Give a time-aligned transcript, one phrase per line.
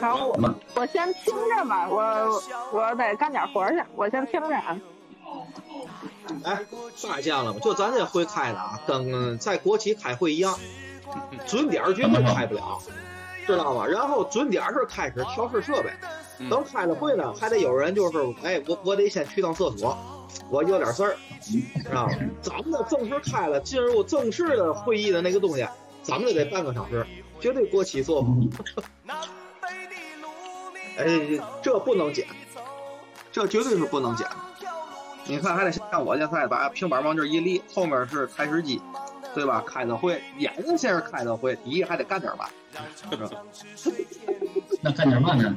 [0.00, 2.42] 好，我我先听着吧，我
[2.72, 4.78] 我得干点活去，我先听着啊。
[6.44, 6.60] 哎，
[6.96, 7.58] 发现了吗？
[7.62, 10.58] 就咱这会开的啊，跟在国企开会一样，
[11.46, 12.78] 准点绝对开不了，
[13.46, 13.86] 知道吗？
[13.86, 15.90] 然后准点是开始调试设备，
[16.38, 19.96] 嗯等开了会呢，还得有人就是，哎，我我得先去趟厕所，
[20.50, 22.12] 我有点事儿，知道吗？
[22.40, 25.66] 咱们的正式开了，进入正式的会议的那个东西，
[26.02, 27.06] 咱们就得半个小时，
[27.40, 28.48] 绝对国企做不。
[30.96, 31.04] 哎，
[31.62, 32.26] 这不能减，
[33.32, 34.26] 这绝对是不能减。
[35.26, 38.80] 你看，还得像我现在把平板往这一立，后面是台式机，
[39.34, 39.64] 对吧？
[39.66, 42.50] 开的会，眼睛先是开的会，底下还得干点吧。
[44.82, 45.56] 那干点嘛呢？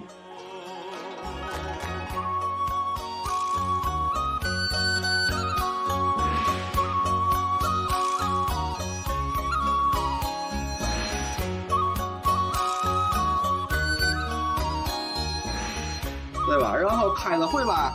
[16.75, 17.93] 然后开了会吧，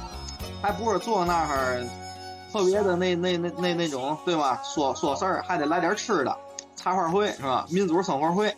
[0.62, 1.84] 还不是坐那儿
[2.52, 4.60] 特别的那那那那那种，对吧？
[4.62, 6.36] 说说事儿，还得来点吃的，
[6.76, 7.66] 茶话会是吧？
[7.70, 8.54] 民主生活会，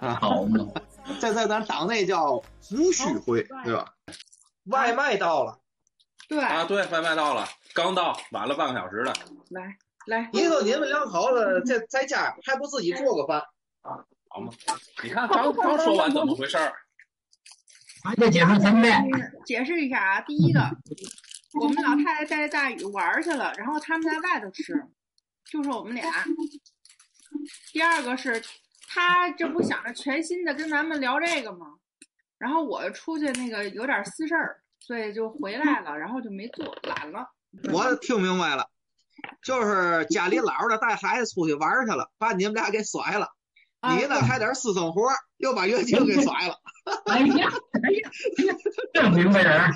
[0.00, 0.66] 啊，好嘛，
[1.20, 3.86] 这在咱党内叫无需会，对吧？
[4.66, 5.58] 外卖到了，
[6.28, 9.12] 对，啊，对，外卖到了，刚到，晚了半个小时了。
[9.50, 13.42] 来来，你说你们两口子在在家还不自己做个饭？
[14.28, 14.52] 好嘛？
[15.02, 16.72] 你看刚刚说完怎么回事儿？
[18.04, 19.02] 还得解释三遍。
[19.44, 20.20] 解释一下啊。
[20.22, 20.60] 第一个，
[21.60, 24.86] 我们老太太带着大宇玩儿去了，然后他们在外头吃，
[25.44, 26.24] 就是我们俩。
[27.72, 28.42] 第二个是，
[28.88, 31.66] 他这不想着全新的跟咱们聊这个吗？
[32.38, 37.26] 然后我出去那个有点私事儿，所以就回来了，然后就没做，懒了。
[37.72, 38.68] 我听明白了，
[39.42, 43.28] 就是家里老的带孩子出去玩儿去了，把你们俩给甩了。
[43.82, 45.02] 啊你呢还点私生活，
[45.38, 46.54] 又把月经给甩了。
[47.10, 47.48] 哎呀，
[47.82, 48.10] 哎呀，
[48.94, 49.70] 这明白人儿。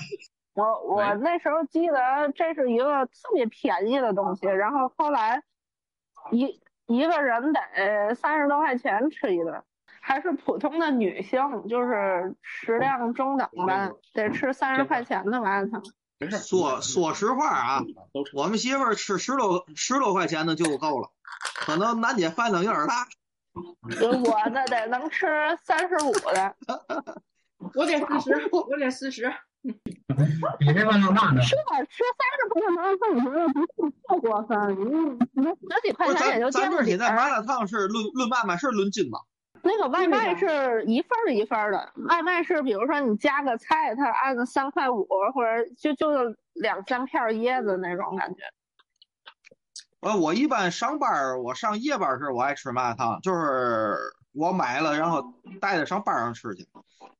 [0.54, 5.42] 我我那时候记得这是一个特别便宜的东西，然后后来
[6.30, 9.60] 一一个人得三十多块钱吃一顿，
[10.00, 15.82] 还是普通的女性，就是食量中等吧，得吃三十块钱的麻辣烫。
[16.18, 17.82] 没事，说说实话啊，
[18.32, 21.10] 我们媳妇儿吃十多十多块钱的就够了，
[21.56, 23.08] 可能楠姐饭量有点大。
[24.24, 25.26] 我那得能吃
[25.62, 26.54] 三十五的，
[27.74, 29.32] 我得四十，我得四十。
[30.58, 31.40] 比这万能大呢。
[31.42, 31.82] 是吧？
[31.88, 34.84] 吃三十块钱麻辣烫，我觉得不是太过分，你
[35.42, 39.18] 你十几块钱也就咱咱这儿现在麻辣烫是论论外卖是论斤吧？
[39.62, 46.06] 那个外卖是一份儿一份儿的，外卖是比如说你加个菜，它按三块五，或者就就
[46.52, 48.42] 两三片儿椰子那种感觉。
[50.06, 53.98] 呃，我一般上班儿，我上夜班儿时我爱吃麻辣烫，就是
[54.32, 56.64] 我买了，然后带着上班上吃去。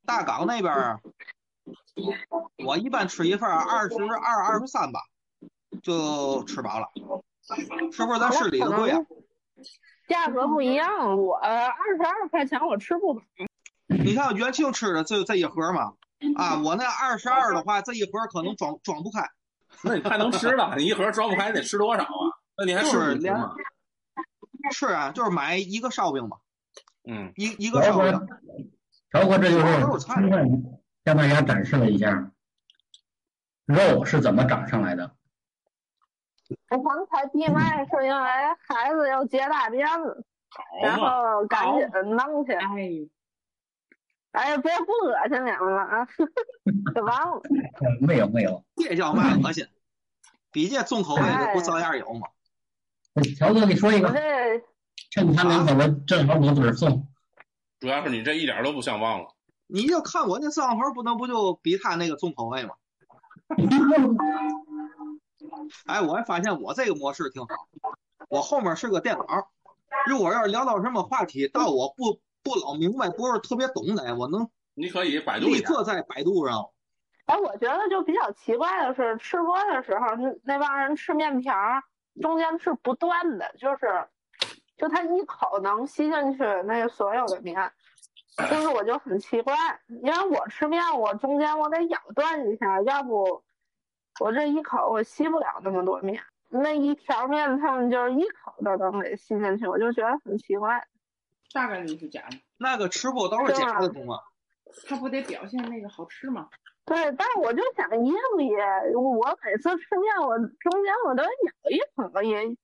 [0.04, 1.00] 大港那边儿，
[2.64, 5.00] 我一般吃一份二十二、二十三吧，
[5.82, 6.86] 就吃饱了。
[7.90, 9.00] 是不是咱市里的贵啊？
[10.06, 13.20] 价格不一样，我二十二块钱我吃不饱。
[13.88, 15.94] 你看元庆吃的这这一盒嘛，
[16.36, 19.28] 啊，我那二十二的话，这一盒可能装装不开。
[19.82, 22.08] 那你太能吃了，你一盒装不开得吃多少啊？
[22.58, 23.20] 那你还就是？
[24.72, 26.38] 是啊，就是买一个烧饼吧，
[27.04, 28.26] 嗯，一一个烧饼。
[29.10, 29.64] 条哥，这就是
[31.04, 32.32] 向大家展示了一下
[33.64, 35.14] 肉是怎么长上来的。
[36.70, 38.28] 我刚才闭麦是因为
[38.66, 40.24] 孩子要接大便了，
[40.82, 42.52] 然，后赶紧弄去。
[42.52, 42.66] 哎，
[44.32, 46.06] 哎呀，别不恶心你们了啊，
[46.94, 47.42] 给忘了。
[48.02, 49.66] 没有没有，这叫嘛恶心？
[50.50, 52.28] 比这重口味的不照样有吗？
[53.36, 54.62] 条哥，你说一我个，这
[55.10, 57.08] 趁他两口子正好给嘴儿送。
[57.80, 59.28] 主要是你这一点都不像忘了。
[59.66, 62.74] 你就看我那摄像头，不能不就比他那个重口味吗？
[65.86, 67.48] 哎，我还发现我这个模式挺好，
[68.28, 69.24] 我后面是个电脑，
[70.06, 76.68] 如果要是聊到什么话题，到我不不老明白，不是特别懂的，我能你可以百度一下，立刻在百度上。
[77.26, 81.82] 哎，我觉得就比较奇怪的是，吃播的时候，那那帮人吃面条儿，
[82.20, 84.06] 中间是不断的，就是，
[84.76, 87.72] 就他一口能吸进去那个所有的面，
[88.50, 89.54] 就是我就很奇怪，
[90.02, 93.42] 因为我吃面，我中间我得咬断一下，要不
[94.20, 96.22] 我这一口我吸不了那么多面。
[96.48, 100.86] 那一条面他们就是一口都能给吸进去，我就觉得很奇怪。
[101.52, 104.20] 大概率是假的，那个吃播都是假的，懂吗？
[104.88, 106.48] 他不得表现那个好吃吗？
[106.86, 108.94] 对，但是我就想噎不噎？
[108.94, 111.28] 我每次吃面，我中间我都咬
[111.68, 112.56] 一口，也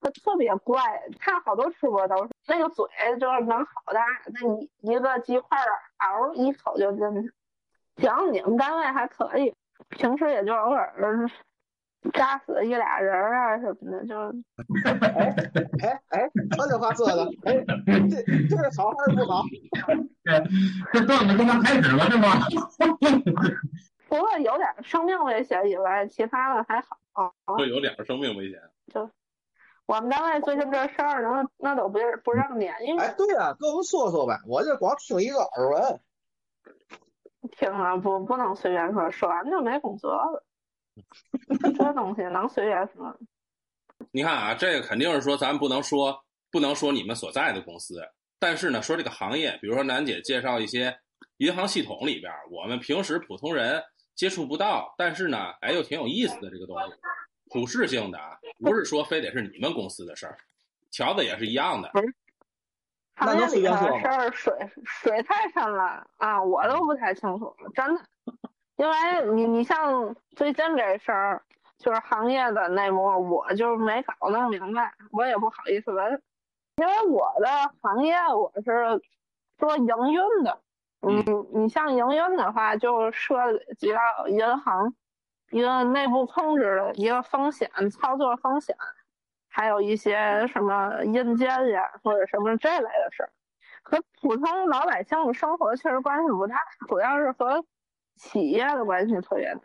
[0.00, 0.80] 他特别怪，
[1.18, 2.84] 他好多吃播都是那个嘴
[3.18, 5.64] 就是能好大，那一一个鸡块儿
[5.98, 7.32] 嗷一口就进去。
[8.02, 9.54] 行，你们单位还可以，
[9.90, 10.92] 平时也就偶尔
[12.12, 14.16] 炸死一俩人儿啊什么的，就
[15.82, 17.64] 哎哎，这句话说的，哎，
[18.08, 19.42] 这这是好还是不好？
[20.92, 22.28] 这段子刚刚开始了是吗？
[24.08, 27.32] 除了有点生命危险以外，其他的还好。
[27.46, 28.60] 会有两个生命危险。
[28.92, 29.10] 就
[29.86, 36.00] 我们单位最近这事儿，那那都不是不让撵，因为哎，对啊、跟我们说说呗，我就光听一个耳闻。
[37.52, 40.44] 听了不不能随便说，说完就没工作了。
[41.48, 43.16] 这东西能随便说？
[44.10, 48.00] 你看啊，这个肯定是说咱不能说不能说你们所在的公司，
[48.38, 50.96] 但是呢，说这个行业，比如说楠姐介绍一些
[51.38, 53.82] 银行系统里边，我们平时普通人
[54.14, 56.94] 接触不到，但是呢，哎，又挺有意思的这个东西，
[57.50, 60.36] 普适性的啊，不是说非得是你们公司的事儿，
[60.90, 61.90] 条子也是一样的。
[63.18, 68.02] 那能行业里随便说吗的事儿水水太深了啊，我都不太清楚了，真的。
[68.76, 68.94] 因为
[69.34, 71.42] 你你像最近这事儿，
[71.78, 76.22] 就是行业的内幕，我就没搞弄明白，我也不好意思问。
[76.76, 77.48] 因为我的
[77.80, 79.00] 行业我是
[79.56, 80.60] 做营运的，
[81.00, 81.24] 嗯，
[81.54, 84.94] 你像营运的话，就涉及到银行
[85.50, 88.76] 一个内部控制的一个风险、操作风险，
[89.48, 93.30] 还有一些什么硬件呀或者什么这类的事儿，
[93.82, 96.56] 和普通老百姓的生活确实关系不大，
[96.86, 97.64] 主要是和
[98.16, 99.60] 企业的关系特别大，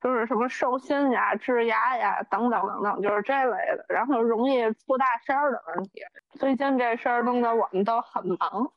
[0.00, 6.02] 就是什么授信呀、质押呀等等等等，就是这类的，然后容易出大事儿的问题。
[6.32, 8.72] 最近这事儿弄得我们都很忙。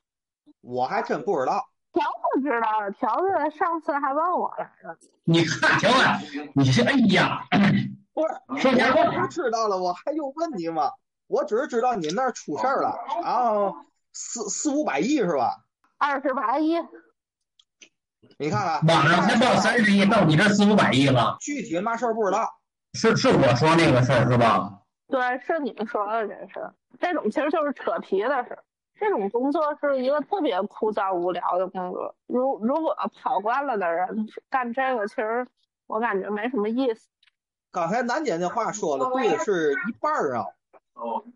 [0.61, 1.67] 我还真不知道。
[1.93, 4.97] 条子知道了，条子上次还问我来着。
[5.23, 7.41] 你看条子，你是哎呀，
[8.13, 10.91] 不是，说实话我知道了，我还用问你吗？
[11.27, 13.75] 我只是知道你那儿出事儿了，然后
[14.13, 15.57] 四四五百亿是吧？
[15.97, 16.77] 二十八亿，
[18.39, 22.47] 你看看，网上才报三十亿，到你这四五百亿了，具体嘛事儿不知道。
[22.93, 24.81] 是是我说那个事儿是吧？
[25.07, 28.63] 对，是你们说的这事儿，这种其实就是扯皮的事儿。
[28.99, 32.15] 这种工作是一个特别枯燥无聊的工作。
[32.27, 35.47] 如如果跑惯了的人干这个，其实
[35.87, 37.07] 我感觉没什么意思。
[37.71, 40.45] 刚才楠姐那话说的对的是一半儿啊，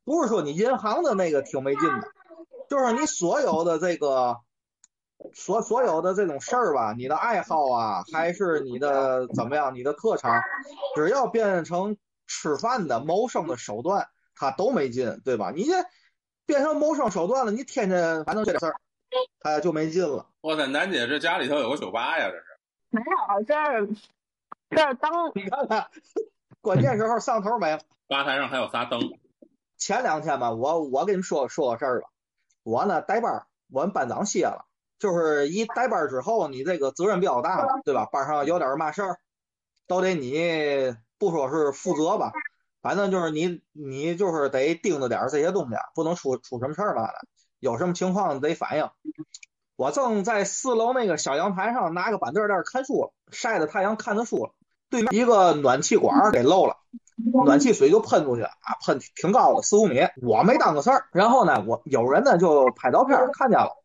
[0.04, 2.08] 不是说你银行的那个挺没劲的，
[2.70, 4.40] 就是你所有的这个
[5.34, 10.42] 所所有的这种事儿吧，你的爱好啊，还是你的怎么样，你的特长，
[10.96, 11.98] 只要变成
[12.28, 15.52] 吃饭的谋生的手段，它都没劲，对吧？
[15.52, 15.74] 你这
[16.46, 18.76] 变成谋生手段了，你天天反正这点事儿，
[19.40, 20.28] 它就没劲了。
[20.42, 22.44] 哇塞，楠姐这家里头有个酒吧呀，这是。
[22.90, 23.88] 没有，这儿
[24.70, 25.88] 这儿当你看看，
[26.62, 27.80] 关键时候上头没了。
[28.08, 29.00] 吧台上还有仨灯，
[29.78, 32.10] 前两天吧，我我跟你们说说个事儿吧。
[32.64, 34.66] 我呢带班，我们班长歇了，
[35.02, 38.06] 就是一带班之后，你这个责任比较大嘛，对吧？
[38.06, 39.18] 班上有点嘛事儿，
[39.88, 42.32] 都得你不说是负责吧，
[42.82, 47.14] 反正就是你你就是得盯着点儿这些东西，不能出出什么事儿嘛的。
[47.60, 48.90] 有什么情况得反映。
[49.76, 54.52] 我正在四楼那个小阳台上拿个板凳在那儿看书，晒着太阳看着书。
[54.92, 56.76] 对面一个暖气管儿给漏了，
[57.46, 60.02] 暖气水就喷出去啊，喷挺高的，四五米。
[60.22, 63.81] 我没当个事儿，然后呢，我有人呢就拍照片儿看见了，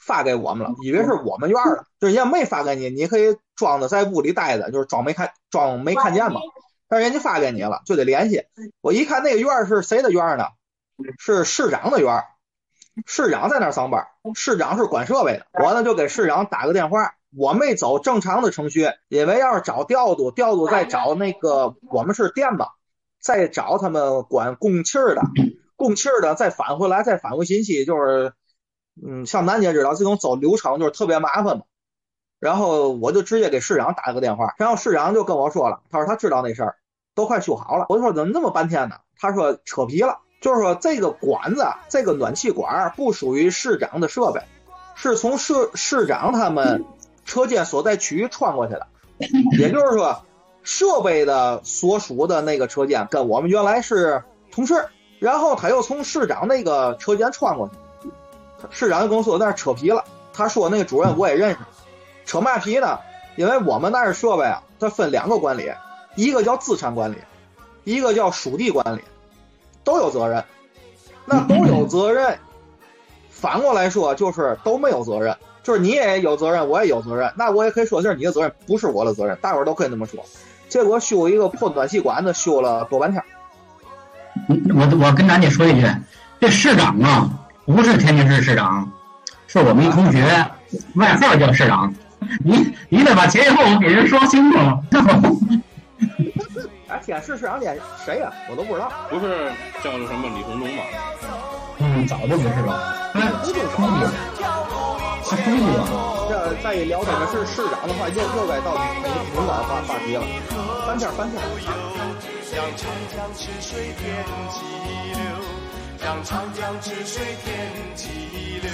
[0.00, 6.40] 发给我们了，以为是我们院儿的，就是人家没发给你，你可以装着在屋里待着，就是装没看装没看见嘛。
[6.88, 8.44] 但是人家发给你了，就得联系。
[8.80, 10.44] 我一看那个院儿是谁的院儿呢？
[11.18, 12.24] 是市长的院儿。
[13.06, 15.46] 市长在那儿上班，市长是管设备的。
[15.52, 22.68] 我呢就给市长打个电话，我没走正常的程序，因为要是找调度，调度再找那个我们是电吧，
[23.20, 25.22] 再找他们管供气儿的，
[25.74, 28.32] 供气儿的再返回来，再返回信息，就是
[29.02, 31.64] 嗯，像楠姐知道这种走流程就是特别麻烦嘛。
[32.40, 36.76] 然后我就直接给市长打了个电话，然后市长就跟我说了，他说他知道那事儿，
[37.14, 37.86] 都快修好了。
[37.88, 38.96] 我说怎么那么半天呢？
[39.16, 40.18] 他说扯皮了。
[40.40, 44.42] 就是说，这个管子，这个暖气管不属于市长的设备，
[44.94, 46.84] 是从市市长他们
[47.24, 48.86] 车间所在区域穿过去的。
[49.58, 50.22] 也就是说，
[50.62, 54.22] 设备的所属的那个车间跟我们原来是
[54.52, 54.86] 同事，
[55.18, 57.74] 然后他又从市长那个车间穿过去。
[58.70, 61.58] 市长就跟我说在那扯皮了，他说那个主任我也认识，
[62.26, 62.98] 扯嘛皮呢？
[63.36, 65.70] 因为我们那儿设备啊，它分两个管理，
[66.14, 67.16] 一个叫资产管理，
[67.84, 69.00] 一个叫属地管理。
[69.82, 70.42] 都有责任，
[71.26, 72.38] 那都有责任。
[73.28, 77.30] 反过来说，就是都没有责任，就是你也有责任，我也有责任。
[77.36, 79.36] 那我也可以说这是你的责任，不是我的责任。
[79.42, 80.24] 大伙儿都可以那么说。
[80.70, 83.22] 结果修一个破暖气管子，修了多半天。
[84.48, 85.86] 我我跟咱姐说一句，
[86.40, 87.28] 这市长啊，
[87.66, 88.90] 不是天津市市长，
[89.46, 90.46] 是我们一同学，
[90.96, 91.92] 外号叫市长。
[92.44, 94.58] 你你得把前因后果给人说清楚。
[96.88, 98.92] 哎，天市市长脸谁呀、我都不知道。
[99.08, 99.50] 不是
[99.82, 100.82] 叫什么李鸿忠吗？
[101.78, 103.10] 嗯，早就不是了。
[103.14, 103.60] 哎，不就是
[105.24, 105.80] 书记吧？
[106.28, 108.84] 这再一聊这个是市长的话，又又该到敏
[109.32, 110.22] 敏感话话题了。
[110.86, 111.44] 翻篇翻篇儿。
[116.04, 118.10] 让长江之水天际
[118.60, 118.70] 流，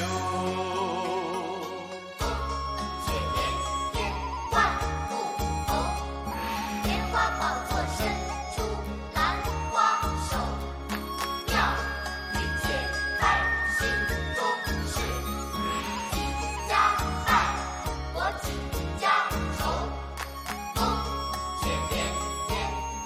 [2.18, 2.34] 让长江
[3.06, 3.38] 之水天
[3.94, 4.02] 际流。
[4.50, 4.58] 万
[5.08, 5.14] 户
[5.68, 5.70] 红，
[6.82, 7.98] 莲花宝座伸
[8.56, 8.58] 出
[9.14, 9.18] 兰
[9.70, 10.34] 花手，
[11.46, 11.54] 妙
[12.34, 12.66] 语皆
[13.20, 13.22] 在
[13.78, 13.86] 心
[14.34, 14.38] 中
[14.88, 14.92] 事。
[16.10, 16.18] 几
[16.68, 16.72] 家
[17.24, 17.30] 败，
[18.12, 18.50] 我几
[19.00, 19.06] 家
[19.56, 19.60] 愁。
[20.74, 20.78] 冬
[21.62, 21.62] 却
[21.94, 21.96] 连
[22.48, 22.52] 连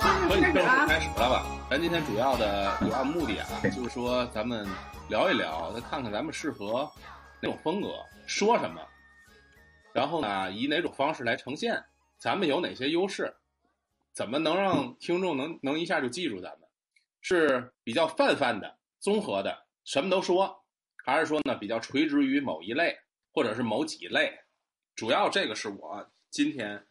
[0.01, 1.45] 万可以正式开始了吧？
[1.75, 4.65] 咱今天主要的主要目的啊，就是说咱们
[5.09, 6.89] 聊一聊，再看看咱们适合
[7.43, 8.81] 哪种风格，说什么，
[9.93, 11.85] 然后呢，以哪种方式来呈现，
[12.17, 13.35] 咱们有哪些优势，
[14.13, 16.69] 怎么能让听众能能一下就记住咱们？
[17.21, 20.65] 是比较泛泛的、综合的，什么都说，
[21.05, 22.97] 还是说呢比较垂直于某一类
[23.33, 24.33] 或者是某几类？
[24.95, 26.87] 主要这个是我今天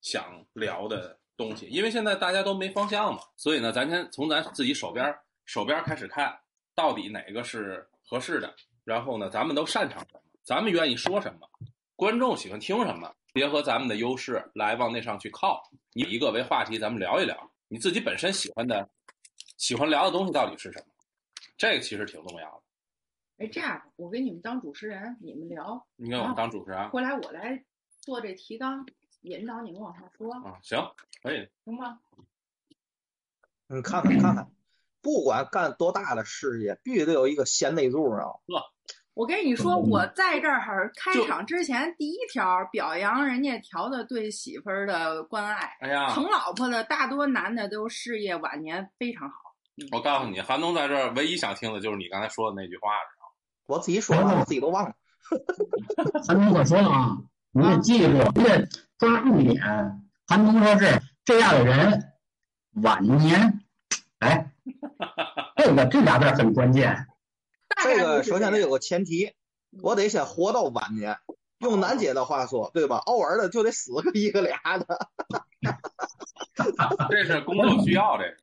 [0.00, 6.38] 想聊的东西，因为现在大家都没方向嘛，所以呢，咱先从咱自己手边儿手边儿开始看，
[6.74, 11.48] 到底哪个是合适的，然后呢，咱们都擅长什么，咱们愿意说什么，
[11.96, 15.62] 观众喜欢听什么，结合咱们的优势来往那上去靠，
[15.94, 18.88] 以一个为话题，咱们聊一聊你自己本身喜欢的、
[19.56, 20.86] 喜欢聊的东西到底是什么，
[21.56, 23.44] 这个其实挺重要的。
[23.44, 27.64] 哎，这样我给你们当主持人，你们聊，你给我们当主持人后来我来
[28.00, 28.86] 做这提纲，
[29.24, 30.78] 引导你们往下说，啊，行，
[31.22, 31.98] 可以，行吗？
[33.68, 34.50] 嗯，看看看看，
[35.00, 38.60] 不管干多大的事业，必须得有一个贤内助，知道吗？
[39.14, 49.36] 我跟你说，嗯我在这儿开场之前，第一条表扬人家调的对媳妇儿的关爱，哎呀，疼老婆的大多男的都事业晚年非常好。
[49.92, 52.90] 我告诉你，韩东在这儿唯一想听的就是你刚才说的那句话。
[53.66, 54.94] 我自己说完，我自己都忘了。
[56.28, 57.16] 韩东可说了啊，
[57.54, 58.68] 你得记住，你得
[58.98, 59.62] 抓重点。
[60.26, 62.12] 韩东说是这样的人，
[62.82, 63.60] 晚年，
[64.18, 64.50] 哎，
[65.56, 67.06] 这个这俩字儿很关键。
[67.68, 69.32] 大概这个首先得有个前提，
[69.82, 71.16] 我得先活到晚年。
[71.58, 72.96] 用楠姐的话说，对吧？
[72.96, 75.08] 偶尔的就得死个一个俩的。
[77.08, 78.36] 这是工作需要这个。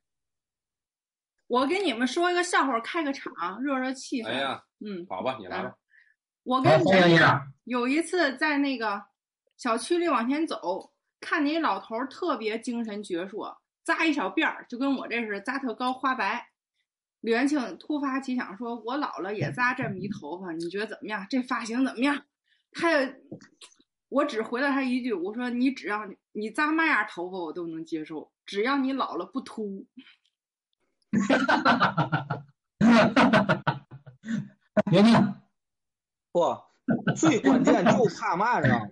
[1.47, 4.27] 我给你们说一个笑话，开个场，热热气氛。
[4.27, 5.75] 哎呀，嗯，好吧，你来吧。
[6.43, 9.03] 我跟欢迎一下，有一次在那个
[9.57, 16.47] 小区里往前走，看见一老头特别精神矍铄，扎一小辫儿，就跟我这是扎特高花白。
[17.19, 21.27] 李元庆突发奇想说：“我老了也扎这么一头发，你觉得怎么样？
[21.29, 22.23] 这发型怎么样？”
[22.73, 23.15] 他也，
[24.09, 29.85] 我只回了他一句：“我说你只要你你扎嘛样头发我都能接受，只要你老了不秃。
[34.89, 35.35] 别听，
[36.31, 36.57] 不，
[37.15, 38.89] 最关键就怕嘛呢？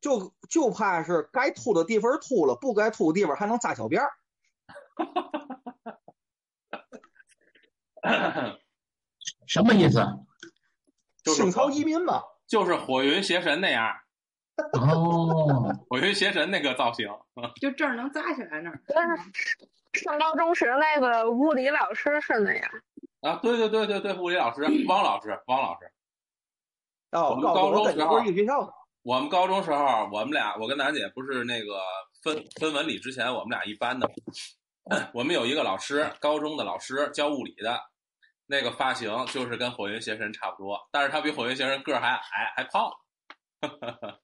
[0.00, 4.12] 就就怕是该秃的地方秃了，不该秃的地方还能扎小辫儿。
[9.46, 10.04] 什么意思？
[11.22, 13.96] 就是清朝移民嘛，就是火云邪神那样，
[14.74, 17.08] 哦，火云邪神那个造型。
[17.62, 18.78] ”就这儿能扎起来那儿。
[19.94, 22.70] 上高中时那个物理老师是那样，
[23.22, 25.90] 啊，对对对对对，物理老师汪老师，汪老师，
[27.14, 28.20] 哦，我们高中时候。
[29.02, 31.80] 我们高中时候，我们俩，我跟楠姐不是那个
[32.22, 34.10] 分分文理之前，我们俩一班的。
[35.14, 37.80] 我们有一个老师，高中的老师教物理的，
[38.46, 42.90] 那个发型就是跟火云邪神差不多，但是他比火云邪神个儿还矮，还胖。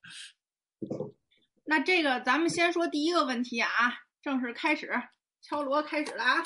[1.64, 3.70] 那这个咱们先说第一个问题啊，
[4.22, 4.90] 正式开始，
[5.40, 6.42] 敲锣开始了啊。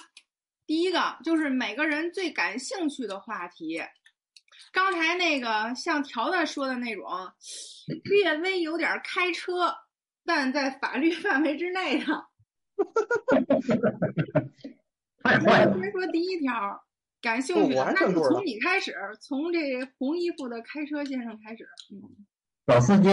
[0.66, 3.80] 第一个就是每个人最感兴趣的话题。
[4.72, 7.08] 刚才那个像条子说的那种，
[8.04, 9.74] 略微有点开车，
[10.24, 12.04] 但在法律 范围之内的。
[15.22, 15.78] 太坏了。
[15.80, 16.84] 先说第一条，
[17.22, 19.60] 感兴趣那就从你开始，从这
[19.98, 21.68] 红衣服的开车先生开始。
[21.92, 22.26] 嗯，
[22.66, 23.08] 老司机，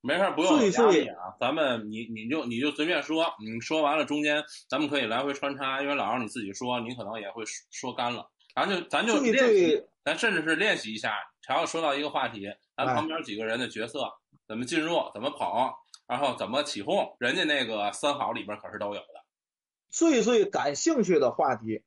[0.00, 1.34] 没事儿，不用有所以压力啊。
[1.40, 8.30] 咱们你你就你就随便说，你说完了中间咱们可以来回穿插，因为老让你自己说，你可能也会说说干了。
[8.54, 11.12] 咱就咱就最练习最，咱甚至是练习一下，
[11.42, 14.10] 只要说到一个话题，咱哎旁边几个人的角色
[14.46, 15.70] 怎么进入，怎么捧，
[16.06, 19.22] 然后怎么起哄，人家那个三好里边可是都有的。
[19.90, 21.84] 最最感兴趣的话题，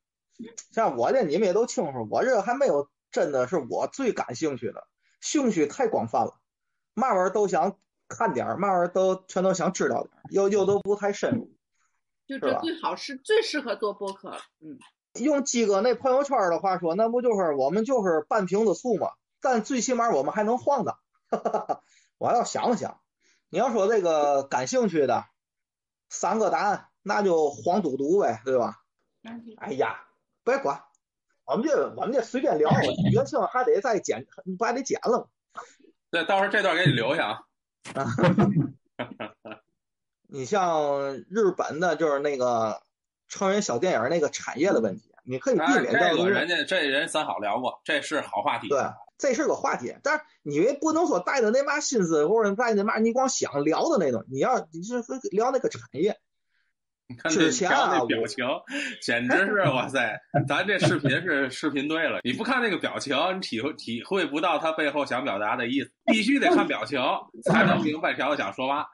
[0.70, 4.86] 像我这你们也都清楚，我这还没有真的是我最感兴趣的，
[5.20, 6.38] 兴趣太广泛了，
[6.94, 7.76] 嘛玩意儿都想
[8.06, 11.52] 看点儿，嘛玩意儿都全都想知道点儿，又又都不太深入。
[12.28, 14.38] 就这最好是最适合做播客了。
[14.60, 14.78] 嗯，
[15.14, 19.10] 用鸡哥那朋友圈的话说，那不就是我们就是半瓶子醋吗？
[19.40, 20.98] 但最起码我们还能晃荡。
[22.18, 23.00] 我要想想，
[23.48, 25.24] 你要说这个感兴趣的
[26.08, 28.78] 三个答案，那就黄赌毒呗，对吧？
[29.58, 30.04] 哎呀，
[30.44, 30.82] 别管，
[31.44, 32.70] 我们这我们这随便聊，
[33.12, 35.26] 元庆还得再剪，你不还得剪了吗？
[36.10, 38.06] 对，到时候这段给你留下啊。
[40.28, 42.82] 你像日本的，就是那个
[43.32, 48.68] 成人小电影那个产业的问题，你可以避啊，免这个人家这人咱好聊过，这是好话题。
[48.68, 48.78] 对，
[49.16, 56.18] 这是个话题，但是你不能说带着那嘛心思，或者带着嘛你光想聊的那种，你要你是聊那个产业。
[57.08, 58.44] 你看那我表情，
[59.00, 60.20] 简直是哇塞！
[60.46, 67.00] 咱这视频是视频对了，你不看那个表情，你体会体会不到他背后想表达的意思，必须得看表情
[67.44, 68.84] 才能明白条子想说嘛。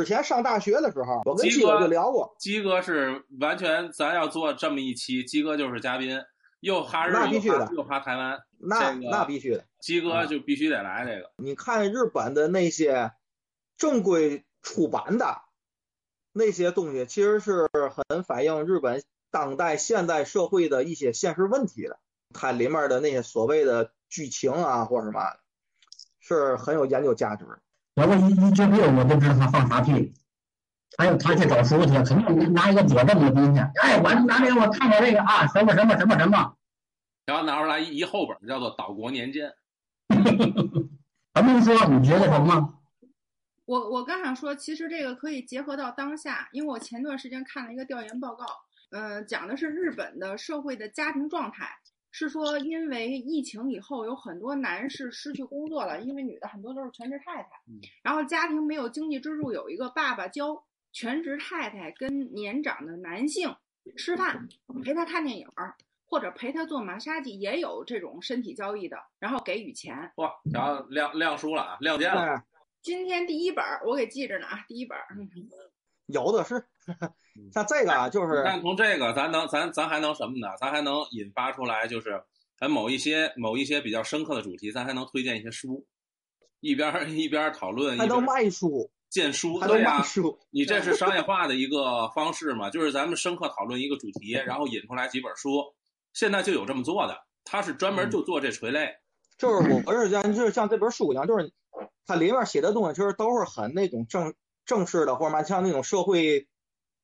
[0.00, 6.22] 之前上大学的时候，我跟鸡鸡哥哥就聊过，鸡哥是完全，咱要做这么一期，鸡哥就是嘉宾，
[6.60, 9.66] 又哈日那必须的又哈台湾，那这个那必须的。
[9.80, 11.30] 鸡哥就必须得来这个。
[11.36, 13.12] 你看日本的那些
[13.76, 15.42] 正规出版的
[16.32, 17.68] 那些东西，其实是
[18.08, 21.98] 很反映日本当代现代社会的一些现实问题的。
[22.32, 25.20] 它里面的那些所谓的剧情啊，或者什么，
[26.18, 27.58] 是很有研究价值的。
[27.94, 30.12] 要不一一直没有，我都知道他放啥屁。
[30.98, 33.60] 还有他去找书去，肯定拿一个佐证的东西。
[33.80, 36.54] 哎，我拿这个，我看看这个啊，什么什么什么什么。
[37.24, 39.48] 然后拿出来一一厚本，叫做《岛国年间》。
[41.32, 42.74] 咱们说，你觉得什么？
[43.64, 48.44] 我我刚想说，其实这个可以结合到当下，因为我前段时间看了一个调研报告，
[48.90, 51.70] 呃，讲的是日本的社会的家庭状态，
[52.12, 57.48] 是说因为疫情以后，有很多男士失去工作了，因为女的很多都是全职太太，
[58.04, 63.56] 然后家庭没有经济支柱，有一个爸爸教全职太太跟年长的男性
[63.96, 64.48] 吃饭，
[64.84, 65.74] 陪他看电影儿。
[66.04, 70.12] 或者陪他做马杀鸡，也有这种身体交易的，然后给予钱。
[70.16, 72.20] 哇，然后亮亮书了啊，亮剑了。
[72.20, 72.44] 哎，
[72.82, 75.06] 今天第一本儿我给记着呢啊，第一本儿。
[76.12, 76.64] 有的是。
[77.52, 80.48] 像这个啊，就是但从这个，咱能咱咱还能什么呢？
[80.60, 82.22] 咱还能引发出来，就是
[82.58, 85.86] 咱某一些某一些比较深刻的主题，咱还能推荐一些书，
[86.60, 90.38] 一边儿一边儿讨论，还能卖书，荐书，还能对呀、卖书。
[90.50, 92.68] 你这是商业 化的一个方式嘛？
[92.70, 95.74] 就是咱们深刻讨论一个主题，然后引出来几本书。
[96.12, 98.94] 现在就有这么做的，他是专门就做这垂类。
[99.38, 101.50] 就是我不是像就是像这本书一样，就是
[102.06, 106.48] 它里面写的东西，其实都是很那种正正式的，或者嘛像那种社会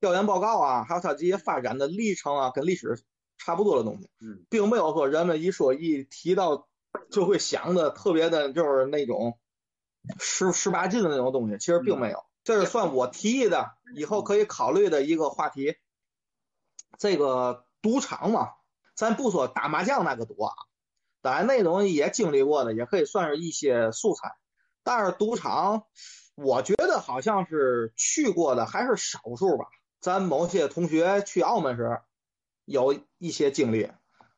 [0.01, 3.03] 调研报告啊，还有它这些发展的历程啊，跟历史
[3.37, 6.69] 差不多的东西，嗯，并没有说人们一说一提到
[7.11, 9.39] 就会想的特别的，就是那种
[10.19, 12.25] 十十八禁的那种东西，其实并没有。
[12.45, 15.77] 这是算我提议的，以后可以考虑的一个话题。
[16.99, 18.49] 这个赌场嘛，
[18.95, 20.53] 咱不说打麻将那个赌啊，
[21.21, 24.35] 当然那种也经历过的，也可以算是一些素材。
[24.83, 25.85] 但是赌场，
[26.35, 29.67] 我觉好像是去过的还是少数吧。
[30.01, 32.01] 咱某些同学去澳门时
[32.65, 33.91] 有一些经历，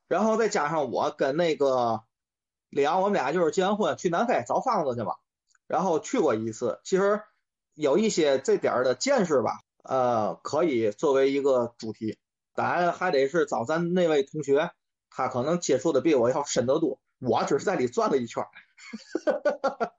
[0.08, 2.02] 然后再加上我跟那个
[2.70, 5.14] 李阳，我们俩就是结完婚去南非找房子去嘛，
[5.66, 7.22] 然后去过一次，其实
[7.74, 12.18] 有一些这点儿的见识吧，呃，可以作为一个主题。
[12.54, 14.70] 当然还得是找咱那位同学，
[15.10, 18.48] 他可能接触的比我要深得多，我只是在里转了一圈儿。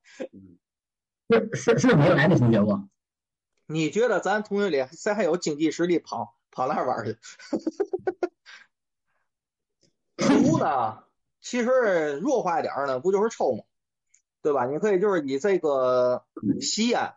[1.31, 2.77] 是是是没来的同学不？
[3.67, 7.17] 你觉得咱同学里谁还有经济实力跑跑那儿玩儿去？
[10.17, 11.03] 毒呢，
[11.39, 13.63] 其实弱化一点儿呢，不就是抽吗？
[14.41, 14.65] 对吧？
[14.65, 16.25] 你可以就是以这个
[16.59, 17.13] 吸烟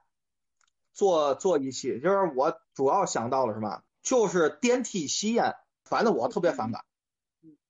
[0.92, 3.82] 做做一期，就是我主要想到了什么？
[4.02, 6.84] 就是电梯吸烟，反正我特别反感。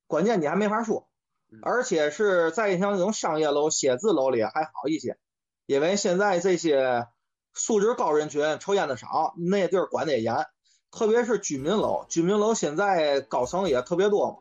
[0.06, 1.08] 关键你还没法说，
[1.62, 5.16] 而且是在像那种商业楼、写字楼里还好一些，
[5.66, 7.06] 因为现在这些
[7.52, 10.46] 素质高人群抽烟的少，那些地儿管的也严，
[10.90, 14.36] 特别是居民楼，居民楼现在高层也特别多嘛，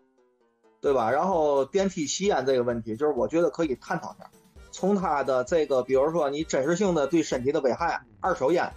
[0.81, 1.11] 对吧？
[1.11, 4.29] 然后电梯吸烟这个问题，就是我觉得可以探讨一下，
[4.71, 8.71] 从它的这个，比如说你真实性的对身体的危害，二手烟、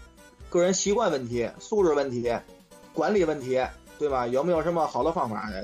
[0.48, 2.32] 个人习惯问题、素质问题、
[2.94, 3.60] 管理问题，
[3.98, 4.26] 对吧？
[4.26, 5.48] 有没有什么好的方法？
[5.50, 5.62] 呃，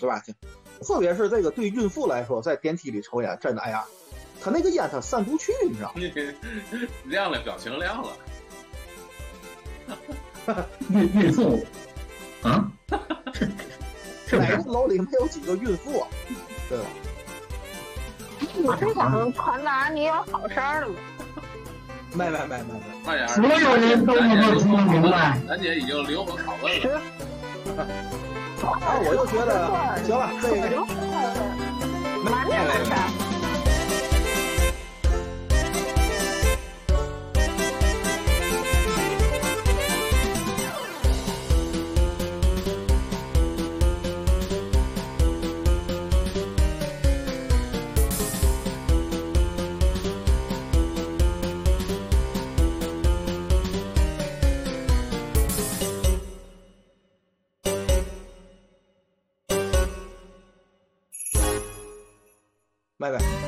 [0.00, 0.20] 对吧？
[0.80, 3.84] 特别是这个对孕妇来说，在电梯里抽烟，真的，哎呀，
[4.42, 6.00] 他那个烟他散不去，你知道吗？
[7.04, 8.08] 亮了，表情亮了。
[10.90, 11.64] 孕孕妇
[12.42, 12.66] 啊，
[13.32, 13.46] 是
[14.26, 14.72] 是不是哪个？
[14.72, 16.08] 楼里没有几个孕妇啊？
[16.68, 16.84] 对吧？
[18.54, 20.94] 你是想传达你有好事儿了吗？
[22.14, 25.38] 没没没没没，快点儿，所有人都能够听得明白。
[25.46, 27.00] 楠姐已经灵魂拷问了。
[28.62, 29.68] 啊，我就觉得
[30.04, 30.74] 行了，这个我就
[32.84, 33.21] 说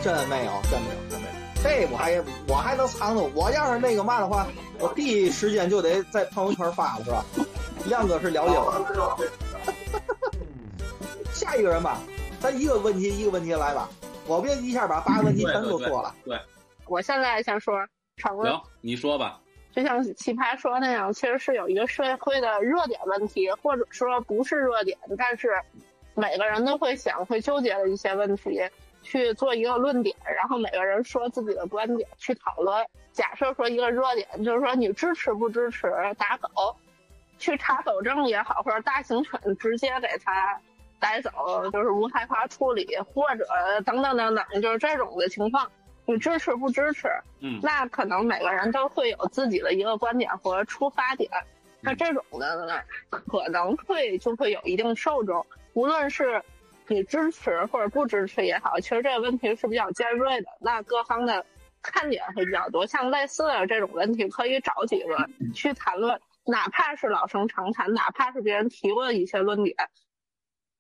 [0.05, 1.33] 真没有，真没有，真没有。
[1.63, 4.47] 这我还我还能藏着，我要是那个嘛的话，
[4.79, 7.25] 我第一时间就得在朋友圈发了，是吧？
[7.87, 9.19] 亮哥是了解我。
[11.33, 12.03] 下一个人吧，
[12.39, 13.89] 咱一个问题一个问题来吧，
[14.27, 16.15] 我别一下把八个问题全都说了。
[16.27, 16.39] 对，
[16.87, 17.75] 我现在先说，
[18.19, 19.41] 常问行，你说吧。
[19.75, 25.49] 就像奇葩说那样，其实是有一个社会的热点问题，或者说不是热点，但是
[26.15, 28.61] 每个人都会想、会纠结的一些问题，
[29.05, 32.85] 去做一个论点，然后每个人说自己的观点去讨论。
[33.13, 35.89] 假设说一个热点，就是说你支持不支持
[36.19, 36.75] 打狗，
[37.39, 40.59] 去查狗证也好，或者大型犬直接给它
[40.99, 41.31] 带走，
[41.71, 43.47] 就是无害化处理，或者
[43.85, 45.71] 等等等等，就是这种的情况，
[46.07, 47.09] 你支持不支持？
[47.39, 51.31] 嗯，那可能每个人都会有自己的一个观点和出发点。
[51.81, 56.43] 那这种的呢，可能会就会有一定受众，无论是
[56.87, 61.47] 你支持或者不支持也好，其实这个问题是比较尖锐的，那各方的
[61.81, 62.87] 看点会比较多。
[62.87, 69.75] 像类似的这种问题，可以找几个去谈论，哪怕是老生常谈，哪怕是别人提过的一些论点，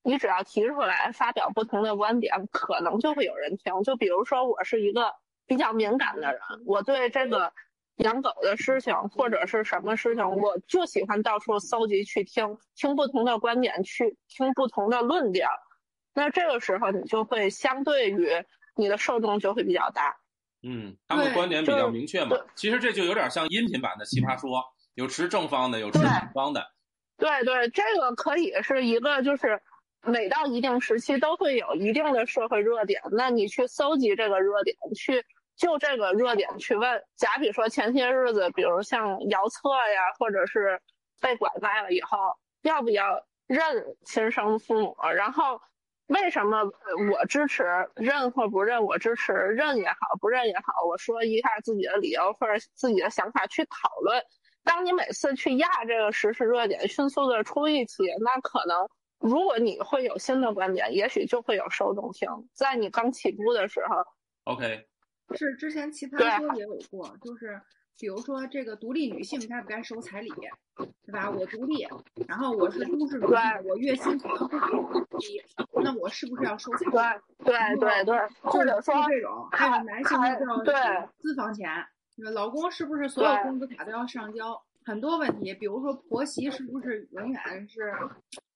[0.03, 3.83] 你只要提出来发表不同的观点，可能就会有人听。
[3.83, 5.15] 就比如说，我是一个
[5.47, 7.53] 比较敏感的人，我对这个
[7.97, 15.49] 养狗的事情或者是什么事情，我就喜欢到处搜集去听，听不同的观点，去听不同的论点。
[16.15, 18.31] 那这个时候，你就会相对于
[18.77, 20.17] 你的受众就会比较大。
[20.63, 22.37] 嗯，他们的观点比较明确嘛。
[22.55, 26.67] 其实这就有点像音频版的奇葩说，有持正方的，有持反方的。
[27.19, 29.61] 对对，这个可以是一个，就是
[30.03, 35.25] 每到一定时期都会有一定的社会热点，那你去搜集这个热点，去
[35.57, 37.03] 就这个热点去问。
[37.17, 40.81] 假比说前些日子，比如像姚策呀，或者是
[41.21, 42.19] 被拐卖了以后，
[42.63, 44.97] 要不要认亲生父母？
[45.15, 45.61] 然后
[46.09, 47.65] 为什么呃我支持
[47.97, 48.85] 认或不认？
[48.85, 54.23] 我支持认也好，不认也好，我说一下自己的理由或者自己的想法去讨论。
[54.65, 58.89] 当你每次去压这个时事热点，迅速的出一期，那可能
[59.19, 62.29] 如果你会有新的观点，也许就会有受众听。
[62.55, 63.97] 在你刚起步的时候
[64.45, 64.87] ，OK，
[65.35, 67.61] 是之前奇葩对说也有过，就是
[67.99, 70.31] 比如说这个独立女性该不该收彩礼，
[71.07, 71.31] 对吧？
[71.31, 71.87] 我独立，
[72.27, 75.43] 然后我是都市女性，我月薪可能会比你低，
[75.83, 76.91] 那我是不是要收彩礼？
[77.45, 80.75] 对对对对，或者说这种，还有男性要对
[81.21, 81.69] 私房钱，
[82.33, 84.61] 老公是不是所有工资卡都要上交？
[84.85, 87.93] 很多问题，比如说婆媳是不是永远是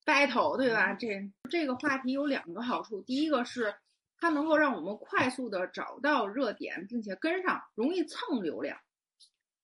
[0.04, 0.92] battle，对吧？
[0.94, 3.72] 这这个话题有两个好处，第一个是
[4.20, 8.76] 它能够让我们快速的找到热点，并且跟上，容易蹭流量。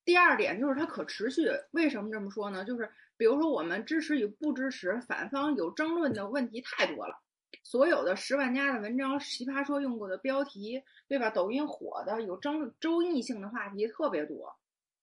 [0.05, 1.51] 第二点就是它可持续。
[1.71, 2.64] 为什么这么说呢？
[2.64, 7.21] 就是比如说我们支持与不支持，反方有争论的问题太多了。
[7.62, 11.31] 所有的十万加的文章，奇葩说用过的标题，对吧？
[11.31, 14.55] 抖音火的有争争议性的话题特别多，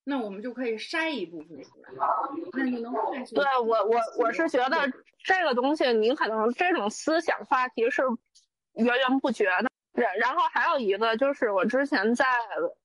[0.04, 1.90] 那我们就可以筛一部分出来，
[2.52, 3.34] 那就能快速。
[3.34, 4.76] 对我我我是觉得
[5.24, 8.02] 这个东西，你可能这种思想话题是
[8.74, 9.68] 源源不绝的。
[9.92, 12.24] 然然后还有一个就是我之前在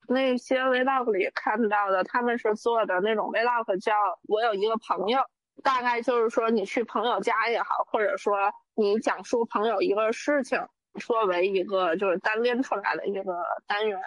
[0.10, 3.94] 那些 vlog 里看到的，他们是做的那种 vlog，叫
[4.28, 5.22] 我有一个朋友，
[5.64, 10.60] 大概就是说你去朋友家也好，或者说你讲述朋友一个事情，
[11.00, 13.34] 作为一个就是单拎出来的一个
[13.68, 14.00] 单元，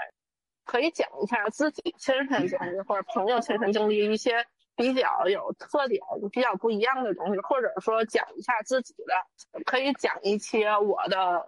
[0.67, 4.45] 可以讲一下自己亲身经历或者朋友亲身经历一些
[4.77, 9.15] 比较有特点、比较不一样的东西，或者说讲一下自己的，
[9.65, 11.47] 可以讲一些我的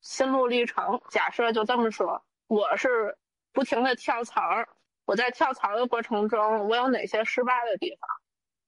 [0.00, 1.00] 心路历程。
[1.10, 3.16] 假设就这么说，我是
[3.52, 4.68] 不停的跳槽儿，
[5.04, 8.08] 我在跳槽的过程中，我有哪些失败的地方？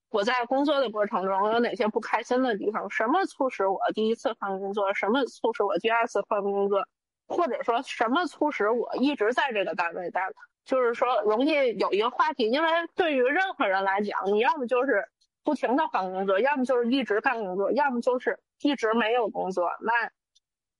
[0.09, 2.89] 我在工作的过程中我有哪些不开心的地方？
[2.89, 4.93] 什么促使我第一次换工作？
[4.93, 6.85] 什么促使我第二次换工作？
[7.27, 10.21] 或者说什么促使我一直在这个单位待？
[10.65, 15.05] 就是说容易有一个话题，因为对于任何人来讲，你要么就是
[15.43, 20.11] 不停的换工作，要么就是一直干工作，要么就是一直没有工作，那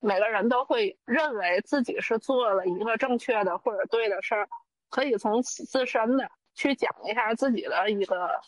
[0.01, 4.49] 每个人都会认为自己是做了一个正确的或者对的事儿，
[4.89, 8.41] 可以从自身的去讲一下自己的一个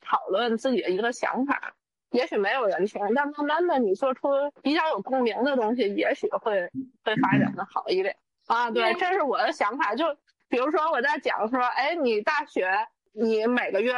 [0.00, 1.74] 讨论，自己的一个想法。
[2.10, 4.28] 也许没有人听，但慢慢的你做出
[4.62, 6.68] 比较有共鸣的东西，也许会
[7.04, 8.70] 会发展的好一点啊。
[8.70, 9.94] 对，这是我的想法。
[9.94, 10.04] 就
[10.48, 12.68] 比如说我在讲说，哎，你大学
[13.12, 13.94] 你每个月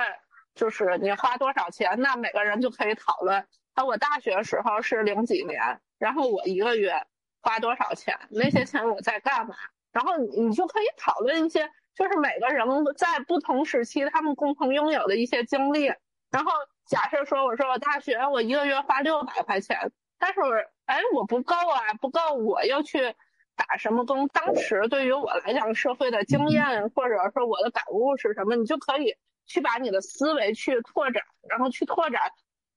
[0.55, 3.45] 就是你花多少钱，那每个人就可以讨论。
[3.75, 6.95] 啊，我大学时候是零几年，然后我一个月
[7.41, 9.55] 花多少钱，那些钱我在干嘛？
[9.93, 15.87] 然后你就可以讨论一些，就是每个人在不同时期他们共同拥有的一些经历，
[16.31, 16.53] 然后。
[16.85, 20.53] 假设说，我说我大学我一个月花六百块钱，但是我
[20.85, 23.15] 哎我不够啊，不够，我又去
[23.55, 24.27] 打什么工？
[24.29, 28.57] 当时对于我来讲，社会的经验或者说我的感悟是什么？
[28.57, 32.21] 你就可以去把你的思维去拓展，然后去拓展，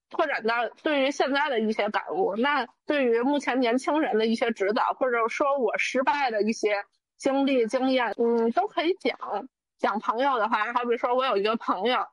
[0.09, 2.35] 拓展到对于现在的一些感悟。
[2.35, 6.83] 那对于目前年轻人的一些指导，或者说我失败的一些
[7.17, 9.17] 经历经验，嗯，都可以讲。
[9.77, 12.07] 讲朋友的话，好比说我有一个朋友。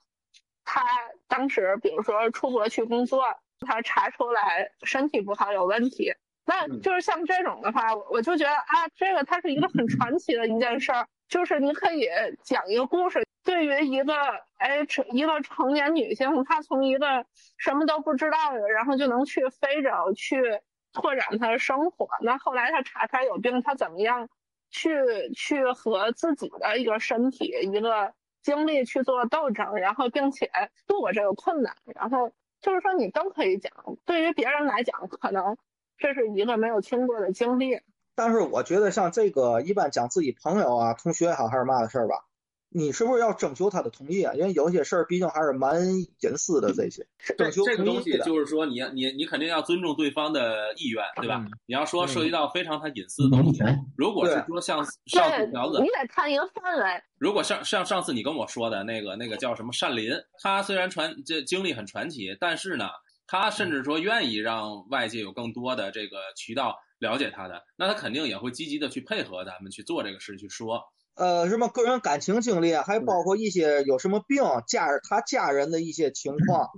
[0.65, 0.83] 他
[1.27, 3.25] 当时，比如说出国去工作，
[3.67, 6.13] 他查出来身体不好有问题，
[6.45, 12.07] 那就是像这种的话，我就觉得啊，这个它是一个很传奇的一件事儿，就是你可以
[12.43, 14.13] 讲一个故事，对于一个
[14.59, 17.25] 哎成一个成年女性，她从一个
[17.57, 20.61] 什么都不知道的，然后就能去非洲去
[20.93, 24.29] 拓展她的生活，那后来她查出来有病，她怎么样
[24.71, 24.91] 去
[25.35, 28.13] 去和自己的一个身体一个。
[28.43, 30.51] 经历去做斗争，然后并且
[30.89, 33.73] 度过这个困难，然后就是说你都可以讲。
[34.05, 35.57] 对于别人来讲，可能
[35.97, 37.81] 这是一个没有听过的经历。
[38.15, 42.27] 但是我觉得像这个一般讲自己朋友啊、同学也好还是嘛的事儿吧。
[42.75, 44.33] 你是不是要征求他的同意啊？
[44.33, 45.79] 因为有些事儿毕竟还是蛮
[46.21, 48.17] 隐私的，这些征求这个东西。
[48.21, 51.37] 就是说，你你你肯定要尊重对方的意愿，对吧？
[51.45, 53.63] 嗯你要说涉及到非常他隐私的东西。
[53.95, 57.03] 如果是说像上次条子你，得看一个范围。
[57.19, 62.89] 如果像像上次你跟我说的那个那个叫什么善林，他虽然传这经历很传奇，但是呢，
[63.27, 70.81] 他甚至说愿意让外界有更多的这个渠道了解他的，那他肯定也会积极的去配合咱们去做这个事去说。
[71.15, 76.71] 呃，什么个人感情经历，还包括一些有什么病，家人他家人的一些情况，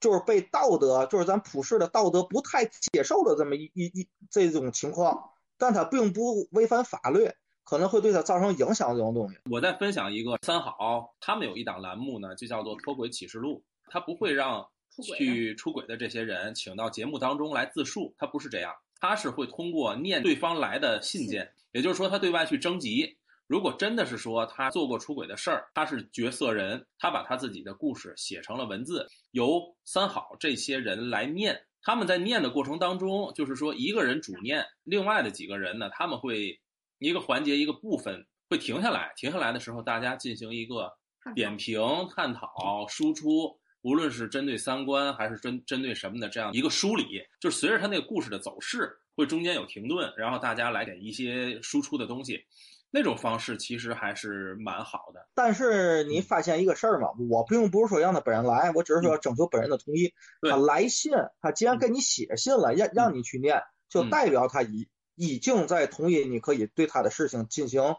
[0.00, 7.30] 就是被道德，就是咱普世的道德不太接受的这么一一一这种情况，但他并不违反法律，
[7.64, 9.38] 可能会对他造成影响这种东西。
[9.50, 13.62] 我再分享一个三好，他们有一档栏目呢，就叫做《脱轨启示录》，
[13.92, 23.16] 他不会让出轨去出轨的这些人请到节目当中来自述，他不是这样，他是会通过念对方来的信件，也就是说他对外去征集。
[23.46, 31.62] 如果真的是说他做过出轨的事儿，他是角色人，他把他自己的故事写成了文字，由三好这些人来念。
[31.80, 36.60] 他们在念的过程当中，就是说一个人主念，另外的几个人呢，他们会
[36.98, 40.92] 一个环节一个部分会停下来，停下来的时候，大家进行一个
[41.36, 41.80] 点评、
[42.10, 52.44] 探讨、输出，无论是针对三观还是针针对什么的这样一个梳理，就是随着他那个故事的走势，会中间有停顿，然后大家来给一些输出的东西。
[52.90, 55.28] 那种方式其实还是蛮好的。
[55.34, 60.12] 但是你发现一个事儿嘛，我并不是说让他本人来，我只是说要征求本人的同意。
[60.40, 67.94] 对他来信，他既然给你写信了，让让你去念，就嗯代表他已已经在同意你可以对他的事情进行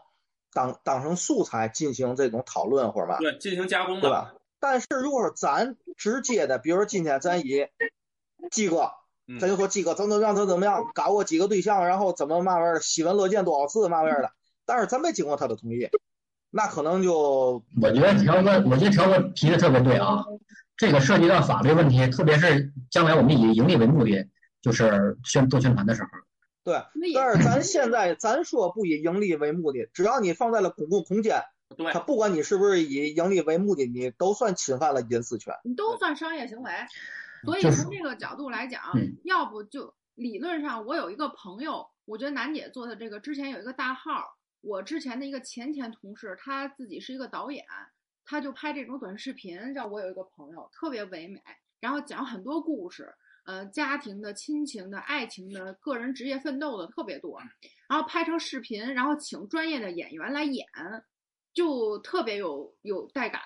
[0.52, 4.34] 当当成素材进行这种讨论或者吧，对，进行加工的，对吧？
[4.60, 7.66] 但是如果说咱直接的，比如说今天咱以
[8.50, 8.90] 鸡哥，
[9.26, 14.30] 嗯咱就说鸡哥怎么怎么样，怎么样，搞过几个对象，然后怎么嘛玩意喜闻乐见多少次嘛玩意儿的，
[14.66, 15.88] 但是咱没经过他的同意，
[16.50, 20.24] 那可能就我觉得条哥，我觉得条哥提的特别对啊，
[20.76, 24.28] 这个涉及到法律问题，特别是将来我们以盈利为目的，
[24.62, 26.08] 就是宣做宣传的时候，
[26.64, 26.82] 对。
[27.14, 31.42] 但是咱现在咱说不以盈利为目的，只要你放在了公共空间，
[31.76, 35.54] 对他不管你是不是以盈利为目的，你都算侵犯了隐私权。
[35.64, 36.72] 你都算商业行为。
[37.44, 44.24] 所以从这个角度来讲嗯，要不就理论上，我有一个朋友，我觉得楠姐做的这个之前有一个大号，
[44.60, 47.64] 我之前的一个前前同事，他自己是一个导演，
[48.24, 51.40] 他就拍这种短视频，让我有一个朋友特别唯美，
[51.78, 57.40] 然后讲很多故事，呃，家庭的、亲情的、爱情的、个人职业奋斗的特别多，
[57.88, 60.66] 然后拍成视频，然后请专业的演员来演，
[61.58, 63.42] 就特别有有带感。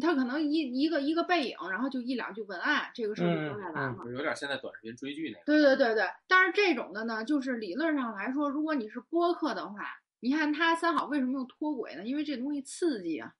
[0.00, 4.12] 他可能一一个一个背影，然后就一两句文案，这个事儿就交代完了。
[4.12, 5.44] 有点现在短视频追剧那个。
[5.46, 9.86] 对对对对，但是这种的呢，就是理论上来说，如果你是播客的话，
[10.20, 12.04] 你看他三好为什么用脱轨呢？
[12.04, 13.32] 因为这东西刺激啊，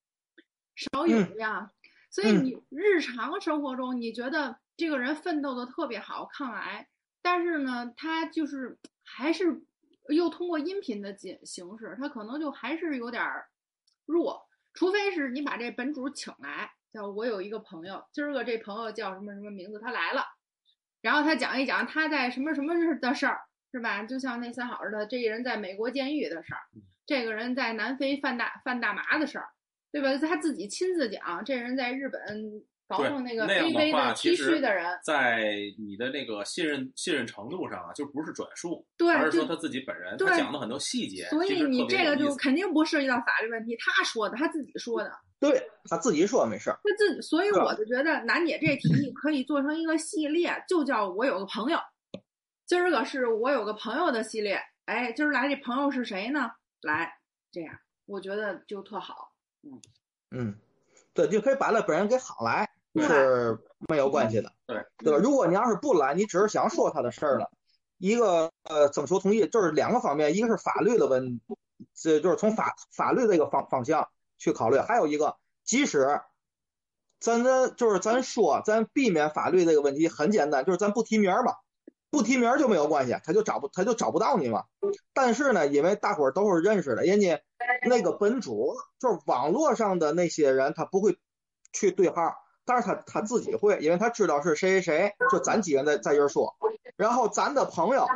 [0.77, 1.73] 少有呀。
[2.11, 6.89] 所以嗯你日常生活中，你觉得这个人奋斗的特别好，抗癌，
[7.21, 9.61] 但是呢，他就是还是
[10.09, 13.47] 又通过音频的形形式，他可能就还是有点儿
[14.07, 20.25] 弱，除非是你把这本主请来，叫我有一个朋友，今儿个这朋友叫什么什么名字，他来了，
[21.03, 23.41] 然后他讲一讲他在什么什么日的事儿，
[23.73, 24.05] 是吧？
[24.05, 26.61] 就像那三好似的，这个人在美国监狱的事儿，
[27.05, 29.49] 这个人在南非贩大贩大麻的事儿，
[29.93, 30.17] 对吧？
[30.19, 35.45] 他自己亲自讲，这人在日本倒对那个那样的话，的其实人，在
[35.79, 51.79] 你的那个信任信任程度上啊，就不是转述，对就而是说他自己本人，他讲的很多细节，所以你这个就肯定不涉及到法律问题，他说的，他自己说的，对他自己说没事儿，他自己，所以我就觉得楠姐这提议可以做成一个系列，就叫我有个朋友，
[52.67, 56.53] 今儿个是我有个朋友的系列，哎，今儿来这朋友是谁呢？
[56.83, 57.13] 来，
[57.51, 59.33] 这样我觉得就特好，
[59.65, 59.83] 嗯。
[60.33, 60.59] 嗯，
[61.15, 65.19] 对，就可以把那本人给喊来，对是没有关系的，对对吧？
[65.23, 67.51] 如果你要是不来，你只是想说他的事儿了，
[67.99, 71.41] 一个呃征求同意，就是两个方面，一个是法律的问，
[71.95, 76.21] 这就是从法法律这个方方向去考虑，还有一个，即使
[77.19, 81.55] 咱咱就是咱说，咱避免法律这个问题很简单，就是咱不提名儿嘛，
[82.11, 84.65] 不提名儿就没有关系，他就找不他就找不到你嘛。
[85.13, 87.43] 但是呢，因为大伙儿都是认识的，人家
[87.89, 91.19] 那个本主就是网络上的那些人，他不会
[91.73, 92.35] 去对号，
[92.67, 96.55] 但是他他自己会，因为他知道是谁谁谁，就咱几个人在在这儿说，
[96.97, 98.07] 然后咱的朋友，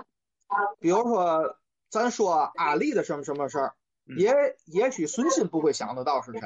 [0.81, 1.57] 比如说
[1.89, 3.75] 咱说阿丽的什么什么事儿，
[4.19, 4.35] 也
[4.67, 6.41] 也许孙鑫不会想得到是谁，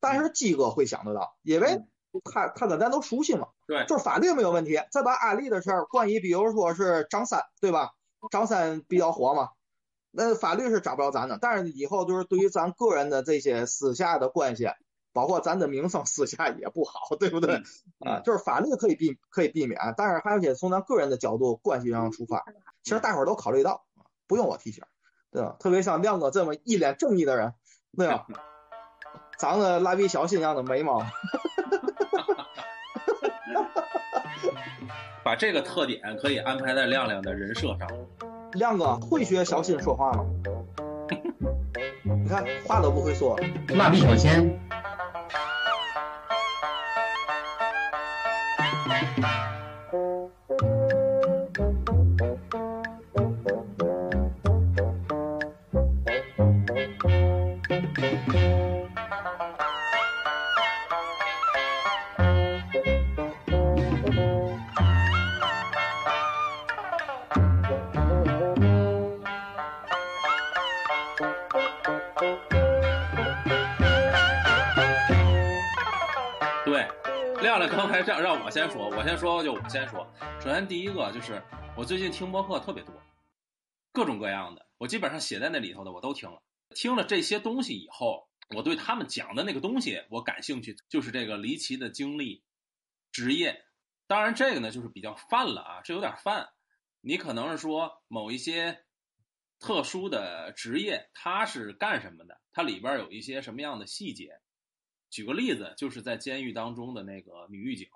[0.00, 1.82] 但是鸡哥会想得到，因为
[2.24, 4.80] 他他跟咱都熟悉嘛，对就是法律没有问题。
[4.90, 7.90] 再把阿丽的事儿，关于比如说是张三，对吧？
[8.30, 9.50] 张三比较火嘛，
[10.10, 14.68] 那法律是找不着咱的，但是以后就是对于咱个人的这些私下的关系，
[15.12, 17.62] 包括咱的名声私下也不好，对不对？
[18.04, 22.44] 嗯啊，就是法律可以避可以避免，但是还有些从咱个人的角度关系上出发，
[22.82, 23.84] 其实大伙儿都考虑到，
[24.26, 24.84] 不用我提醒，
[25.30, 25.56] 对吧？
[25.58, 27.54] 特别像亮哥这么一脸正义的人，
[27.96, 28.26] 对吧？
[29.38, 31.00] 长得蜡笔小新一样的眉毛，
[35.24, 37.88] 把这个特点可以安排在亮亮的人设上。
[38.52, 40.24] 亮哥会学小新说话吗？
[42.02, 44.58] 你看话都不会说，蜡笔小新，
[77.58, 80.08] 亮亮刚才让让我先说，我先说就我先说。
[80.40, 81.42] 首先第一个就是
[81.76, 82.94] 我最近听播客特别多，
[83.92, 86.40] 各种各样的，我基本上写在那里头的我都听了。
[86.70, 92.44] 听了这些东西以后，我对他们讲的那个东西我感兴趣，就是这个离奇的经历、
[93.10, 93.64] 职业。
[94.06, 96.48] 当然这个呢就是比较泛了啊，这有点泛。
[97.00, 98.84] 你可能是说某一些
[99.58, 102.40] 特殊的职业，它是干什么的？
[102.52, 104.38] 它里边有一些什么样的细节？
[105.10, 107.88] 举个例子，就是在监狱当中的那个女狱警，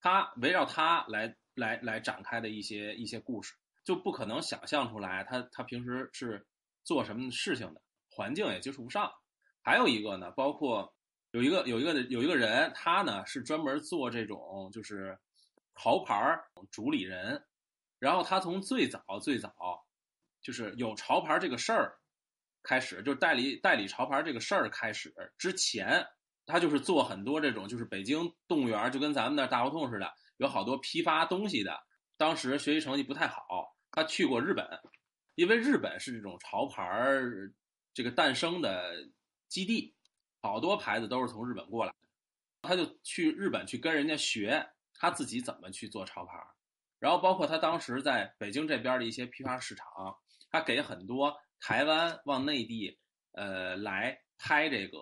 [0.00, 3.54] 她围绕她来来来展开的一些一些故事，
[3.84, 6.46] 就不可能想象出来她她平时是
[6.84, 9.12] 做什么事情的，环境也接触不上。
[9.60, 10.94] 还有一个呢，包括
[11.32, 15.18] 有一个有一个有一个人，他呢是专门做这种就是
[15.74, 17.44] 潮牌儿主理人，
[17.98, 19.84] 然后他从最早最早
[20.40, 21.98] 就是有潮牌这个事儿
[22.68, 26.06] 开始，就是代理代理潮牌这个事儿开始之前，
[26.44, 31.74] 他就是做很多这种，就是北京动物园就跟咱们那大胡同似的，有好多批发东西的。
[32.18, 34.68] 当时学习成绩不太好，他去过日本，
[35.34, 37.50] 因为日本是这种潮牌儿
[37.94, 39.08] 这个诞生的
[39.48, 39.94] 基地，
[40.42, 41.94] 好多牌子都是从日本过来。
[42.60, 46.34] 他就去日本去跟人家学，他自己怎么去做潮牌。
[46.98, 49.86] 然后包括他当时在北京这边的一些批发市场，
[50.50, 52.98] 他给很多台湾往内地
[53.32, 54.98] 呃来拍这个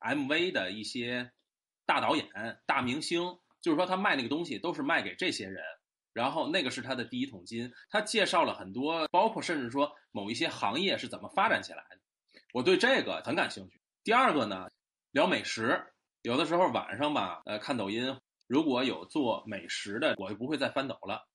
[0.00, 1.32] MV 的一些
[1.86, 2.26] 大导演、
[2.66, 5.62] 大明星，就是说他卖那个东西都是卖给这些人，
[6.12, 7.72] 然后那个是他的第一桶金。
[7.90, 11.98] 他介绍了很多，包括甚至说某一些行业是怎么发展起来的，
[12.52, 13.80] 我对这个很感兴趣。
[14.04, 14.70] 第二个呢，
[15.10, 15.92] 聊美食，
[16.22, 21.28] 有的时候晚上吧，呃，看抖音，如果有做美食的，我就不会再翻抖了，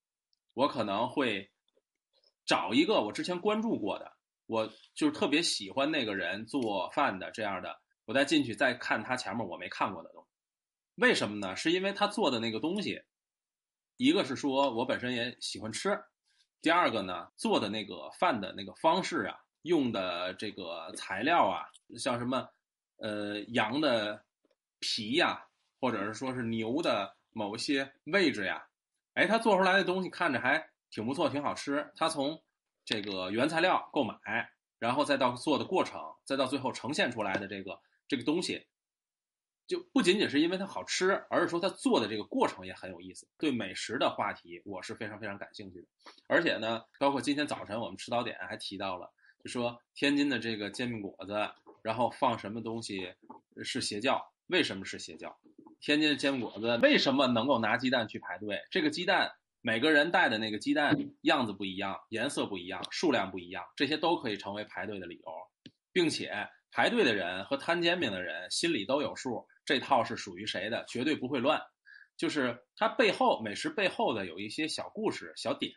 [0.53, 1.51] 我可能会
[2.47, 4.13] 找一个我之前关注过的，
[4.47, 10.29] 我就是特别喜欢那个人做饭的这样的，我再进去再看他前面我没看过的东西。
[10.95, 11.55] 为什么呢？
[11.55, 13.03] 是因为他做的那个东西，
[13.97, 16.01] 一个是说我本身也喜欢吃，
[16.61, 21.65] 第二个呢，做的那个饭的那个方式啊，用的这个材料啊，
[21.99, 22.47] 像什么
[22.95, 24.23] 呃羊的
[24.79, 25.45] 皮呀、
[25.81, 28.65] 或者是说是牛的某些位置呀，
[29.13, 31.91] 哎，他做出来的东西看着还挺不错，挺好吃。
[31.95, 32.41] 他从
[32.85, 34.15] 这个原材料购买，
[34.79, 38.65] 然后再到做的过程，再到最后呈现出来的这个这个东西，
[39.67, 43.27] 就不仅仅是因为它好吃，而是说它做的这个过程也很有意思。
[43.37, 45.87] 对美食的话题，我是非常非常感兴趣的。
[46.27, 49.11] 而且呢，包括今天早晨我们吃早点还提到了，
[49.43, 53.13] 就说天津的这个煎饼果子，然后放什么东西
[53.63, 54.31] 是邪教？
[54.47, 55.37] 为什么是邪教？
[55.81, 58.63] 天津的煎饼果子为什么能够拿鸡蛋去排队？
[58.71, 65.31] 这个鸡蛋每个人带的那个鸡蛋样子不一样，颜色不一样，数量不一样，这些都可以成为排队的理由，
[65.91, 71.61] 并且排队的人和摊煎饼的人心里都有数，这套是属于谁的，绝对不会乱。
[72.15, 75.71] 就是它背后美食背后的有一些小故事、小点，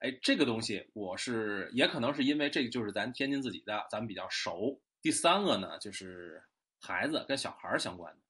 [0.00, 4.78] 哎，这个东西我是也可能是因为这个就是咱天津自己的，咱们比较熟。
[5.00, 6.42] 第三个呢，就是
[6.78, 8.20] 孩子跟小孩相关的，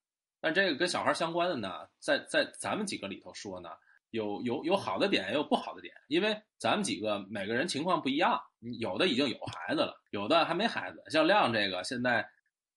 [0.41, 3.71] 但这个跟小孩相关的呢，在在咱们几个里头说呢，
[4.13, 8.41] 有有有好的点，也有不好的点，因为咱们几个每个人情况不一样，
[8.79, 12.29] 有的已经有孩子了，有的还没孩子，像亮这个现在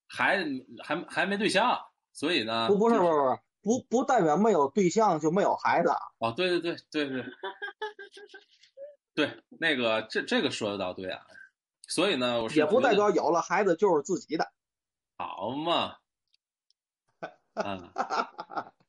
[0.08, 0.44] 还
[0.82, 1.78] 还还没对象，
[2.12, 7.24] 所以呢，不不是不是不是不不代表没有对象就没有孩子，哦，对对对对对，
[9.14, 11.22] 对，那个这这个说的倒对啊，
[11.86, 14.50] 所以呢，我是也不代表有了孩子就是自己的。
[15.18, 15.96] 好嘛，
[17.54, 17.90] 嗯，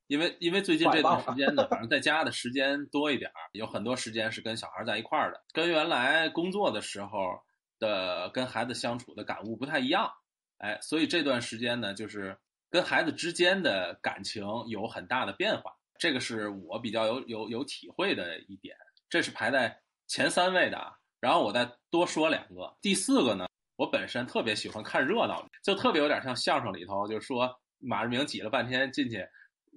[0.08, 7.40] 因为因为最近这段时间呢， 反正在家的时间多一点儿，有很多时间是跟小孩在一块儿的，跟原来工作的时候
[7.80, 10.12] 的跟孩子相处的感悟不太一样，
[10.58, 12.38] 哎，所以这段时间呢，就是
[12.70, 18.76] 跟孩子之间的感情有很大的变化，这个是我比较有有有体会的一点，
[19.10, 19.78] 这是排在
[20.08, 20.94] 前三位的啊。
[21.20, 29.28] 然后我再多说两个，第四个呢，我本身特别喜欢看热闹，就特别有点像相声里头，就是说马志明挤了半天进去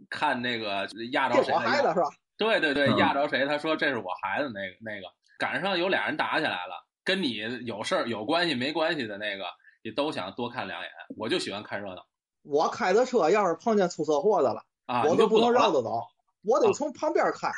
[0.08, 2.08] 看那个压着谁的腰我孩子是吧？
[2.36, 3.46] 对对对，嗯压着谁？
[3.46, 5.06] 他说这是我孩子，那个那个
[5.38, 7.34] 赶上有俩人打起来了，跟你
[7.66, 9.44] 有事儿有关系没关系的那个，
[9.82, 10.90] 你都想多看两眼。
[11.16, 12.06] 我就喜欢看热闹
[12.42, 16.02] 我开的车要是碰见出车祸的了，啊，我就不能绕着走，
[16.42, 17.48] 我得啊从旁边开，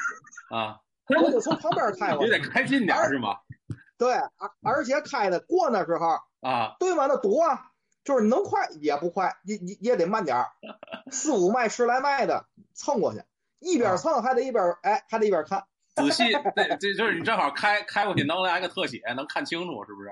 [0.56, 0.80] 啊，
[1.22, 2.30] 我得从旁边开 过你。
[2.30, 3.36] 得开近点是吗？
[3.96, 6.08] 对，而而且开的过那时候，
[6.40, 7.06] 啊，对吗？
[7.06, 7.70] 那堵啊，
[8.04, 10.50] 就是能快也不快，也也也得慢点儿，
[11.12, 13.22] 四五迈、十来迈的蹭过去，
[13.60, 15.64] 一边蹭还得一边哎，还得一边看。
[15.94, 16.24] 仔细，
[16.56, 20.10] 对这就是你正好开开过去能来个特写，能看清楚是不是？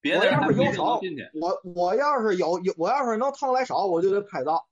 [0.00, 4.66] 别的人有去，我我要是有有，我要是能腾来手，我就得拍照，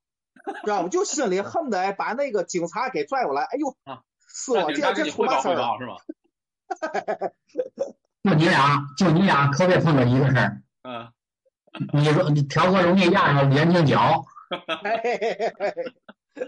[0.65, 0.89] 知道吗？
[0.91, 5.79] 就心里恨不得哎把那个警察给拽过来，哎呦啊，是我这这出嘛事儿了？
[5.79, 5.97] 是吗？
[8.23, 10.63] 就你俩，就你俩可别碰到一个事儿。
[10.83, 11.13] 嗯，
[11.93, 14.59] 你说你调和容易压上眼睛角，嘿
[15.03, 16.47] 嘿嘿嘿嘿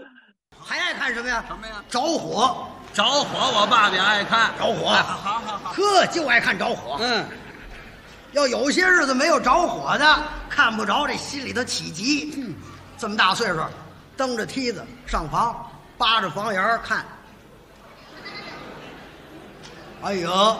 [0.57, 1.43] 还爱看什么呀？
[1.47, 1.83] 什么呀？
[1.89, 4.51] 着火，着火，我爸爸也爱看。
[4.57, 5.73] 着火哎好好好。
[5.73, 6.97] 呵，就爱看着火。
[6.99, 7.25] 嗯，
[8.33, 12.33] 要有些日子没有着火的，看不着这心里头起急。
[12.37, 12.53] 嗯，
[12.97, 13.59] 这么大岁数，
[14.15, 17.05] 蹬着梯子上房，扒着房檐儿看。
[20.03, 20.57] 哎呀，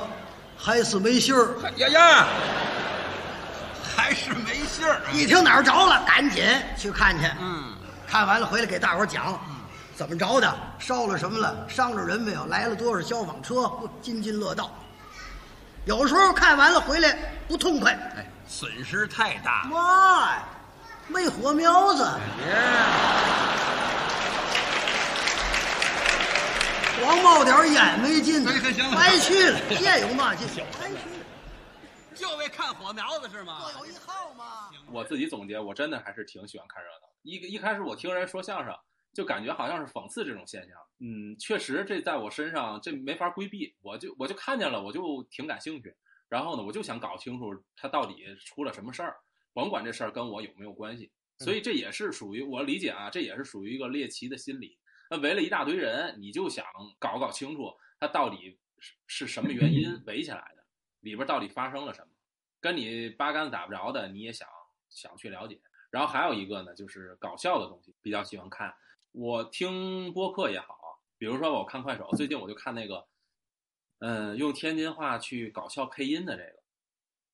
[0.58, 1.56] 还是没信儿。
[1.78, 2.28] 呀呀，
[4.06, 5.10] 还是没信儿啊。
[5.12, 6.46] 一听哪儿着了，赶紧
[6.78, 7.26] 去看去。
[7.42, 7.74] 嗯，
[8.08, 9.40] 看完了回来给大伙儿讲，
[9.96, 13.72] 怎么着的，烧了什么了，伤着人没有，来了多少消防车，
[14.04, 14.70] 津津乐道。
[15.86, 19.64] 有时候看完了回来不痛快，哎，损失太大。
[19.72, 20.44] 妈呀，
[21.08, 22.08] 没火苗子，
[22.46, 22.56] 耶，
[27.02, 30.48] 光冒点烟没劲白去了，这有嘛劲？
[30.80, 31.15] 白去了，
[32.16, 33.62] 就为看火苗子是吗？
[33.62, 34.72] 各有一号嘛。
[34.92, 37.10] 我自己总结，我真的还是挺喜欢看热闹。
[37.24, 38.74] 一一开始我听人说相声，
[39.14, 40.78] 就感觉好像是讽刺这种现象。
[41.00, 45.94] 嗯，确实这在我身上这没法规避，我就我就看见了，我就挺感兴趣。
[46.30, 49.18] 然后呢，我就想搞清楚他到底出了什么事儿，
[49.54, 51.12] 甭管这事儿跟我有没有关系。
[51.40, 54.78] 所以这也是属于我理解啊，这也是属于一个猎奇的心理。
[55.10, 56.66] 那围了一大堆人，你就想
[56.98, 60.55] 搞搞清楚他到底是是什么原因 围起来的，
[61.06, 62.08] 里边到底发生了什么。
[62.60, 64.48] 跟你八竿子打不着的，你也想
[64.90, 65.62] 想去了解。
[65.92, 68.74] 然后还有一个呢，就是搞笑的东西，比较喜欢看。
[69.12, 73.06] 我听播客也好，比如说我看快手，最近我就看那个，
[74.00, 76.64] 嗯，用天津话去搞笑配音的这个，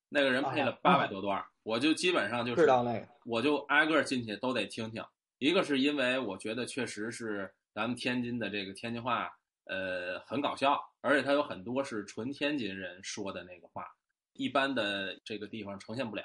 [0.10, 3.08] 那个人配了啊八百多段儿，我就基本上就是知道那个。
[3.26, 5.02] 我就挨个进去都得听听。
[5.38, 9.32] 一个是因为我觉得确实是咱们天津的这个天津话，
[9.66, 13.86] 呃很搞笑，而且它有很多是纯天津人说的那个话，
[14.34, 16.24] 一般的这个地方呈现不了。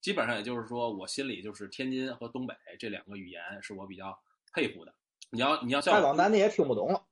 [0.00, 4.16] 基本上也就是说，我心里就是天津和东北这两个语言是我比较
[4.52, 4.94] 佩服的。
[5.30, 7.02] 你要你要像再往南的也听不懂了。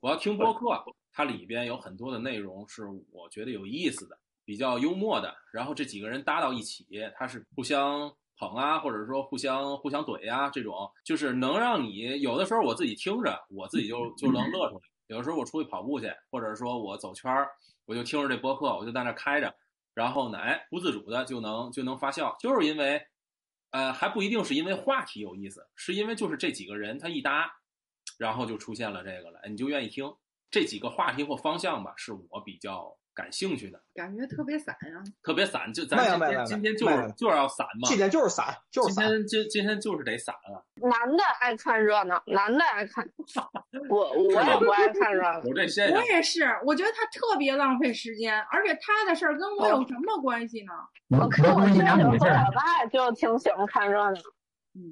[0.00, 5.34] 我要听播客，它里边有很多的内容是我觉得有意思的，比较幽默的。
[5.52, 14.82] 然后这几个人搭到一起，他是互相捧啊，或者说互相互相怼啊，这种就是能让你有的时候我自己听着，我自己就就能乐出来。
[15.06, 17.50] 有的时候我出去跑步去，或者说我走圈儿，
[17.84, 19.54] 我就听着这播客，我就在那开着，
[19.92, 23.06] 然后呢，哎，不自主的就能就能发笑，就是因为，
[23.70, 27.52] 呃，还不一定是因为话题有意思，是因为就是这几个人他一搭，
[28.18, 30.14] 然后就出现了这个了，你就愿意听。
[30.50, 34.98] 这几个话题或方向吧，是我比较感兴趣的，感觉特别散啊。
[35.22, 39.04] 特别散，就咱今没没没有天今天就没没有是就是要散嘛，今天就是散，就是今。
[39.04, 43.08] 天今今天就是得散啊，男的爱看热闹，男的爱看，
[43.88, 45.40] 我我也不爱看热闹。
[45.44, 46.02] 我这 现我。
[46.02, 50.72] 也是，我觉得他特别浪费时间，而且他的事儿跟我有什么关系呢？
[51.08, 52.18] 我我跟我我跟你舅舅和我，
[52.52, 54.20] 爸就挺喜欢看热闹。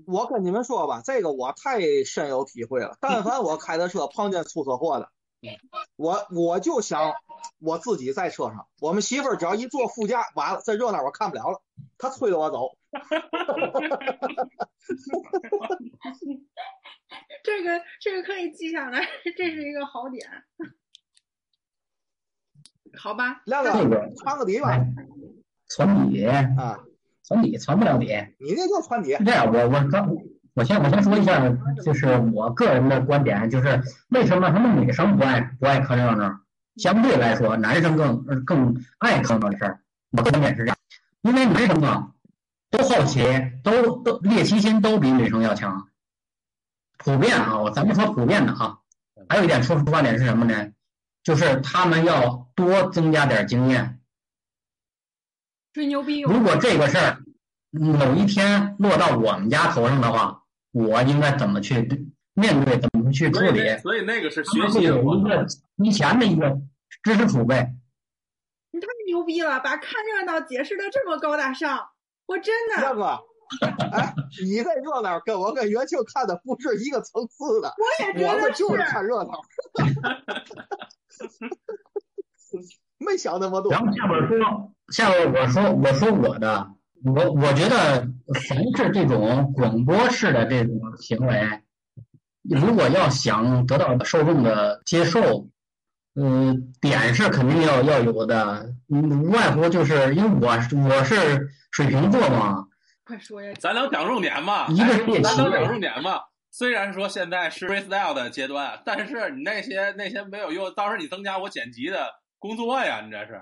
[0.06, 2.96] 我跟你们说吧，这个我太深有体会了。
[3.00, 5.08] 但凡我开的车碰见出车祸的，
[5.96, 7.12] 我我就想
[7.58, 11.62] 我自己在车上，我们媳妇儿只要一坐副驾，完了这热闹我看不了了，
[11.98, 12.76] 她催着我走。
[17.44, 20.28] 这个这个可以记下来，这是一个好点。
[22.96, 24.86] 好吧，亮哥这个传个底吧，哎
[25.68, 26.78] 传底啊，
[27.24, 28.06] 传底传不了底。
[28.38, 29.24] 你那就穿底是。
[29.24, 30.14] 这样，我我刚
[30.54, 31.48] 我先我先说一下，
[31.82, 36.40] 就是我个人的观点，就是为什么他们女生不爱不爱看热闹，
[36.76, 39.80] 相对来说男生更呃更爱看热闹的事儿。
[40.10, 40.76] 我观点是这样，
[41.22, 42.12] 因为男生啊
[42.70, 43.22] 都好奇，
[43.62, 45.88] 都都猎奇心都比女生要强，
[46.98, 48.78] 普遍啊，我咱们说普遍的啊。
[49.28, 50.72] 还有一点出发点是什么呢？
[51.22, 54.00] 就是他们要多增加点经验。
[55.72, 57.22] 吹牛逼如果这个事儿
[57.70, 60.42] 某一天落到我们家头上的话，
[60.72, 62.04] 我应该怎么去对
[62.34, 63.58] 面对，怎么去处理？
[63.58, 64.82] 所以那所以那个是学习。
[64.82, 66.60] 有一个提前的一个
[67.02, 67.68] 知识储备。
[68.70, 71.90] 你太牛逼了，把看热闹解释的这么高大上，
[72.24, 73.20] 我真的，亮哥，
[73.92, 79.42] 哎，你这热闹跟我跟元庆看的不是一个层次的，我也觉得我们就是看热闹，
[82.96, 83.80] 没想那么多然。
[83.80, 86.70] 后下边说，下边我说我说我的，
[87.04, 88.08] 我我觉得
[88.48, 91.61] 凡是这种广播式的这种行为，
[92.42, 95.48] 如果要想得到受众的接受，
[96.14, 100.52] 呃，点是肯定要要有的，嗯，无外乎就是因为我
[100.88, 102.66] 我是水瓶座嘛，
[103.04, 103.54] 快说呀！
[103.58, 104.66] 咱能讲重点吗？
[104.68, 106.20] 一个是猎奇咱能讲重点吗？
[106.50, 113.40] 虽然说现在是 freestyle 的阶段，但是你那些那些没有用，到时候你增加我剪辑的工作呀，你这是。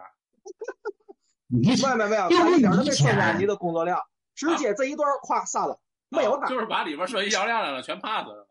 [1.48, 3.98] 你没有没有他一点都没以增加你的工作量，
[4.36, 6.46] 直接这一段夸散了，没有打。
[6.46, 8.46] 啊就是把里边涉及销量的了全 pass 了。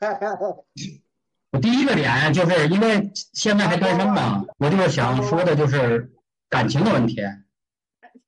[1.52, 6.10] 我第一个点就是因为现在还单身嘛，我就是想说的就是
[6.48, 7.16] 感情的问题。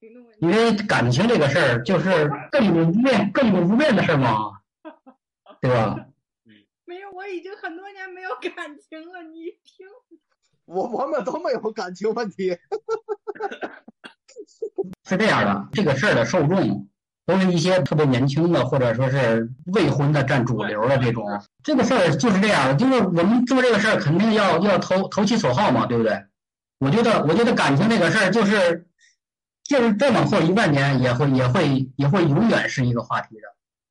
[0.01, 4.61] 行动问题因为感情这个事儿，就是亘古不变、亘古不变的事儿嘛，
[5.63, 6.07] 对吧？
[6.85, 9.23] 没有，我已经很多年没有感情了。
[9.23, 9.87] 你听，
[10.65, 12.59] 我我们都没有感情问题。
[15.05, 16.89] 是这样的，这个事儿的受众
[17.27, 21.27] 都是一些特别年轻的，或者说是未婚的占主流的这种。
[21.63, 26.25] 这个事儿就是这样，就是我们做这个事儿肯定要要投投其所好嘛，对不对？
[26.79, 28.87] 我觉得，我觉得感情这个事儿就是，
[29.63, 33.43] 就是再往后一万年也会也会也会永远是一个话题的。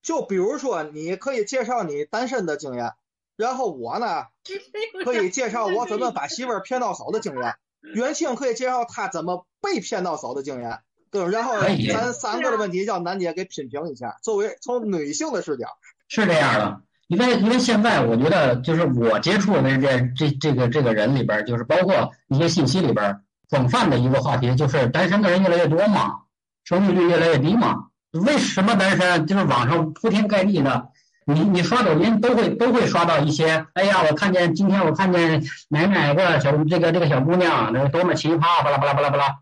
[0.02, 2.92] 就比如说，你可以介绍你单身的经验，
[3.38, 4.26] 然后我呢
[5.06, 10.80] 可以介绍我怎么把媳妇儿骗到手的经验，元庆可以介绍他怎么被骗到手的经验，
[11.12, 11.30] 对吧？
[11.30, 11.60] 然后
[11.92, 15.68] 咱三个的问题让楠姐给品评一下，作为从女性的视角，
[16.08, 26.22] 是这样的，因为因为现在我觉得就是我接触的这这这个这个人里边，就是包括一些信息里边儿，广泛的一个话题就是单身的人越来越多嘛，
[26.64, 27.88] 生育率越来越低嘛。
[28.12, 29.28] 为什么单身？
[29.28, 30.88] 就是网上铺天盖地的，
[31.26, 39.40] 你你刷抖音都会都会刷到一些，哎呀，我看见今天我看见哪哪个小这个这个小姑娘，这多么奇葩，巴拉巴拉巴拉巴拉。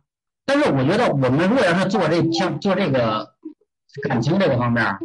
[0.49, 3.35] 但是我觉得我们如果要是做这像做这个
[4.01, 4.97] 感情这个方面，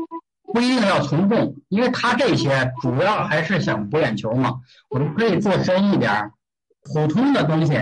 [0.54, 4.60] 不一定要从众，因为他这些主要还是想博眼球嘛。
[4.88, 6.32] 我们可以做深一点儿，
[6.82, 7.78] 普通的东西，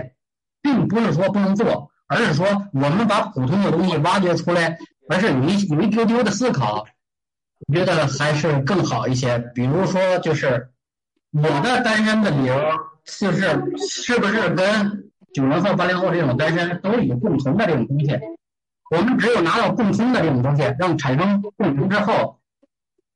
[0.61, 4.77] 并不是说不能做，而是说我们把普通的东西挖掘出来，
[5.09, 6.85] 而是有一有一丢丢的思考，
[7.69, 9.39] 我觉得还是更好一些。
[9.55, 10.69] 比如说，就是
[11.31, 12.61] 我的单身的理由，
[13.05, 18.19] 就是是不是跟九零后、八零后这种单身都有共同的这种东西？
[18.91, 22.41] 我们只有拿到共通的这种东西，让产生共鸣之后，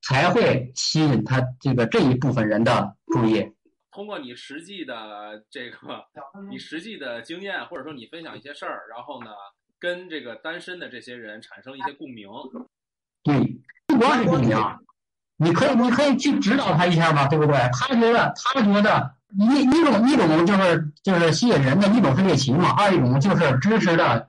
[0.00, 3.52] 才会吸引他这个这一部分人的注意。
[3.90, 6.06] 通过你实际的这个，
[6.50, 9.30] 你实际的经验，或者说你分享一些事儿，然后呢，
[9.78, 12.28] 跟这个单身的这些人产生一些共鸣。
[13.22, 14.56] 对，不光是共鸣，
[15.38, 17.56] 你可以你可以去指导他一下嘛，对不对？
[17.72, 24.28] 他觉得他觉得一一种一种就是就是吸引人的一种是猎奇嘛，二一种就是知识的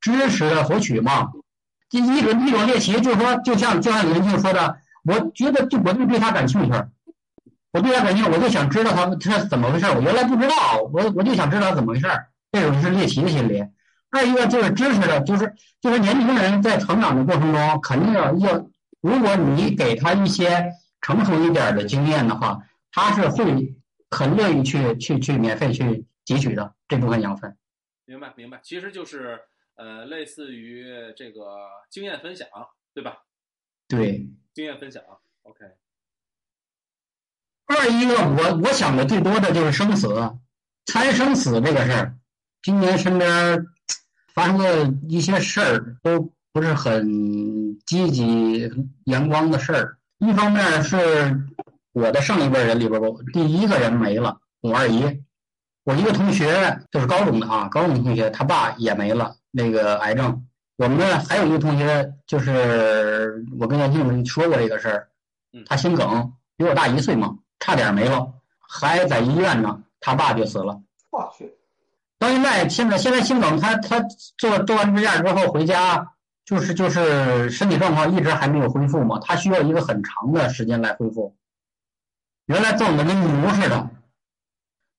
[0.00, 1.30] 知识的获取嘛。
[1.90, 6.72] 一一种一种猎奇就是说，就像就像袁静说的，我觉得就我就对他感兴趣，
[7.72, 10.54] 我对他感兴趣，我就想知道他他怎么回事，我原来不知道，
[10.92, 12.06] 我我就想知道怎么回事，
[12.50, 13.62] 这种是猎奇的心理。
[14.10, 18.66] 二一个就是知识的，就是就是年轻人在成长的过程中，肯定要要，
[19.00, 23.76] 如果你给他一些成熟一点的经验的话，他是会
[24.10, 27.56] 很乐意去去去免费去汲取的这部分养分。
[28.04, 29.40] 明白明白，其实就是
[29.74, 30.84] 呃，类似于
[31.16, 32.48] 这个经验分享，
[32.94, 33.18] 对吧？
[33.88, 35.02] 对，经验分享
[35.42, 35.64] ，OK。
[37.66, 40.08] 二一个我我想的最多的就是生死，
[40.86, 42.16] 猜生死这个事儿，
[42.62, 43.66] 今年身边
[44.32, 48.72] 发生的一些事儿都不是很积极
[49.04, 49.98] 阳光的事儿。
[50.20, 51.38] 一方面是
[51.92, 55.22] 我的上一辈人里边，我第一个人没了，我二姨。
[55.84, 60.46] 我一个同学就是高中的啊，高中同学，他爸也没了，那个癌症。
[60.78, 65.08] 我们呢还有一个同学，就是我跟袁静说过这个事儿，
[65.66, 68.32] 他心梗，比我大一岁嘛，差点没了，
[68.66, 70.80] 还在医院呢，他爸就死了。
[71.10, 71.52] 我去，
[72.18, 74.00] 到现在，现在现在心梗，他他
[74.38, 76.12] 做做完支架之后回家，
[76.46, 81.36] 就是就是身体状况一直还没有恢复嘛，他需要一个很长的时间来恢复。
[82.46, 83.90] 原来揍的跟牛似的，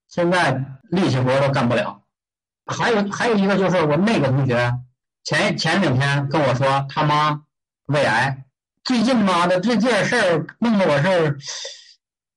[0.09, 2.03] 现在力气活都干不了。
[2.65, 4.73] 还有还有一个就是我那个同学，
[5.23, 7.43] 前前两天跟我说他妈
[7.85, 8.43] 胃癌，
[8.83, 11.37] 最近妈的这件事儿弄得我是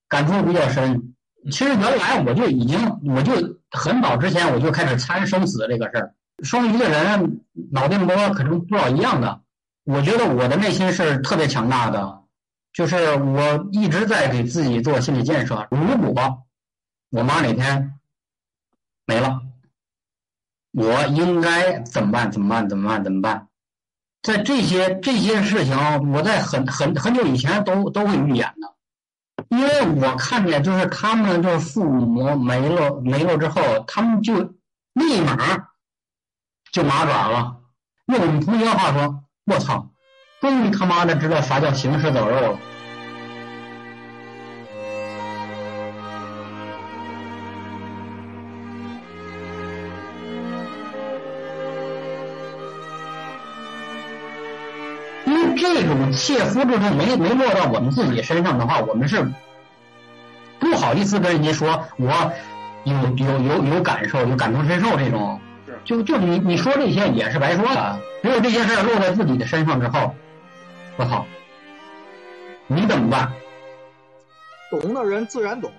[0.07, 1.13] 感触比较深。
[1.51, 2.79] 其实原来我就已经，
[3.13, 3.33] 我就
[3.71, 6.15] 很早之前我就开始参生死这个事儿。
[6.43, 9.41] 双鱼的人脑电波可能多少一样的，
[9.83, 12.23] 我觉得我的内心是特别强大的，
[12.73, 15.67] 就是我一直在给自己做心理建设。
[15.71, 16.43] 如果
[17.09, 17.99] 我妈哪天
[19.05, 19.41] 没了，
[20.71, 22.31] 我应该怎么办？
[22.31, 22.69] 怎么办？
[22.69, 23.03] 怎么办？
[23.03, 23.47] 怎么办？
[24.21, 25.75] 在这些这些事情，
[26.13, 28.73] 我在很很很久以前都都会预演的。
[29.49, 34.53] 因为我看见，就是他们就是父母没了没了之后，他们就
[34.93, 35.70] 立马
[36.71, 37.57] 就麻爪了。
[38.05, 39.89] 用我们同学的话说，我操，
[40.39, 42.59] 终于他妈的知道啥叫行尸走肉了。
[55.25, 59.29] 因为这种切肤之痛没没落到我们自己身上的话，我们是
[60.59, 62.31] 不好意思跟人家说，我
[62.85, 65.39] 有有有有感受，有感同身受这种。
[65.83, 70.15] 就就你你说这些也是白说的，只有这些事儿落在自己的身上之后，
[70.97, 71.25] 我操，
[72.67, 73.31] 你怎么办？
[74.69, 75.71] 懂的人自然懂。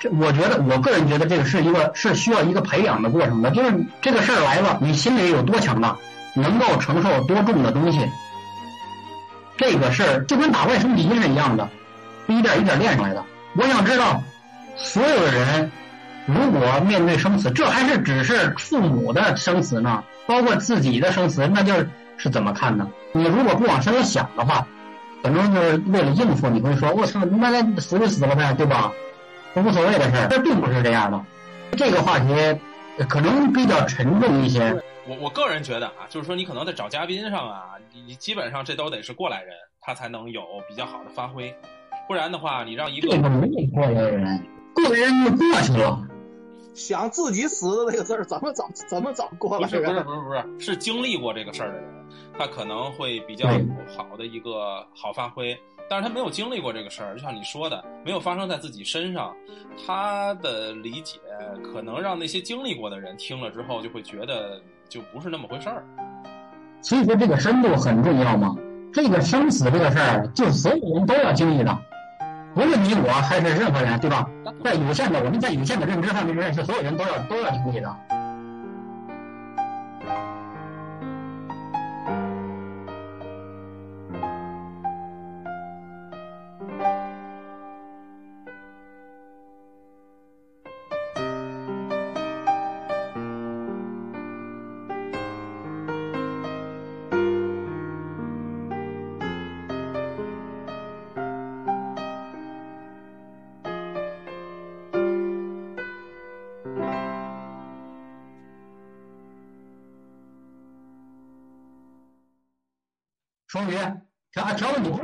[0.00, 5.96] 这我觉得，我个人觉得这个是一个是需要一个培养的过程的，就是这个事儿来了，你心里有多强大，
[6.34, 8.10] 能够承受多重的东西。
[9.58, 11.68] 这个事儿就跟打怪升级是一样的，
[12.26, 13.24] 一点一点练上来的。
[13.54, 14.22] 我想知道，
[14.76, 15.70] 所有的人
[16.26, 22.88] 如果面对生死，这还是只是父母的生死呢，包括自己的生死，那就是是怎么看呢？
[23.12, 24.66] 你如果不往深了想的话，
[25.22, 28.92] 可能就是为了应付，你会说：“我操，那那死就死了呗，对吧？
[29.54, 31.20] 无所谓的事儿。”这并不是这样的。
[31.76, 32.34] 这个话题
[33.08, 34.82] 可能比较沉重一些。
[35.06, 37.62] 我我个人觉得啊，就是说你可能在找嘉宾上啊，
[37.92, 41.52] 你你基本上这都得是过来人，他才能有比较好的发挥，
[42.06, 46.00] 不然的话，你让一个没有过来人，过来人就过去了。
[46.74, 50.00] 想自己死的那个字儿，怎么找怎么怎么过来不是不是？
[50.00, 51.84] 不是不是是经历过这个事儿的人，
[52.38, 53.58] 他可能会比较有
[53.96, 55.58] 好的一个好发挥。
[55.90, 59.36] 但是他没有经历过这个事儿，就像你说的，没有发生在自己身上，
[59.84, 61.18] 他的理解
[61.62, 65.84] 可能让那些经历过的人听了之后就会觉得就不是那么回事儿。
[66.80, 68.56] 所以说这个深度很重要嘛。
[68.90, 71.78] 这个生死这个事儿，就所有人都要经历的，
[72.54, 74.26] 无论你我还是任何人，对吧？
[74.62, 78.21] 在有限的我们在有限的认知范围之内，是所有人都要都要理解的。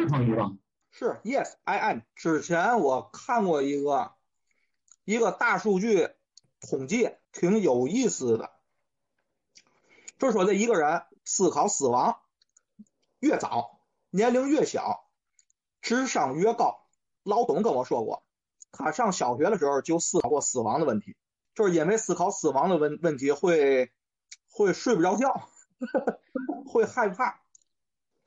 [0.08, 0.56] 条子你不是双鱼吧？
[0.90, 2.00] 是 Yes I am。
[2.16, 4.12] 之前我看过一个
[5.04, 6.10] 一个大数据
[6.60, 8.50] 统计，挺有意思的，
[10.18, 12.18] 就是说这一个人思考死亡
[13.20, 13.80] 越早，
[14.10, 15.08] 年龄越小，
[15.80, 16.84] 智商越高。
[17.22, 18.24] 老董跟我说过，
[18.72, 21.16] 他上小学的时候就思考过死亡的问题，
[21.54, 23.92] 就是因为思考死亡的问问题会
[24.50, 25.48] 会睡不着觉，
[26.66, 27.40] 会害怕。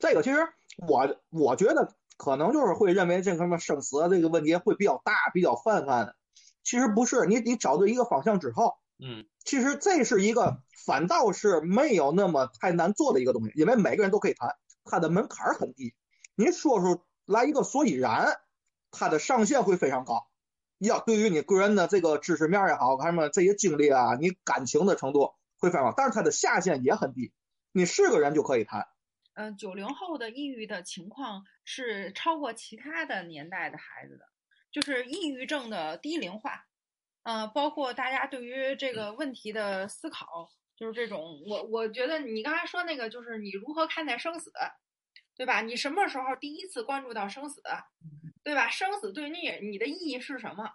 [0.02, 0.48] 这个其实
[0.78, 6.16] 我我觉得可能就是会认为这个什么生死这个问题会比较大，比较泛泛的。
[6.64, 15.94] 其实不是，你你找对一个方向之后，嗯，其实这是一个反倒是没有那么太难做的一个东西，因为每个人都可以谈，它的门槛儿很低。
[16.34, 18.40] 你说出来一个所以然，
[18.90, 20.26] 它的上限会非常高。
[20.78, 27.32] 要对于你个人的这个知识面也好，看什么这些经历啊，你感情的程度会非常高，但是它的下限也很低，
[27.70, 28.88] 你是个人就可以谈。
[29.34, 34.24] 嗯，九零后的抑郁的情况是超过其他的年代的孩子的，
[34.70, 36.66] 就是抑郁症的低龄化。
[37.22, 44.52] 呃，包括大家对于这个问题的思考，就是这种，我我觉得你刚才说那个，就是你如何看待生死，
[45.34, 45.62] 对吧？
[45.62, 47.62] 你什么时候第一次关注到生死，
[48.42, 48.68] 对吧？
[48.68, 50.68] 生死对你你的意义是什么？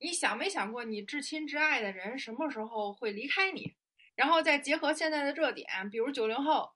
[0.00, 3.76] 你想没想过，你至亲至爱的人什么时候会离开你？
[4.16, 6.72] 然后再结合现在的热点，比如九零后。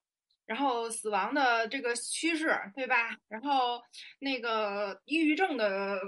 [0.49, 3.19] 然后死亡的这个趋势，对吧？
[3.29, 3.83] 然后
[4.19, 6.01] 那个抑郁症的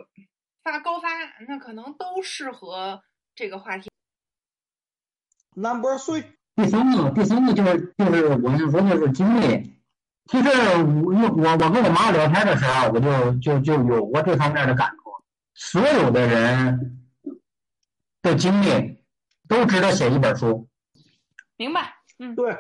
[0.64, 1.08] 发高发，
[1.46, 3.02] 那可能都适合
[3.34, 3.90] 这个话题。
[5.54, 6.24] Number three，
[6.56, 9.78] 第三个，第三个就是就是我想说就是经历。
[10.24, 15.10] 其实我我我跟我妈聊天的时候，我就就就有过这方面的感触。
[15.52, 17.06] 所有的人
[18.22, 19.04] 的经历
[19.46, 20.66] 都值得写一本书。
[21.56, 21.96] 明白？
[22.18, 22.56] 嗯，对，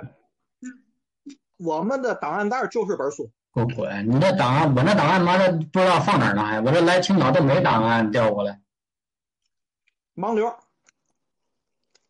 [1.62, 3.30] 我们的档案袋就是本书。
[3.52, 4.08] 够滚！
[4.08, 6.44] 你这档案，我那档案妈的不知道放哪儿呢？
[6.44, 8.60] 还我这来青岛都没档案调过来。
[10.14, 10.54] 盲流，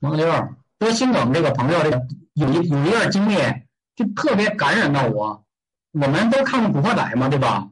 [0.00, 0.30] 盲流，
[0.78, 3.36] 多心梗这个朋友，这个有一有一段经历
[3.96, 5.44] 就特别感染到我。
[5.92, 7.70] 我们都看过《古惑仔》嘛，对吧？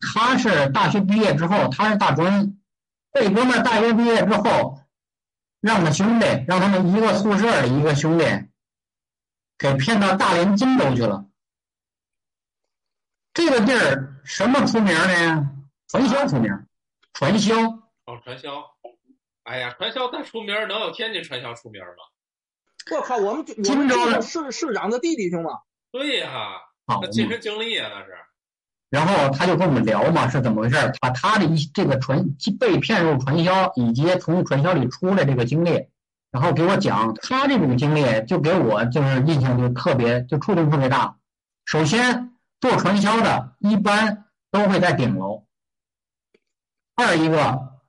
[0.00, 2.56] 他是大学毕业之后，他是大专，
[3.12, 4.80] 这哥们儿大学毕业之后，
[5.60, 8.24] 让他兄弟，让他们一个宿舍的一个兄弟，
[9.60, 11.26] 给骗到大连金州去了。
[13.34, 15.50] 这个地儿什么出名呢？
[15.86, 16.50] 传销出名，
[17.12, 17.54] 传销。
[18.06, 18.64] 哦，传销。
[19.42, 21.92] 哎呀，传销再出名，能有天津传销出名吗？
[22.90, 25.50] 我靠，我们我金州的市市长的弟弟行吗？
[25.92, 26.30] 对呀、
[26.86, 28.16] 啊那亲身经历啊，那是。
[28.88, 30.90] 然后他就跟我们聊嘛，是怎么回事儿？
[31.02, 32.24] 把他的一这个传
[32.58, 35.86] 被骗入传销，以及从传销里出来这个经历，
[36.30, 41.16] 然后给我讲他这种经历，就给我就是印象就特别就触动特别大。
[41.64, 45.46] 首先，做传销的一般都会在顶楼。
[46.94, 47.80] 二一个，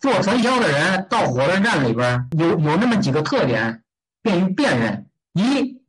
[0.00, 3.82] 做传销的人到火车站里边有有那么几个特点，
[4.22, 5.82] 便于辨认：一，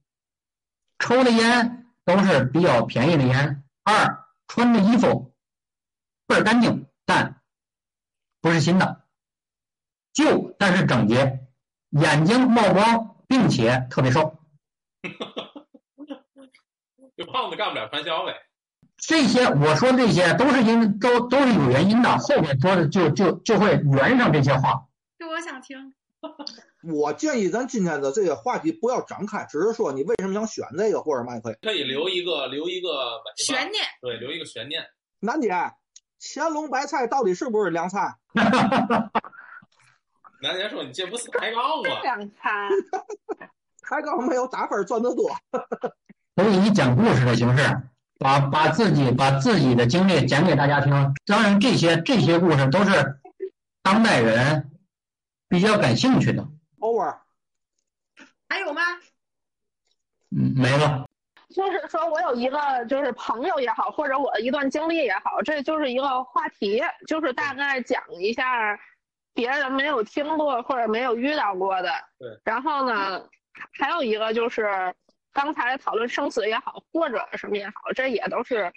[0.99, 5.34] 抽的烟都是比较便宜的烟；二，穿的衣服
[6.28, 7.41] 倍儿干净，但
[8.41, 9.03] 不是新的，
[10.14, 11.45] 旧但是整洁，
[12.00, 14.38] 眼睛冒光，并且特别瘦。
[17.16, 18.34] 就胖子干不了传销呗。
[18.98, 24.86] 这些我说这些都是因都都是有原因的，后面说的就就就会圆上这些话。
[25.18, 25.93] 这我想听。
[26.91, 31.56] 我建议咱今天的这个话题不要展开，只是说你为什么想选这个或者嘛也可以。
[31.62, 34.84] 可以留一个留一个悬念，对，留一个悬念。
[35.20, 35.50] 楠姐，
[36.20, 38.16] 乾隆白菜到底是不是凉菜？
[40.42, 42.02] 南姐说你这不是抬杠吗？
[42.04, 42.70] 两餐，
[43.82, 45.30] 抬杠没有打分赚得多。
[46.36, 47.64] 我以以讲故事的形式，
[48.20, 50.92] 把把自己把自己的经历讲给大家听。
[51.26, 53.20] 当然，这些这些故事都是
[53.82, 54.72] 当代人
[55.48, 56.46] 比较感兴趣的。
[56.80, 57.18] Over，
[58.50, 58.82] 还有吗？
[60.36, 61.06] 嗯，没了。
[61.56, 68.78] 就是说我有一个就是朋友也好，或者我的一段经历也好，这就是一个话题，就是大概讲一下
[69.36, 71.92] 别人没有听过或者没有遇到过的。
[72.18, 72.28] 对。
[72.44, 73.24] 然后呢，
[73.78, 74.66] 还有一个就是
[75.32, 78.74] 刚才讨论生死也好，或者什么也好，这也都是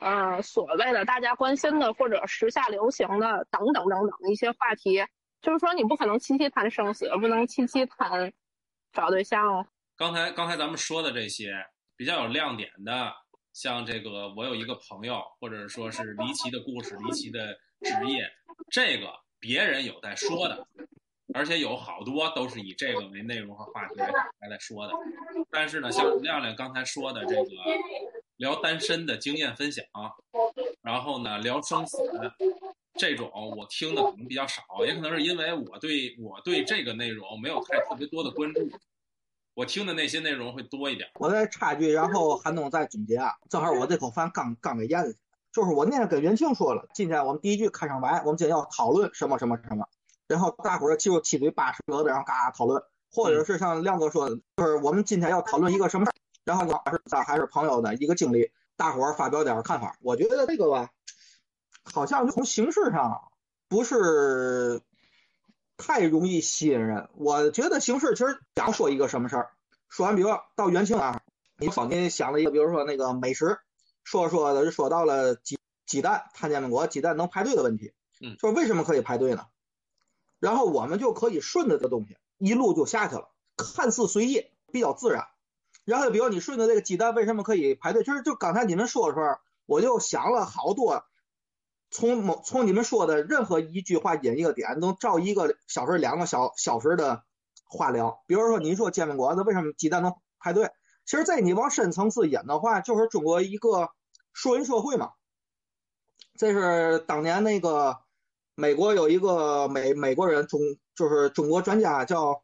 [0.00, 5.02] 呃所谓的大家关心的或者时下流行的等等等等一些话题。
[5.40, 8.32] 就是说你不可能七七谈生死，不能七七谈
[8.92, 9.66] 找对象哦。
[9.96, 11.52] 刚才刚才咱们说的这些
[11.96, 13.12] 比较有亮点的，
[13.52, 18.24] 像这个我有一个朋友，或者说是离奇的故事、离奇的职业，
[18.70, 20.68] 这个别人有在说的，
[21.34, 24.92] 而且有好多都是以这个为内容和话题来来在说的。
[25.50, 27.50] 但是呢，像亮亮刚才说的这个，
[28.36, 29.84] 聊单身的经验分享，
[30.80, 31.98] 然后呢聊生死，
[32.94, 38.70] 这种我听的可能比较少，也可能是因为我对我对这个内容没有太特别多的关注，
[39.54, 41.10] 我听的那些内容会多一点。
[41.14, 43.32] 我再插句，然后韩总再总结啊。
[43.50, 45.16] 正好我这口饭刚刚给咽下去，
[45.52, 49.86] 就是我那天跟袁庆说了，今天我们第一句开场白，我们今天要讨论什么什么什么，
[50.26, 52.82] 然后大伙儿就七嘴八舌的，然后嘎嘎讨论，
[53.12, 59.96] 或者是像亮哥说的，就是我们今天要讨论一个什么事儿，然后呢是咱还是朋友的一个经历，大伙儿发表点看法。
[60.00, 60.88] 我觉得这个吧，
[61.84, 63.30] 好像从形式上
[63.68, 64.80] 不是
[65.76, 67.10] 太容易吸引人。
[67.14, 69.50] 我觉得形式其实想说一个什么事儿，
[69.90, 71.20] 说完比如说到元庆啊，
[71.58, 73.58] 你早年想了一个，比如说那个美食，
[74.04, 79.46] 说说的就说到了鸡鸡蛋，摊煎饼果鸡蛋能排队的问题，嗯说为什么可以排队呢？
[80.38, 85.26] 然后我们就可以顺着这东西一路就下去了，看似随意，比较自然。
[85.84, 89.36] 然后比如你顺着这个鸡蛋为什么可以排队，其实就刚才你们说的时候，
[89.66, 91.04] 我就想了好多，
[91.90, 97.24] 从某从你们说的任何一句话引一个点，能照一个小时、两个小小时的
[97.64, 98.22] 话聊。
[98.26, 100.70] 比如说您说煎饼果子为什么鸡蛋能排队，
[101.04, 103.90] 其实在你往深层次引的话，就是中国一个
[104.32, 105.12] 熟人社会嘛。
[106.36, 107.98] 这是当年那个
[108.54, 110.60] 美国有一个美美国人中
[110.94, 112.42] 就是中国专家叫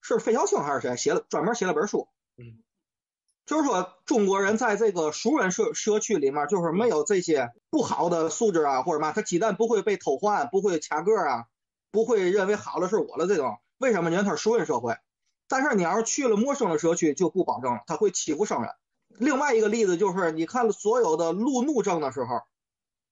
[0.00, 2.62] 是费孝清还是谁写了专门写了本书，嗯，
[3.44, 11.46] 就是说中国人在这个熟人社社区里面，就是没有这些不好的素质啊或者嘛，他鸡蛋不会被偷换，不会卡个啊，
[11.90, 14.10] 不会认为好的是我的这种，为什么？
[14.10, 14.96] 因为他是熟人社会。
[15.48, 18.70] 但是你要是去了陌生的社区，就不保证了，他会欺负生人。
[19.08, 22.40] 另外一个例子就是，你看所有的路怒症的时候，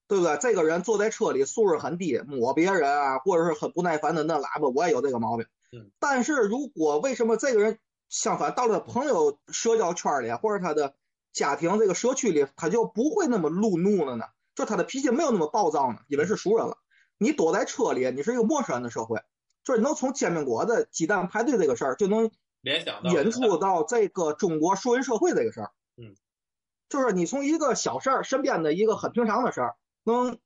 [0.08, 0.36] 对不对？
[0.38, 5.46] 这个人坐在车里素质很低，抹别人啊，或者是很不耐烦的摁喇叭，我也有这个毛病。
[5.72, 5.90] 嗯。
[6.00, 7.78] 但是如果为什么这个人
[8.08, 10.94] 相反到了朋友社交圈里，或者他的
[11.32, 14.24] 家庭这个社区里，他就不会那么路怒了呢？
[14.54, 16.00] 就他的脾气没有那么暴躁呢？
[16.08, 16.76] 因为是熟人了。
[17.16, 19.20] 你躲在车里，你是一个陌生人的社会，
[19.64, 25.70] 就是能从煎饼果子、鸡蛋排队这个事儿，就能联想到引出到这个中国熟人社会这个事儿。
[25.96, 26.14] 嗯，
[26.88, 30.38] 就是你从一个小事儿，身边的一个很平常的事儿，能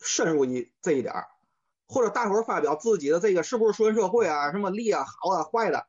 [0.00, 1.26] 深入一这一点儿，
[1.86, 5.86] 或者大伙儿发表自己的这个是不是熟人社会啊，什么利啊、好啊、坏的，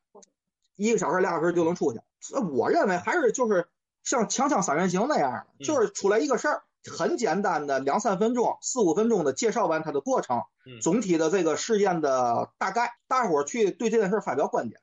[0.75, 1.99] 一个小时、俩小时就能出去。
[2.33, 3.67] 呃我认为还是就是
[4.03, 14.81] 像强强三人行那样就是出来一个事儿，很简单的两三分钟、四五分钟的介绍完它的过程，嗯总体的这个事件的大概，大伙儿去对这件事发表观点，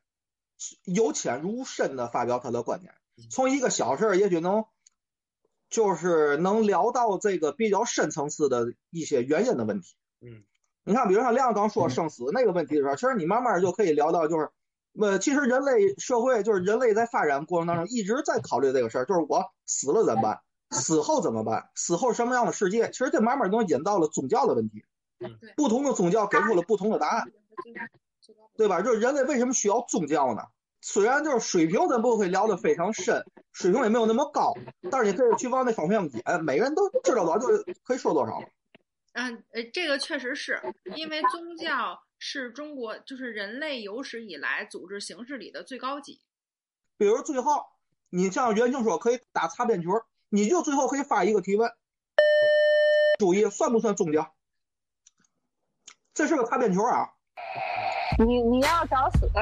[0.85, 2.95] 由浅入深的发表他的观点，
[3.31, 4.65] 从一个小事儿也许能，
[5.71, 9.95] 就是能聊到这个比较深层次的一些原因的问题。
[10.21, 10.45] 嗯，
[10.85, 14.51] 你看，比如像亮刚说生死那个问题的时候，其实你慢慢就可以聊到，就是，
[15.01, 20.41] 呃，其实人类社会就是人类在发展过程当中一直在考虑这个事儿，就是我死了怎么办？
[20.73, 21.71] 死后怎么办？
[21.75, 22.91] 死后什么样的世界？
[22.91, 24.85] 其实这慢慢都引到了宗教的问题，
[25.57, 27.33] 不同的宗教给出了不同的答案，
[28.57, 28.83] 对吧？
[28.83, 30.43] 就是人类为什么需要宗教呢？
[30.81, 34.53] 虽然就是水平咱不会聊得非常深，水平也没有那么高，
[34.91, 37.47] 但是你可以去往那方向引，每个人都知道多少就
[37.85, 38.43] 可以说多少。
[39.13, 40.61] 嗯，呃，这个确实是
[40.97, 46.21] 因为宗教是中国就是人类有史以来组织形式里的最高级。
[46.97, 47.63] 比如最后，
[48.11, 49.91] 你像袁静说可以打擦边球，
[50.35, 51.71] 你就最后可以发一个提问，
[53.19, 54.33] 注意算不算宗教？
[56.15, 57.11] 这是个擦边球啊！
[58.19, 59.31] 你你要找死？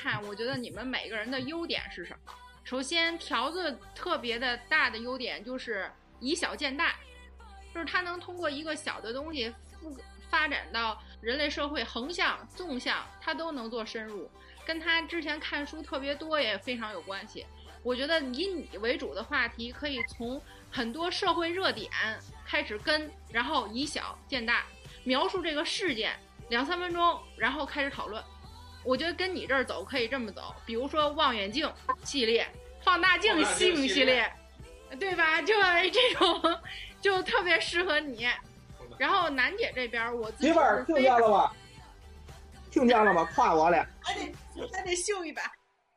[0.00, 2.32] 看，我觉得你们每个人的优点是什么？
[2.64, 5.90] 首先，条子特别的大的优点就是
[6.20, 6.94] 以小见大，
[7.74, 9.94] 就是它能通过一个小的东西复
[10.30, 14.30] 发展到人类社会横向、纵向，它都能做深入，
[14.64, 17.44] 跟他之前看书特别多也非常有关系。
[17.82, 20.40] 我觉得以你为主的话题，可以从
[20.70, 21.90] 很多社会热点
[22.46, 24.64] 开始跟，然后以小见大，
[25.04, 28.24] 描述这个事件两三分钟，然后开始讨论。
[28.82, 31.70] 我觉得跟你这儿走可以这么走，比如说望远镜
[32.04, 32.48] 系列、
[32.82, 34.30] 放大镜系系列
[34.98, 35.40] 对吧？
[35.42, 35.54] 就
[35.92, 36.60] 这种
[37.00, 38.28] 就特别适合你。
[38.98, 41.56] 然后楠姐这边，我自己媳妇儿听见了吧？
[42.70, 43.24] 听见了吧？
[43.34, 43.86] 夸我了。
[44.00, 44.32] 还得
[44.72, 45.42] 还得秀一把。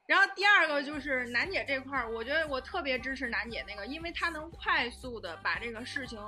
[0.05, 6.19] 然后第二个就是楠姐这块儿，我觉得我特别支持楠姐那个，因为她能快速的把这个事情，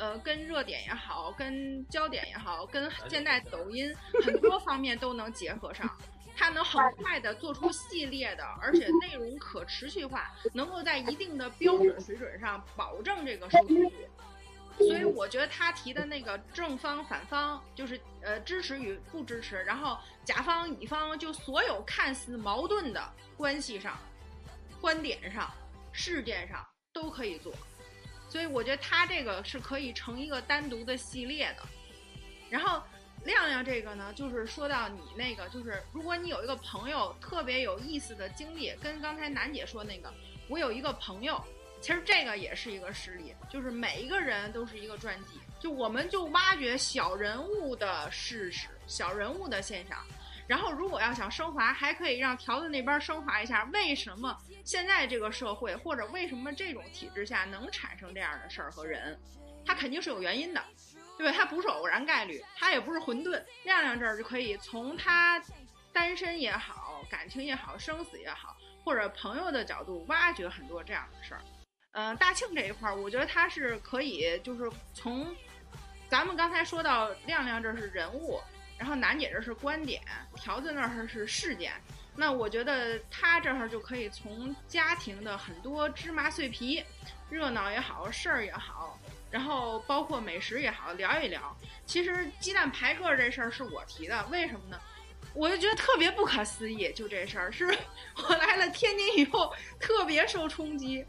[0.00, 3.94] 呃，跟热点也好，跟焦点也好，跟现在抖音
[4.24, 5.86] 很多方面都能结合上。
[6.34, 13.92] 它能很快的做出系列的，而且内容可持续化，能够在一定的标准水准上保证这个收视率。
[14.78, 23.98] 所以我觉得他提的那个正方反方，就是呃支持与不支持，然后甲方乙方就所有看似矛盾的关系上、
[24.80, 25.52] 观点上、
[25.92, 27.52] 事件上都可以做。
[28.30, 31.62] 所以我觉得他这个是可以成一个单独的系列的。
[32.48, 32.82] 然后
[33.24, 40.10] 亮亮这个呢，就是说到你那个，就是如果你有一个朋友特别有意思的经历，跟刚才楠姐说那个，
[40.48, 41.38] 我有一个朋友。
[41.82, 49.98] 其实这个也是一个实例，就是每一个人都是一个传记，就我们就挖掘小人物的事实、小人物的现象，
[50.50, 59.16] 然后如果要想升华，还可以让条子那边升华一下，为什么现在这个社会或者为什么这种体制下能产生这样的事儿和人，
[59.64, 60.60] 它肯定是有原因的，
[61.16, 61.32] 对吧？
[61.32, 63.40] 它不是偶然概率，它也不是混沌。
[63.62, 65.40] 亮亮这儿就可以从他
[65.92, 71.40] 单身也好、感情也好、生死也好，或者朋友的角度挖掘很多这样的事儿。
[71.92, 75.32] 嗯，大庆这一块儿，我觉得他是可以，就是从
[76.08, 78.40] 咱们刚才说到亮亮这儿是人物，
[78.80, 80.00] 然后楠姐这是观点，
[80.34, 81.70] 条子那儿是事件，
[82.16, 86.82] 那我觉得他这儿就可以从家庭的很多芝麻碎皮，
[87.28, 88.98] 热闹也好，事儿也好，
[89.30, 91.54] 然后包括美食也好，聊一聊。
[91.84, 94.80] 其实鸡蛋排个这事儿是我提的，为什么呢？
[95.34, 97.66] 我就觉得特别不可思议，就这事儿是
[98.16, 101.04] 我来了天津以后特别受冲击。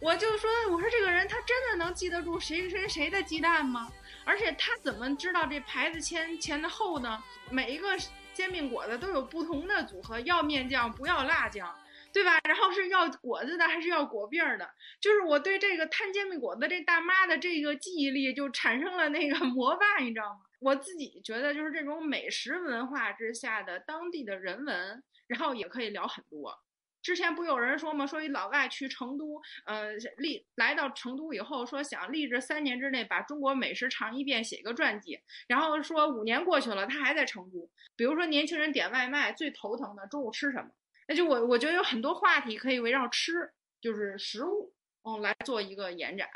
[0.00, 3.92] 我就说，我说这个人他真的能记得住谁谁谁的鸡蛋吗？
[4.30, 7.20] 而且他怎么知道这牌子前前的后呢？
[7.50, 7.88] 每一个
[8.32, 11.76] 煎饼果子都有不同的组合，要面酱不要辣酱，
[12.12, 12.38] 对吧？
[12.44, 14.70] 然后是要果子的还是要果饼儿的？
[15.00, 20.42] 就是我对这个摊煎饼果子这大妈的这个记忆力就产生了那个 膜拜，你知道吗？
[20.60, 26.56] 我自己觉得就是这种美食文化之下的当地的人文，然后也可以聊很多。
[27.02, 28.06] 之前不有人说吗？
[28.06, 35.18] 说一老外去成都，呃，立来到成都以后，说想立志三年之内把中国美食尝一遍，写一个传记。
[35.48, 37.70] 然后说五年过去了，他还在成都。
[37.96, 40.70] 比如说年轻人点外卖最头疼的中午吃什么？
[41.08, 44.72] 那就我我觉得有很多话题可以围绕吃，就是食物，
[45.02, 46.28] 嗯，来做一个延展。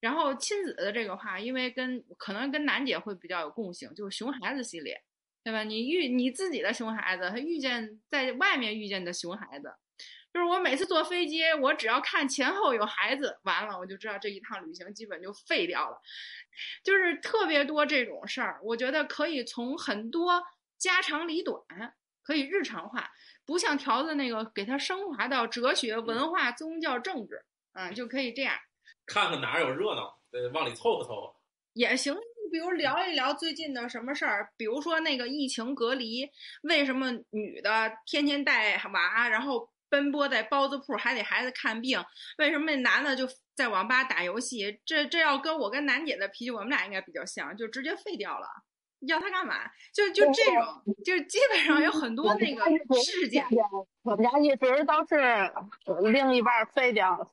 [0.00, 5.02] 然后亲子的这个话，因为跟可能跟楠姐会比较有共性，就是熊孩子系列，
[5.44, 5.62] 对吧？
[5.62, 9.74] 你遇你自己的熊孩子，他遇见在外面遇见的熊孩子。
[10.32, 16.00] 就是我每次坐飞机，我只要看前后有孩子，完了我就知道这一趟旅行基本就废掉了。
[16.84, 20.40] 就是特别多这种事儿，我觉得可以从很多
[20.78, 21.60] 家长里短，
[22.22, 23.10] 可以日常化，
[23.44, 28.54] 不像条子那个给它升华到哲学、文化、宗教、政治，嗯，就可以这样。
[29.06, 31.34] 看看哪儿有热闹，呃，往里凑合凑合。
[31.72, 32.14] 也行，
[32.52, 36.30] 比如聊一聊最近的什么事儿，比如说那个疫情隔离，
[36.62, 39.68] 为什么女的天天带娃，然后。
[39.90, 42.02] 奔波在包子铺，还得孩子看病。
[42.38, 44.80] 为什么那男的就在网吧打游戏？
[44.86, 48.46] 这这要跟我跟楠姐的脾气，我们俩应该比较像，就直接废掉了。
[49.00, 49.70] 要他干嘛？
[49.94, 52.64] 就就这种，就基本上有很多那个
[53.02, 53.44] 事件。
[54.02, 55.52] 我们家一直都是
[56.12, 57.26] 另一半废掉了，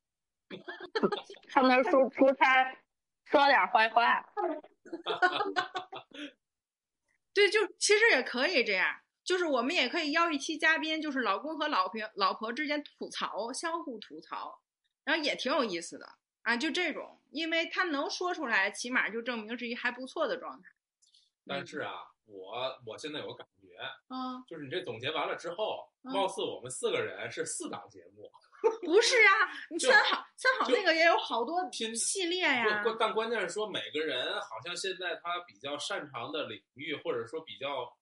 [1.50, 2.74] 上那出出差
[3.26, 4.26] 说点坏话。
[7.34, 9.02] 对，就其实也可以这样。
[9.28, 14.58] 就是我们也可以邀一期嘉宾，就是老公和老婆老婆之间吐槽，相互吐槽，
[15.04, 16.08] 然后也挺有意思的
[16.44, 16.56] 啊。
[16.56, 20.70] 就这种，因为他能说出来，起码就证明是一还不错的状态。
[21.46, 21.92] 但是啊，
[22.24, 23.68] 我我现在有个感觉，
[24.08, 28.32] 嗯，就是你这总结完了之后，貌似我们四个人是四档节目。
[28.86, 32.82] 不是啊，你三好三好那个也有好多系列呀。
[32.82, 37.94] 关但关键是说，每个人好像现在他比较擅长的领域，或者说比较。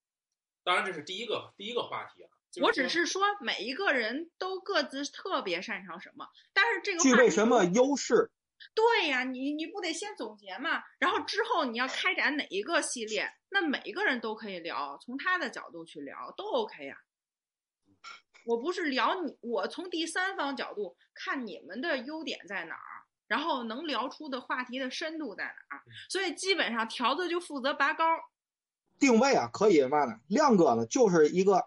[0.65, 2.29] 当然，这是第一个第一个话题啊。
[2.61, 8.31] 我只是说，每一个人都各自特别擅长什么，但是这个具备什么优势？
[8.73, 10.81] 对呀，你你不得先总结嘛？
[10.97, 16.97] 然后之后你要开展哪一个系列，那每一个人都可以聊，从他的角度去聊都 OK 呀。
[18.45, 25.83] 我不是聊你，我从第三方角度看你们的优点在哪儿，然后能聊出的话题的深度在哪儿。
[26.09, 28.05] 所以基本上条子就负责拔高。
[28.99, 30.19] 定位啊，可以嘛呢？
[30.27, 31.65] 亮哥呢，就是一个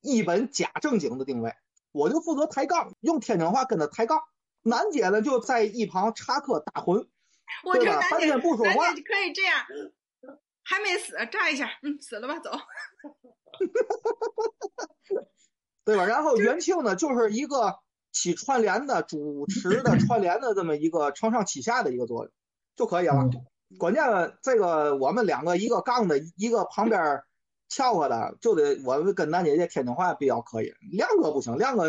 [0.00, 1.54] 一本假正经的定位，
[1.92, 4.20] 我就负责抬杠，用天津话跟他抬杠。
[4.62, 7.06] 楠姐呢，就在一旁插科打诨，
[7.74, 8.00] 对吧？
[8.10, 8.94] 半天不说话。
[8.94, 9.62] 可以这样，
[10.62, 12.50] 还没死，炸一下，嗯，死了吧，走。
[15.84, 16.06] 对吧？
[16.06, 17.78] 然后元庆呢，就是一个
[18.10, 22.32] 起串联的、主持的串联的这么一个承上启下的一个作用
[22.74, 23.28] 就可以了。
[23.78, 24.02] 关键
[24.42, 27.22] 这个我们两个一个杠的，一个旁边
[27.68, 31.88] 翘和的，就得我们跟楠姐姐天津话比较可以，亮哥不行，亮哥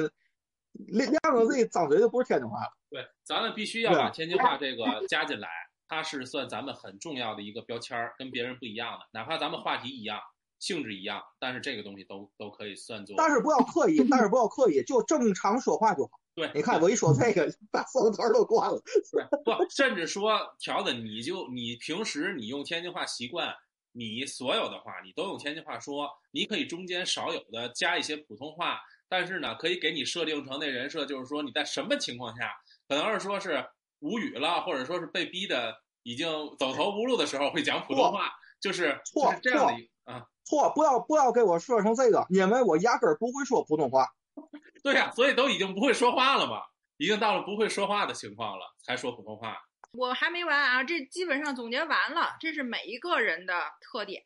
[0.71, 2.71] 亮亮哥这张嘴就不是天津话了。
[2.89, 5.47] 对，咱们必须要把天津话这个加进来，
[5.87, 9.05] 它是算咱们很重要的一个标签儿，跟别人不一样的。
[9.11, 10.19] 哪怕咱们话题一样，
[10.65, 13.15] 性质一样，但是这个东西都都可以算作。
[13.15, 16.19] 但是不要刻意，但是不要刻意，就正常说话就好。
[16.33, 18.81] 对，你看我一说这个， 把所有头儿都关了。
[19.11, 23.53] 对，不，甚至说条子，你就你平时你用天津话习惯，
[23.91, 32.51] 你所有的话你都用天津话说，你可以中间少有的加一些普通话，但是呢，可以给你设定成那人设，就是说你在什么情况下，
[32.87, 33.63] 可能是说是
[33.99, 40.25] 无语了，或者说是被逼的已经走投无路的时候会讲普通话，就是错就是这样的一啊。
[40.45, 44.07] 错，不要不要给我设成这个，因为我压根儿不会说普通话。
[44.83, 46.61] 对呀、所以都已经不会说话了嘛，
[46.97, 49.57] 已经到了不会说话的情况了，才说普通话。
[49.93, 54.21] 我还没完啊，这基本上总结完了，这是每一个人的特点，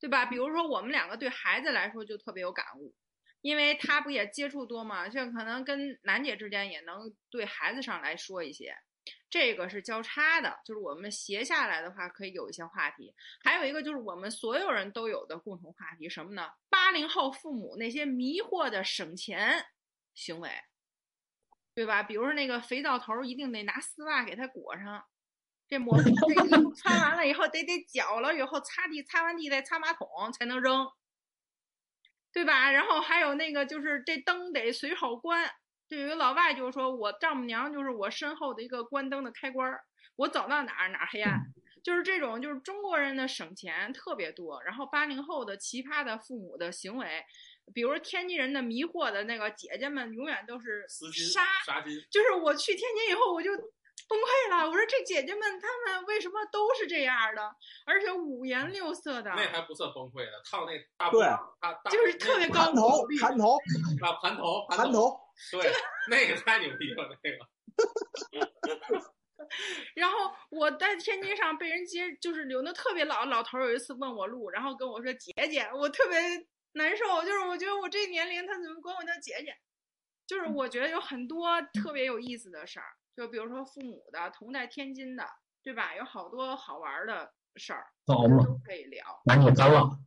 [0.00, 0.26] 对吧？
[0.26, 2.94] 比如说我们两个对孩子来说就特别有感悟，
[3.42, 8.74] 因为他不也接触多嘛，就可能跟楠姐之间也能对孩子上来说一些。
[9.28, 16.50] 这个是交叉的，就是我们斜下来的话可以有一些话题，还有一个就是我们所有人都有的共同话题，什么呢？
[16.68, 19.66] 八零后父母那些迷惑的省钱
[20.14, 20.50] 行为，
[21.74, 22.02] 对吧？
[22.02, 25.06] 比如说那个肥皂头儿一定得拿丝袜给它裹上，
[25.68, 30.90] 这抹 这衣服擦完了以后得得搅了以后擦地，擦完地再擦马桶才能扔，
[32.32, 32.72] 对吧？
[32.72, 35.48] 然后还有那个就是这灯得随手关。
[35.90, 39.82] 就有一个老外就是说我丈母娘就是我身后的一个关灯的开关儿，
[40.14, 41.40] 我走到哪儿哪儿黑暗，
[41.82, 47.24] 就是这种就是中国人的省钱特别多，然后八零后的奇葩的父母的行为，
[47.74, 57.42] 比如说天津人的迷惑的那个姐姐们永远都是丝巾纱，纱巾，就是我去天津以后我就崩溃了，我说这姐姐们她们为什么都是这样的，
[57.84, 61.26] 而且五颜六色的，那还不算崩溃的，烫那大对
[61.90, 63.56] 就是特别高盘头盘头
[64.02, 65.18] 啊盘头盘头，
[65.52, 65.72] 对，
[66.08, 67.48] 那个太牛逼了，那个。
[69.94, 76.18] 然后我在天津上被人接，就是有那特别老老头儿有一次问我路，然后跟我说姐姐，我特别
[76.72, 79.56] 难受，就是我觉得我这年龄他怎么管我叫姐姐？
[80.26, 82.86] 就是我觉得有很多特别有意思的事儿，
[83.16, 85.26] 就比如说父母的同在天津的，
[85.64, 85.96] 对吧？
[85.96, 88.14] 有好多好玩儿的事儿，都
[88.64, 89.20] 可以聊。
[89.24, 89.98] 那你干了，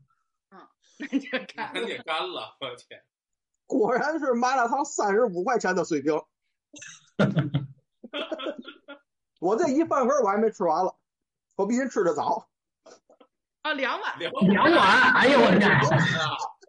[0.51, 0.65] 嗯
[0.99, 3.03] 那就看赶紧干了，我天！
[3.65, 6.21] 果然是麻辣烫三十五块钱的水平。
[9.39, 10.95] 我这一饭盒我还没吃完了，
[11.55, 12.47] 我比您吃的早。
[13.61, 15.81] 啊，两碗，两两碗，哎呦我天，啊！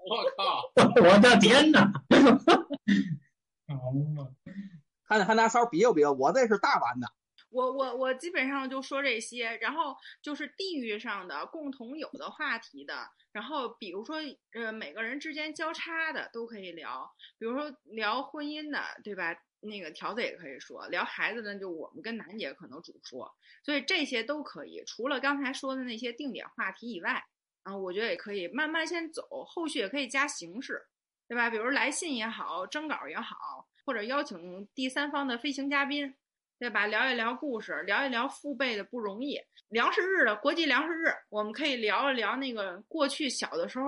[0.07, 0.71] 我靠！
[1.03, 1.91] 我的天哪！
[5.03, 7.09] 还还拿勺比划比划，我这是大碗的。
[7.55, 14.16] 我我我基本上就说这些，然后就是地域上的共同有的话题的，然后比如说
[14.52, 17.09] 呃每个人之间交叉的都可以聊，
[17.39, 19.36] 比如说聊婚姻的，对吧？
[19.60, 24.82] 那个条子也可以说，聊孩子的就我们跟楠姐可能主说，所以这些都可以。
[24.86, 27.24] 除了刚才说的那些定点话题以外，
[27.62, 30.86] 啊，我觉得也可以慢慢先走，后续也可以加形式，
[31.26, 31.48] 对吧？
[31.48, 36.14] 比如来信也好，征稿也好，或者邀请第三方的飞行嘉宾。
[36.59, 36.86] 对吧？
[36.86, 39.40] 聊一聊故事，聊一聊父辈的不容易。
[39.68, 43.86] 粮食日的国际粮食日，我们可以聊一聊那个过去小的时候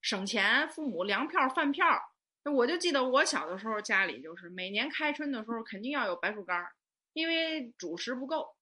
[0.00, 1.84] 省钱，父母粮票、饭票。
[2.44, 6.72] 我就记得我小的时候，家里就是每年开春的时候肯定要有白薯干儿，
[7.12, 8.56] 因为主食不够。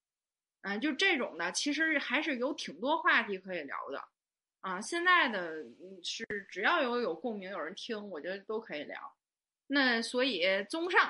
[0.63, 4.03] 嗯、就这种的，其实还是有挺多话题可以聊的。
[4.59, 5.63] 啊，现在的
[6.03, 8.99] 是只要有有共鸣，有人听，我觉得都可以聊。
[9.67, 11.09] 那所以综上，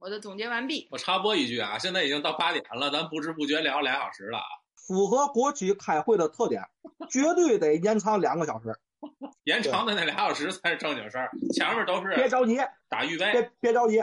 [0.00, 0.88] 我的总结完毕。
[0.90, 4.44] 我插播一句啊，现在已经到八点了，咱不知不觉聊俩小时了啊。
[4.74, 6.62] 符合国企开会的特点，
[7.10, 8.78] 绝对得延长两个小时。
[9.44, 12.58] 延长的那俩小时才是正经事儿，前面都是别着急，
[12.88, 13.30] 打预备。
[13.32, 14.02] 别别着急，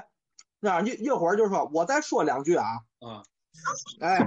[0.59, 2.65] 那一一会儿就说，我再说两句啊。
[3.01, 3.23] 嗯，
[3.99, 4.25] 哎，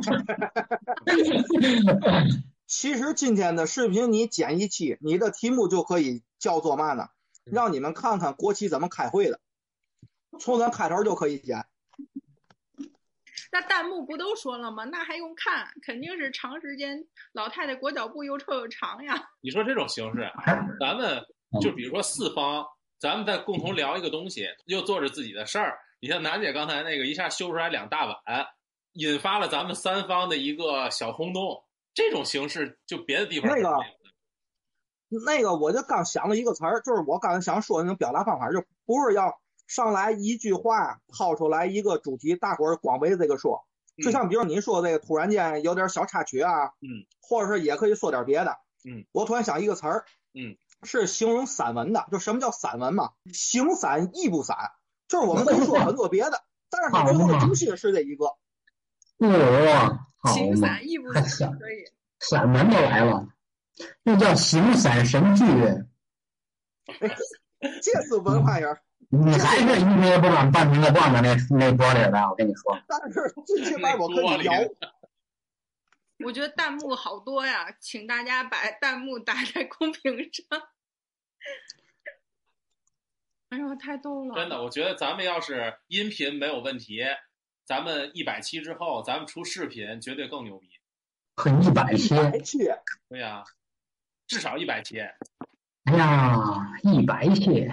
[2.66, 7.08] 其实今天的视频你剪一期，你的题目就可以叫做嘛呢？
[7.44, 9.40] 让你们看看国企怎么开会的，
[10.38, 11.64] 从咱开头就可以剪。
[13.52, 14.84] 那弹幕不都说了吗？
[14.84, 15.66] 那还用看？
[15.82, 19.28] 肯定是长时间老太太裹脚布又臭又长呀。
[19.40, 20.30] 你说这种形式，
[20.78, 21.20] 咱们
[21.60, 22.64] 就比如说四方，
[22.98, 25.78] 咱们在共同聊一个东西，又做着自己的事儿。
[26.00, 28.46] 你像楠姐刚才那个一下修出来两大碗，
[28.92, 31.64] 引发了咱们三方的一个小轰动。
[31.92, 33.76] 这种形式就别的地方那个
[35.26, 39.40] 那个我就刚想了一个词儿，就是我刚才想说的那种表达方法，就不是要
[39.70, 43.64] 上来一句话抛出来一个主题，大伙儿光围着这个说。
[44.02, 53.10] 就像比如你说这个突然间有点小插曲啊，嗯，或者是也可以说点别的，嗯，我突然想一个词儿，嗯，是形容散文的，就什么叫散文嘛？
[53.32, 54.56] 形散意不散，
[55.06, 58.26] 就是我们可以说很多别的，但是 它最后的中心是这一个。
[59.18, 61.84] 哦，好形嘛，散意不太散，散 可以。
[62.18, 63.28] 散文都来了，
[64.02, 65.44] 那叫形散神俱。
[67.82, 68.76] 这是文化人，
[69.08, 72.78] 你还是一天不往半瓶子灌到那那锅里的，我跟你说。
[72.86, 74.52] 但是最起码我可以摇。
[76.24, 80.44] 我觉得弹幕好多呀，请大家把弹幕打在公屏上。
[83.48, 84.34] 哎呦，太逗了！
[84.34, 87.02] 真的，我觉得咱们要是音频没有问题，
[87.64, 90.68] 咱们一百期之后，咱们出视频绝对更牛逼。
[91.36, 92.14] 很一百期，
[92.44, 92.58] 期，
[93.08, 93.42] 对呀、
[94.26, 95.00] 至少一百期。
[95.00, 96.36] 哎呀，
[96.82, 97.66] 一百期，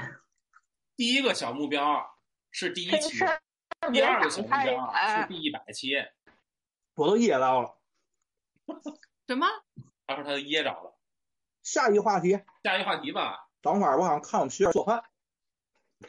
[0.97, 2.03] 第一个小目标
[2.49, 3.19] 是第一期
[3.93, 5.27] 第二个小目标是。
[5.27, 5.93] 第一百期。
[6.95, 7.77] 我都噎到了。
[9.27, 9.45] 什么？
[10.07, 10.97] 他说他噎着了。
[11.61, 15.03] 下一个话题，下一话题吧，等会儿我想看我们学员做饭，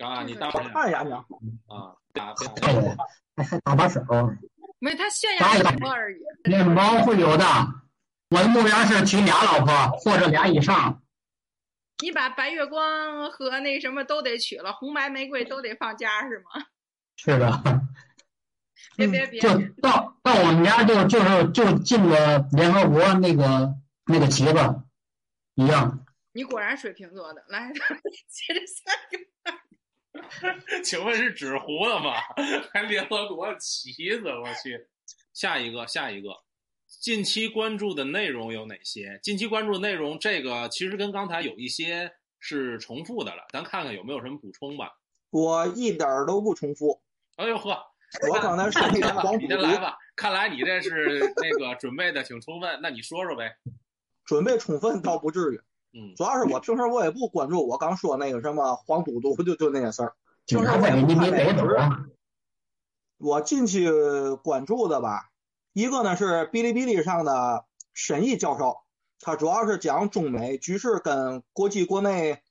[0.01, 1.13] 啊，你当会儿看一下你。
[1.13, 1.23] 啊，
[2.15, 2.97] 啊，哎呀，
[3.37, 4.01] 还还打把手，
[4.79, 6.23] 没，他炫耀什么而已。
[6.45, 7.45] 面包会有的。
[8.31, 11.03] 我的目标是娶俩老婆或者俩以上。
[12.01, 16.67] 你把白月光和那什么都得取了，红白玫瑰都得放家是吗？
[17.17, 17.51] 是的，
[18.97, 19.49] 别别别，就
[19.83, 23.75] 到到我们家就就是就进了联合国那个
[24.07, 24.83] 那个旗子
[25.55, 26.07] 一样。
[26.33, 27.45] 你果然水瓶座的。
[27.49, 27.73] 来，
[28.29, 29.29] 接着下一个。
[30.85, 32.13] 请问是纸糊的吗？
[32.73, 34.29] 还联合国旗子？
[34.29, 34.87] 我去！
[35.33, 36.31] 下一个，下一个，
[37.01, 39.21] 近期关注的内容有哪些？
[39.23, 44.91] 近期关注的内容，这个其实跟刚才有一些是重复的了，咱看看有没有什么补充吧。
[45.31, 47.01] 我一点儿都不重复。
[47.37, 47.79] 哎呦呵，
[48.29, 49.01] 我刚才说 你
[49.47, 49.97] 先来吧。
[50.17, 53.57] 看来你这是那个准备的挺充分，那你说说呗。
[54.25, 55.61] 准备充分倒不至于，
[55.93, 60.15] 嗯，主要是我平时我也不关注我刚说那个什么黄赌毒，就就那些事儿。
[60.47, 62.05] 警察在你没逮走啊？
[63.19, 63.89] 我进去
[64.43, 65.31] 关注的吧，
[65.79, 67.65] 一个呢是哔哩哔哩上的
[67.95, 68.79] 沈毅教授，
[69.21, 72.43] 他主要是讲中美局势跟国际国内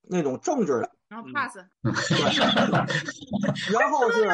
[0.00, 1.58] 那种政治的，然后 pass，
[3.70, 4.26] 然后是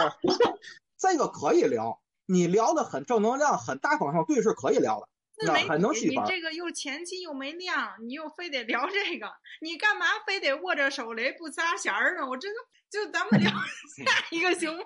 [0.96, 5.08] 这个可以聊，你聊的很正能量，很大方向对是可以聊的，
[5.44, 6.14] 那没很能你。
[6.28, 12.24] 这个又前期又没亮，你又非得聊这个，你干嘛非得握着手雷不撒弦儿呢？
[12.24, 13.50] 我真的就咱们聊
[14.06, 14.84] 下一个行吗？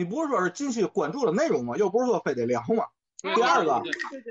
[0.00, 1.76] 你不是说是进去关注的内容吗？
[1.76, 2.86] 又不是说非得聊吗？
[3.20, 3.82] 第二个，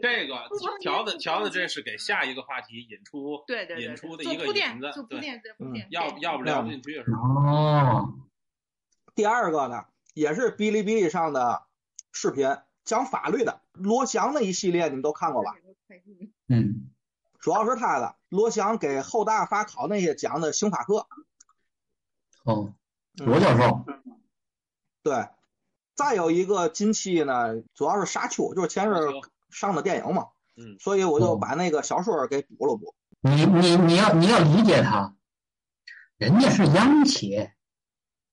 [0.01, 4.91] 这个条子条子，这是给下一个话题引出对对对引出的一个做铺垫引子，
[5.59, 5.65] 铺。
[5.91, 7.19] 要要不聊不进去是吧？
[7.19, 8.13] 哦，
[9.13, 9.85] 第二个呢，
[10.15, 11.61] 也是哔哩哔哩上的
[12.11, 15.53] 视频，讲法律的，罗翔那一系列你们都看过吧？
[16.47, 16.89] 嗯，
[17.37, 21.05] 主要是他的罗翔给后大法考那些讲的刑法课，
[22.43, 22.73] 哦，
[23.17, 23.85] 罗教授，
[25.03, 25.27] 对。
[25.99, 28.93] 再有一个近期呢，主要是沙丘，就是前日
[29.51, 32.95] 上的电影嘛，嗯，所以我就把那个小说给补了补。
[33.19, 35.13] 你你你要你要理解他，
[36.15, 37.49] 人家是央企，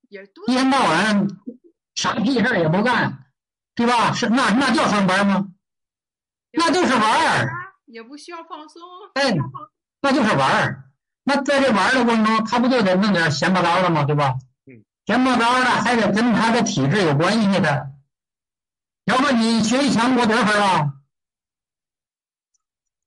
[0.08, 1.26] 也对，一天到晚
[1.96, 3.26] 啥屁事儿也不干，
[3.74, 4.12] 对吧？
[4.12, 5.48] 是那那叫上班吗？
[6.52, 7.50] 那就是玩儿，
[7.86, 8.80] 也不需要放松。
[9.14, 9.34] 哎，
[10.00, 10.84] 那就是玩儿。
[11.24, 14.04] 那在这玩儿的过程中，他不就得弄点闲巴糟的吗？
[14.04, 14.36] 对吧？
[15.06, 17.92] 嗯，闲巴糟的还得跟他的体质有关系的。
[19.04, 20.94] 要不你学习强国多少分啊？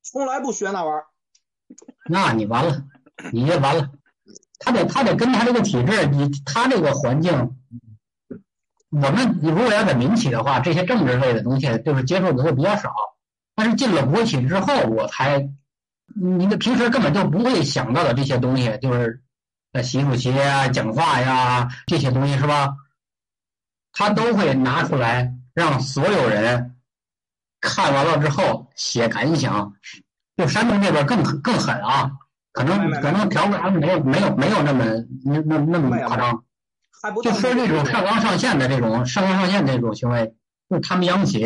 [0.02, 1.06] 从来不学那玩意儿。
[2.10, 2.84] 那你完了，
[3.32, 3.92] 你也完了。
[4.60, 7.58] 他得他得跟他这个体质，你他这个环境，
[8.90, 12.94] 我们如果要在民企的话，这些政治类的东西就是接触的会比较少。
[13.56, 15.50] 但是进了国企之后，我才
[16.16, 19.22] 你的平时根本就不会想到的这些东西，就是
[19.72, 22.76] 呃习主席啊讲话呀这些东西是吧？
[23.92, 26.76] 他都会拿出来让所有人
[27.60, 29.74] 看完了之后写感想。
[30.38, 32.12] 就山东这边更更狠啊，
[32.54, 34.86] 可能可能条款没有没有没有那么
[35.26, 36.46] 那那那么夸张，
[37.22, 40.34] 就说这种上纲上线的这种上纲上线的这种行为，
[40.70, 41.46] 就他们央企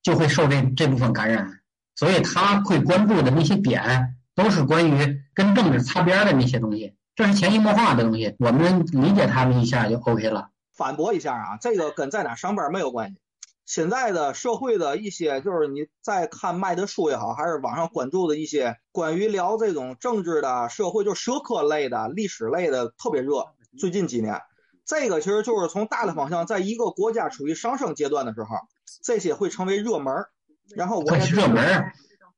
[0.00, 1.60] 就会受这这部分感染，
[1.96, 10.48] 所以他会关注的那些点都是关于跟政治擦边的那些东西，这是潜移默化的东西，我们理解他们一下就 OK 了。
[10.74, 13.18] 反驳一下啊，这个跟在哪上班没有关系。
[13.66, 23.48] 现在的社会的一些，就是你在看卖的书也好，还是网上关注的一些关于聊这种政治的、社会就社科类的、历史类的特别热。
[23.78, 24.40] 最近几年，
[24.86, 28.56] 这个其实就是从大的方向，在一个国家处于上升阶段的时候，
[29.04, 30.30] 这些会成为热门儿。
[30.74, 31.92] 然后我热门儿，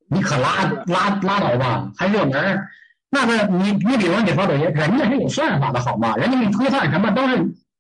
[0.09, 2.69] 你可拉拉拉倒吧，还热门儿。
[3.14, 6.16] 那个你你比如你说这些，人家是有算法的好吗？
[6.16, 7.36] 人家给你推算什么都是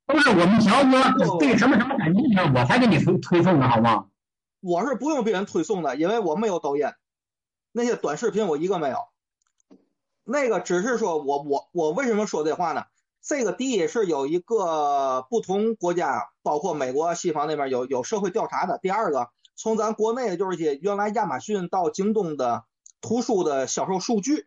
[0.06, 4.08] 都是我们条哥对什么什么感兴趣，我才给你推推送的好吗？
[4.60, 6.84] 我是不用别人推送的，因为我没有抖音，
[7.72, 8.98] 那些短视频我一个没有。
[10.24, 12.84] 那个只是说我我我为什么说这话呢？
[13.22, 18.78] 这个第一是有一个不同国家，包括美国、西方那边有有社会调查的。
[18.82, 22.64] 第二个，从咱国内就是一些原来亚马逊到京东的
[23.00, 24.46] 图书的销售数据，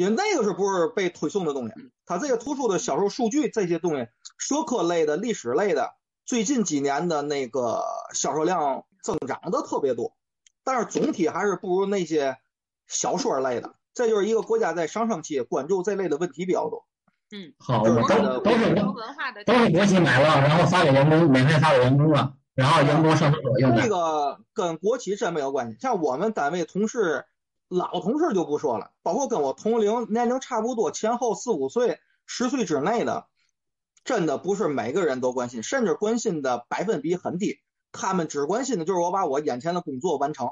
[0.00, 1.74] 因为那个是不是被推送的东西？
[2.06, 4.08] 它这个图书的销售数据这些东西，
[4.38, 5.90] 社科类的、历史类的，
[6.24, 10.16] 最近几年的那个销售量增长的特别多，
[10.64, 12.38] 但是总体还是不如那些
[12.86, 13.74] 小说类的。
[13.92, 16.86] 这就是一个国家在上升期关注这类的问题比较多。
[17.30, 18.08] 嗯，好，都都
[18.52, 18.74] 是
[19.44, 23.88] 都是国企买了，然后发给员工，免费发给员工了，然后员工上厕所用这的。
[23.90, 25.76] 个跟国企真没有关系。
[25.78, 27.26] 像我们单位同事，
[27.70, 33.28] 老同事就不说了，包括跟我同龄、年龄差不多、前后四五岁、十岁之内的，
[34.02, 37.60] 真的不是每个人都关心，甚至关心的百分比很低。
[37.92, 40.50] 他们只关心的就是我把我眼前的工作完成。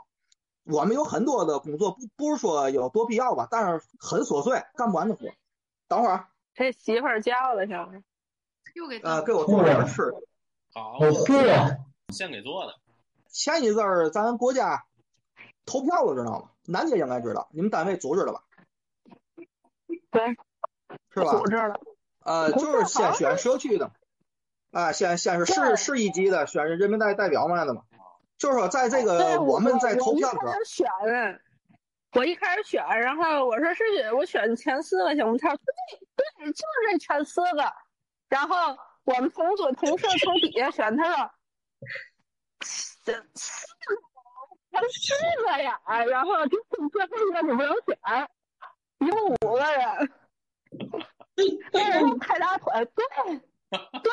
[0.62, 5.26] 我们有很多的工作，不不是说有多必要吧，但是很琐碎，干不完的活。
[5.88, 8.04] 等会儿，这媳妇儿叫了，像是。
[8.74, 10.22] 又给呃，给我做点吃的。
[10.72, 11.78] 好，哦嚯，
[12.12, 12.74] 现给做的。
[13.28, 14.84] 前一阵儿咱国家
[15.64, 16.50] 投票了，知道吗？
[16.70, 18.42] 楠姐应该知道，你们单位组织的吧？
[20.10, 20.36] 对，
[21.10, 21.32] 是吧？
[21.32, 21.80] 组织了。
[22.20, 23.90] 呃，就是先选社区的，
[24.70, 27.82] 啊，先先是市市一级的选人民代代表嘛的嘛。
[28.36, 31.40] 就是说，在这个我们在投票的时候我一开，始选，
[32.12, 35.38] 我一开始选，然后我说是我选前四个行吗？
[35.40, 35.58] 他说
[36.16, 37.72] 对对，就是这前四个。
[38.28, 41.30] 然后我们同组同事从 底下选，他说
[43.04, 43.66] 这四
[44.80, 45.12] 他四
[45.44, 46.58] 个呀，然后就
[46.90, 48.28] 最后一个就不能选，
[49.00, 50.10] 一共五个人。
[51.72, 53.04] 然后拍大腿，对
[53.70, 54.10] 对，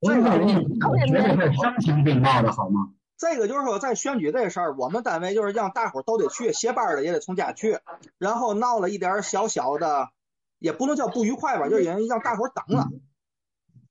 [0.00, 2.92] 我跟你说，绝对是声情并茂的好吗？
[3.16, 7.78] 这个就是说，在选举这事儿，我们单位就是让大伙儿都得去，歇班儿的也得从家去，
[8.18, 10.10] 然后闹了一点小小的，
[10.58, 12.88] 也不能叫不愉快吧，就是让大伙儿等了。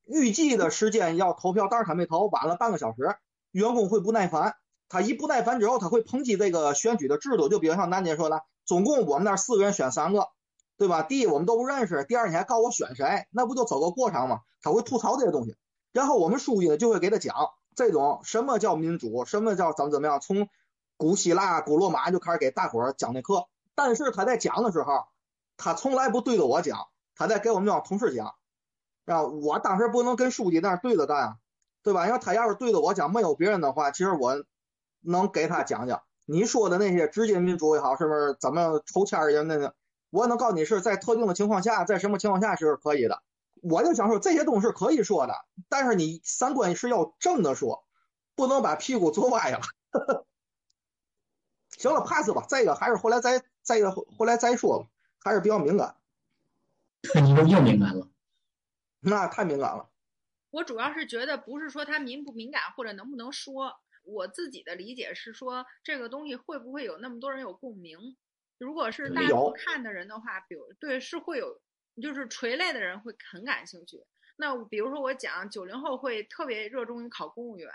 [0.05, 3.15] 预计的时间要投票，但是他没投，晚了半个小时，
[3.51, 4.57] 员工会不耐烦。
[4.93, 10.27] 他一不耐烦之后，他会抨击这个选举的制度，就比如像楠姐说的，总共我们那四个人选三个，
[10.77, 11.01] 对吧？
[11.01, 14.41] 第一我们都不认识，第二你还告我选谁，那不就走个过场吗？
[14.61, 15.57] 他会吐槽这些东西，
[15.93, 17.35] 然后我们书记呢就会给他讲
[17.75, 20.47] 这种什么叫民主，什么叫怎么怎么样，从
[20.95, 23.47] 古希腊、古罗马就开始给大伙儿讲那课。
[23.73, 25.05] 但是他在讲的时候，
[25.57, 28.35] 他从来不对着我讲，他在给我们这帮同事讲。
[29.05, 31.35] 啊，我当时不能跟书记那儿对着干啊，
[31.81, 32.05] 对吧？
[32.05, 34.45] 因为他要是对着我讲，没有别人的话，其实我
[35.03, 39.41] 能给他讲讲你说的那些直接民主也好，是不是怎么抽签儿呀？
[39.41, 39.75] 那个，
[40.09, 43.21] 我能告诉你是在特定的情况下，在什么情况下是可以的。
[43.61, 45.33] 我就想说这些东西是可以说的，
[45.69, 47.85] 但是你三观是要正的说，
[48.35, 49.59] 不能把屁股坐歪了。
[51.77, 54.87] 行了，pass 吧，这个还是后来再再一个后来再说吧，
[55.19, 55.95] 还是比较敏感，
[57.21, 58.07] 你又又敏感了。
[58.99, 59.89] 那太敏感了。
[60.51, 63.75] 我主要是觉得不是说他敏不敏感或者能不能说，
[64.05, 67.97] 我自己的理解是说这个东西会不会有那么多人有共鸣？
[68.57, 71.61] 如果是大有众看的人的话，比如对是会有，
[72.01, 73.97] 就是垂类的人会很感兴趣。
[74.37, 77.71] 那比如说我讲九零后会特别热衷于考公务员，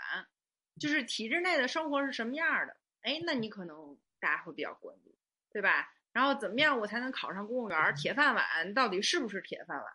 [0.79, 2.75] 就是体制内的生活是什么样儿的？
[3.01, 5.15] 哎，那你可能大家会比较关注，
[5.51, 5.93] 对吧？
[6.11, 7.93] 然后怎么样我才能考上公务员儿？
[7.93, 9.85] 铁饭碗到底是不是铁饭碗？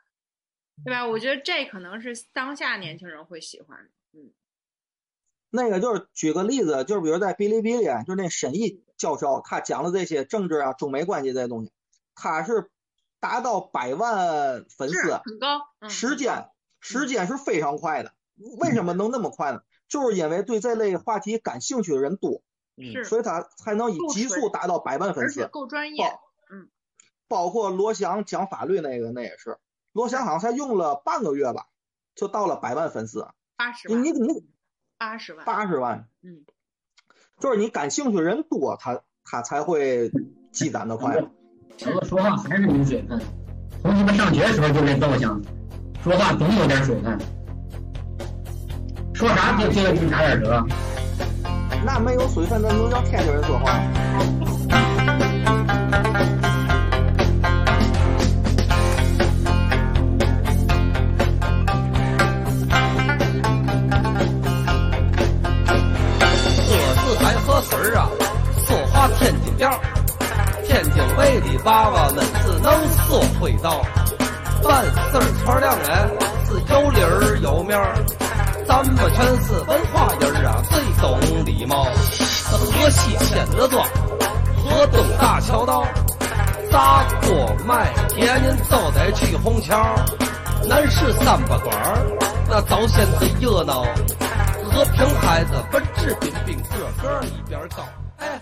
[0.84, 1.06] 对吧？
[1.06, 3.90] 我觉得这可能是当下年轻人会喜欢的。
[4.12, 4.32] 嗯，
[5.56, 11.70] 那个就是举个例子，就是比如在哔哩哔哩，啊就是那沈毅教授，他讲的这些政治啊、中美关系这些东西，
[12.16, 12.72] 他是
[13.20, 16.48] 达到百万粉丝，很高，嗯，时间
[16.80, 18.12] 时间是非常快的。
[18.58, 19.60] 为什么能那么快呢？
[19.86, 22.42] 就是因为对这类话题感兴趣的人多，
[22.76, 25.46] 是所以他才能以够急速达到百万粉丝。
[25.46, 26.04] 够专业。
[26.50, 26.68] 嗯，
[27.28, 29.56] 包括罗翔讲法律那个，那也是，
[29.92, 31.68] 罗翔好像才用了半个月吧，
[32.16, 33.28] 就到了百万粉丝。
[33.56, 34.44] 八十万，你你你
[34.98, 36.44] 八十万，八十万，嗯，
[37.40, 40.10] 就是你感兴趣的人多，他他才会
[40.52, 41.16] 积攒的快。
[41.94, 43.20] 我说话还是没水分，
[43.82, 45.42] 从他们上学的时候就这造型，
[46.02, 47.18] 说话总有点水分，
[49.12, 50.64] 说啥就就给你打点折。
[51.84, 53.78] 那没有水分，那能叫天津人说话
[69.54, 69.80] 天津调，
[70.66, 72.72] 天津卫的娃娃们只能
[73.06, 73.82] 说会道，
[74.62, 75.88] 办事儿圈两人
[76.46, 77.94] 是有理儿有面儿，
[78.66, 81.84] 咱们全是文化人儿啊，最懂礼貌。
[82.50, 83.84] 河西千子庄，
[84.64, 85.84] 河东大桥道，
[86.70, 89.94] 砸锅卖铁您都得去虹桥，
[90.68, 92.06] 南市三八馆儿
[92.48, 93.84] 那早先最热闹。
[94.72, 97.84] 和平孩子本质彬彬，个个一边高，
[98.18, 98.40] 哎，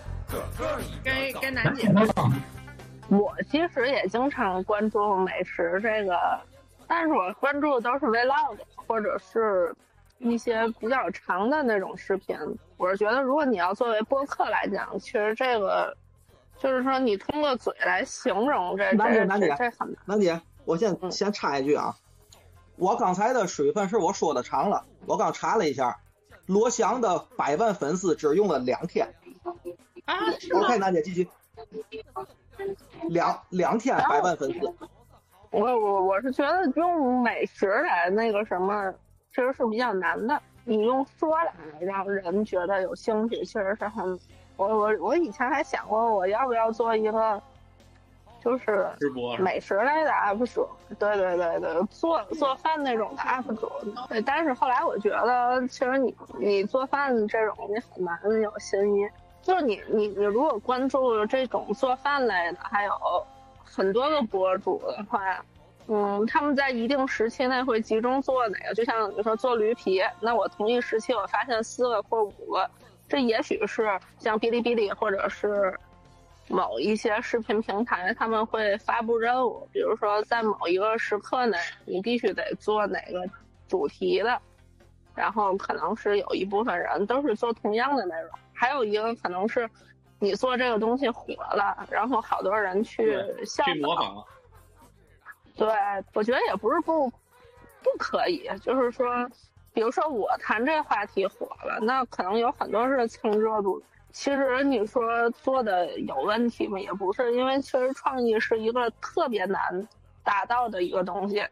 [1.04, 1.92] 该该楠姐，
[3.08, 6.18] 我其实也经常关注美食这个，
[6.86, 9.74] 但是我关注的都是 vlog 或者是
[10.18, 12.36] 一些比较长的那种视频。
[12.76, 15.96] 我是觉得，如果你要作为播客来讲，其实这个
[16.58, 19.96] 就是说你通过嘴来形容这这楠姐楠姐这这很难。
[20.06, 21.94] 楠姐，我先嗯先插一句啊，
[22.76, 26.00] 我刚才的水分是我说的长了，我刚查了一下，
[26.46, 29.12] 罗翔的百万粉丝只用了两天。
[30.04, 30.16] 啊
[30.54, 31.28] ，？OK，楠姐继续。
[33.08, 34.74] 两两天百万粉丝，
[35.50, 38.92] 我我我是觉得用美食来那个什么，
[39.30, 40.40] 其实是比较难的。
[40.64, 44.18] 你用说来让人觉得有兴趣，其实是很。
[44.56, 47.42] 我我我以前还想过，我要不要做一个，
[48.40, 50.68] 就是直播美食类的 UP 主。
[50.98, 53.68] 对对对对，做做饭那种的 UP 主。
[54.08, 59.08] 对，但是后来我觉得，其实你你做饭这种你很难有新意。
[59.42, 62.92] 就是你你你如果关注这种做饭类的，还有
[63.64, 65.44] 很多个博主的话，
[65.88, 68.74] 嗯，他们在一定时期内会集中做哪个？
[68.74, 72.70] 就像你说做驴皮，那我同一时期我发现四个或五个，
[73.08, 75.76] 这也许是像哔哩哔哩或者是
[76.48, 83.28] 某一些视频平台，他们会发布任务，比如说在某一个时刻内，你必须得做哪个
[83.66, 84.40] 主题的，
[85.16, 88.30] 然后可能是有一部分人都是做同样的内容，
[88.62, 89.68] 还有一个可能是
[90.20, 93.12] 你做这个东西火了，然后好多人去
[93.44, 93.74] 效仿。
[93.74, 94.24] 去模仿，
[95.56, 95.68] 对，
[96.14, 99.28] 我觉得也不是不不可以，就是说，
[99.72, 103.82] 比如说我谈这话题火了，那可能有很多是蹭热度。
[104.12, 106.78] 其实你说做的有问题吗？
[106.78, 109.88] 也不是，因为确实创意是一个特别难
[110.22, 111.44] 达到的一个东西，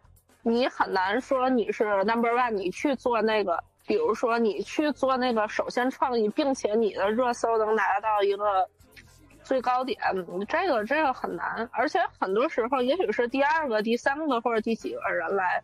[0.43, 8.69] 你很难说你是 number one，你去做那个，比如说你去做那个首先创意，并且你的热搜能拿到一个
[9.43, 9.99] 最高点，
[10.49, 15.63] 这个这个很难，而且很多时候也许是第二个、第三个或者第几个人来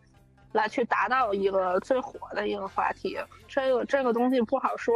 [0.51, 3.17] 来去达到一个最火的一个话题，
[3.47, 4.95] 这个这个东西不好说，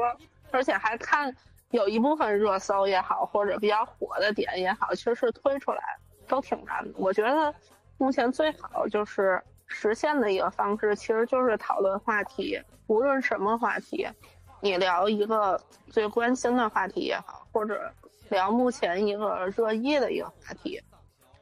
[0.52, 1.34] 而且还看
[1.70, 5.82] 有一部分热搜也好，或者比较火的点也好，其实是推出来
[6.28, 6.92] 都挺难的。
[6.98, 7.54] 我觉得
[7.98, 9.42] 目前最好就是
[9.72, 14.08] 实现的一个方式，其实就是讨论话题，无论什么话题，
[14.60, 17.92] 你聊一个最关心的话题也好，或者
[18.30, 20.80] 聊目前一个热议的一个话题。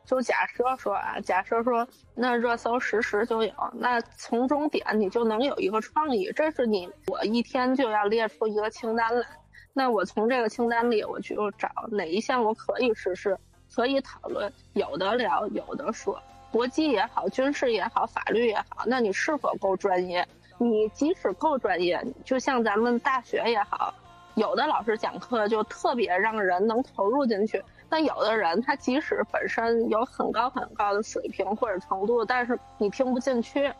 [0.06, 9.27] 就假设说啊，假设说那热搜实时就有，那从中点你就能有一个创意，这是你我一天就要列出一个清单来。
[9.72, 13.38] 那我从这个清单里，我就找哪一项我可以实施，
[13.76, 16.19] 可以讨论，有的聊，有的说。
[16.51, 20.27] 国际也好，军事也好，法律也好，那你是否够专业？
[20.57, 23.93] 你即使够专业，就像咱们大学也好，
[24.35, 27.63] 有的老师讲课就特别让人能投入进去。
[27.89, 33.71] 那有的人他即使本身有很高很高的水平或者程度，但是你听不进去，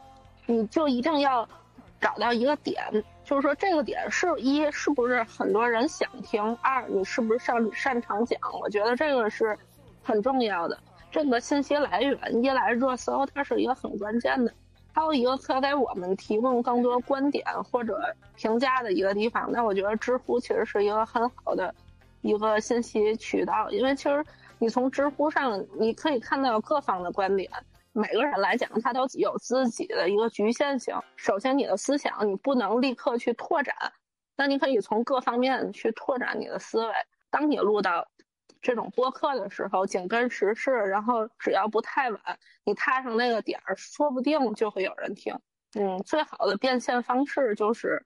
[0.45, 1.47] 你就一定要
[1.99, 2.81] 找到一个点，
[3.25, 8.39] 就是说这个点是一是不是很多人想听，二你是不是擅擅长讲？
[8.61, 9.57] 我觉得这个是
[10.01, 10.77] 很重要的。
[11.11, 14.53] 这个信息来源，一来热搜它是一个很关键的，
[14.94, 17.99] 还有一个可给我们提供更多观点或者
[18.36, 19.52] 评价的一个地方。
[19.52, 21.73] 那我觉得知乎其实是一个很好的
[22.22, 24.23] 一个信息渠道，因为其实
[24.60, 27.49] 你从知乎上你可以看到各方的观点。
[27.91, 30.95] 每个人来讲，他都有自己的一个局限性。
[31.15, 33.76] 首先，你的思想你不能立刻去拓展，
[34.38, 36.94] 那你可以从各方面去拓展你的思维。
[37.31, 38.07] 当你录到
[38.61, 45.34] 这种播客的时候，紧跟时事，然后只要不太晚，你踏上那个点儿，说不定就会有人听。
[45.73, 48.06] 嗯，最好的变现方式就是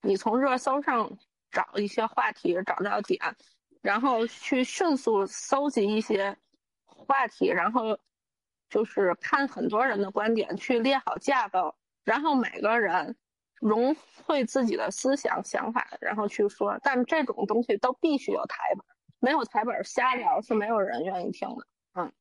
[0.00, 1.18] 你从热搜上
[1.50, 3.20] 找一些话题，找到点，
[3.82, 6.36] 然后去迅速搜集一些
[6.86, 7.98] 话题，然后
[8.68, 13.16] 就是看很多人的观点，去列好架构，然后每个人
[13.60, 13.94] 融
[14.24, 16.78] 汇自己的思想想法，然后去说。
[16.82, 18.84] 但这种东西都必须有台本，
[19.24, 21.66] 没有台本瞎聊是没有人愿意听的。
[21.94, 22.12] 嗯，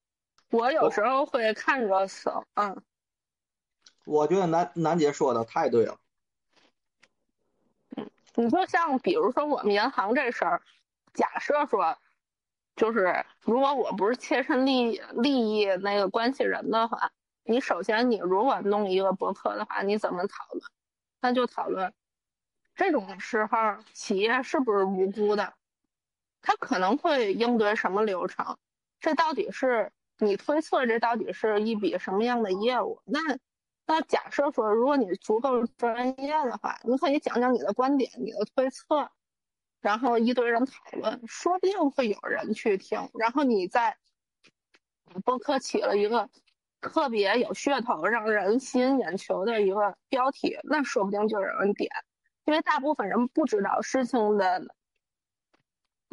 [0.51, 2.81] 我有时候会看热搜，嗯，
[4.05, 5.99] 我觉得楠楠姐说的太对了。
[7.97, 10.61] 嗯你就像比如说我们银行这事儿，
[11.13, 11.97] 假设说，
[12.77, 17.11] 就是如果我不是切身利利益那个关系人的话，
[17.43, 20.63] 你首先你如果弄一个博客的话，你怎么讨论？
[21.19, 21.93] 那就讨论
[22.75, 23.57] 这种时候
[23.91, 25.53] 企业是不是无辜的，
[26.43, 28.57] 他可能会应对什么流程？
[28.99, 33.01] 这到底是你推测这到底是一笔什么样的业务？
[33.05, 33.19] 那
[33.85, 39.09] 那假设说，如果你足够专业的话，你可以讲讲你的观点、你的推测，
[39.81, 43.09] 然后一堆人讨论，说不定会有人去听。
[43.13, 43.97] 然后你在
[45.25, 46.29] 播客起了一个
[46.79, 51.89] 特别有噱头、让人吸引眼球的一个标题，那说不定就有人点，
[52.45, 54.61] 因为大部分人不知道事情的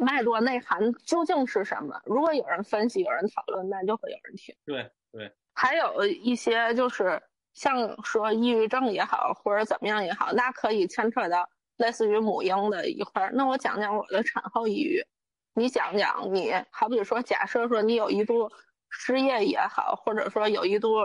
[0.03, 2.01] 脉络内涵究竟是什么。
[2.05, 4.55] 如果有人分析、有人讨论，那就会有人听。
[4.65, 7.21] 对对，还有一些就是
[7.53, 11.47] 像说抑郁症也好，或者怎么样也好，那可以牵扯到
[11.77, 13.31] 类似于母婴的一块儿。
[13.35, 15.05] 那我讲讲我的产后抑郁，
[15.53, 18.49] 你讲讲你，好比说，假设说你有一度
[18.89, 20.95] 失业也好，或者说有一度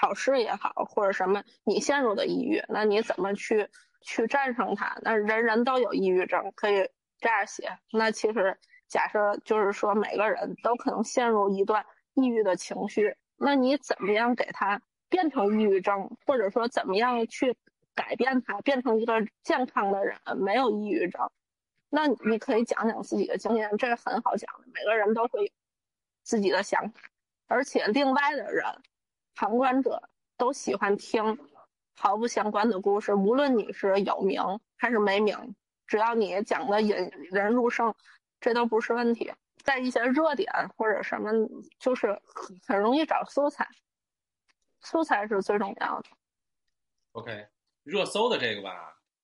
[0.00, 3.68] 考试也好，或者什么你陷入的抑郁，那你怎么去
[4.02, 4.98] 去战胜它？
[5.02, 6.88] 那人人都有抑郁症，可以
[7.20, 7.78] 这样写。
[7.92, 11.84] 那其实假设就是说每个人都可能陷入一段
[12.14, 17.56] 抑郁的情绪，那你怎么样给他变成抑郁症，或者说怎么样去
[17.94, 21.30] 改变他，变成一个健康的人，没有抑郁症？
[21.88, 25.50] 那你可以讲讲自己的经验，这是很好讲的，每个人都会有
[26.22, 27.00] 自己的想法，
[27.48, 28.64] 而且另外的人，
[29.34, 31.36] 旁观者都喜欢听
[31.96, 34.40] 毫不相关的故事，无论你是有名
[34.76, 35.56] 还是没名，
[35.90, 36.94] 只要你讲的引
[37.32, 37.92] 人入胜，
[38.40, 39.32] 这都不是问题。
[39.64, 41.32] 在一些热点或者什么，
[41.80, 43.66] 就是很很容易找素材，
[44.80, 46.08] 素材是最重要的。
[47.10, 47.48] OK，
[47.82, 48.70] 热搜的这个吧，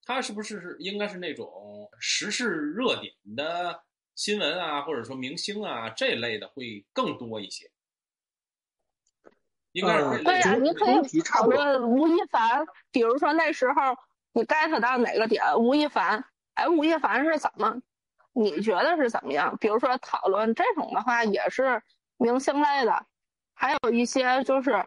[0.03, 3.81] 它是不是是应该是那种时事热点的
[4.13, 7.71] 新闻啊，或者说明星啊这类的会更多一些？
[9.71, 13.95] 应该是对呀、的你可以讨论吴亦凡，比如说那时候
[14.33, 16.25] 你 get 到哪个点，吴亦凡，
[16.57, 17.79] 哎，吴亦凡是怎么？
[18.33, 19.55] 你觉得是怎么样？
[19.57, 21.81] 比如说讨论这种的话，也是
[22.17, 23.05] 明星类的，
[23.53, 24.83] 还有一些就是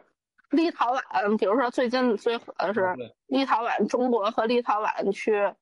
[0.50, 2.94] 立陶宛，比如说最近最火的是
[3.26, 5.54] 立陶宛，中国和立陶宛去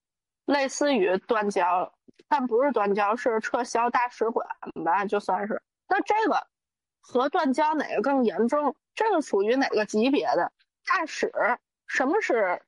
[0.47, 1.93] 类似于断交，
[2.27, 4.47] 但不是断交，是撤销大使馆
[4.83, 5.61] 吧，就算是。
[5.89, 6.47] 那这个
[7.03, 8.75] 和断交哪个更严重？
[8.95, 10.53] 这个属于哪个级别的？
[10.87, 11.31] 大使？
[11.87, 12.63] 什么是？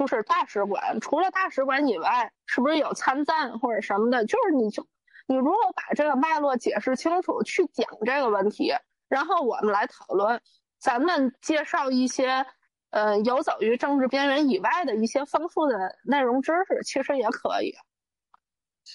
[0.00, 4.24] 就是大使馆，除了大使馆以外，是不是有参赞或者什么的？
[4.24, 4.86] 就是你就
[5.26, 8.72] 你如果把这个脉络解释清楚，去讲这个问题，
[9.10, 10.40] 然后我们来讨论，
[10.78, 12.46] 咱们介绍一些
[12.88, 17.74] 呃游走于政治边缘以外的一些丰富的内容知识，其实也可以。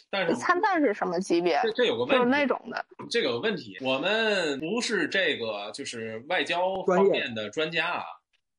[0.10, 1.62] 但是参赞是什么级别？
[1.62, 2.84] 这这有个问题，就是那种的。
[3.12, 8.04] 这个有问题，我们不是这个就是外交方面的专家啊，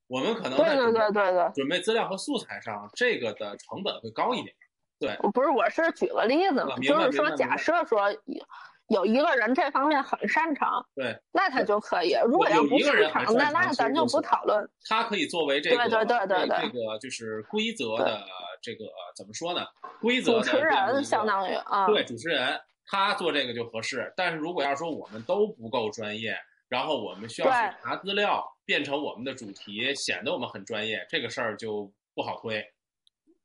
[0.08, 4.54] 我们可能在对对对对对，准备资料和素材上，这个的成本会高一点。
[4.98, 8.46] 对，不是，我是举个例子嘛，啊就是说，假设说有
[8.88, 14.66] 有一个人这方面很擅长，对，那他就可以；如果要不有一个人擅长，那那咱就不讨论。
[14.88, 18.24] 他可以作为这个对对对对对这个就是规则的
[18.62, 19.66] 这个怎么说呢？
[20.00, 24.10] 规则主持人相当于啊，对主持人，他做这个就合适。
[24.16, 26.34] 但是如果要说我们都不够专业，
[26.68, 32.62] 然后我们需要去查资料，变成我们的主题，显得我们很专业，这个事儿就不好推。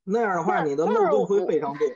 [0.04, 1.88] 那样的话，你的漏洞会非常多。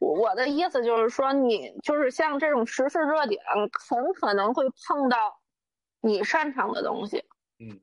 [0.00, 3.40] 我我的意思就是说，你就是像这种时事热点，
[3.88, 5.40] 很可能会碰到
[6.00, 7.24] 你擅长的东西。
[7.58, 7.80] 嗯，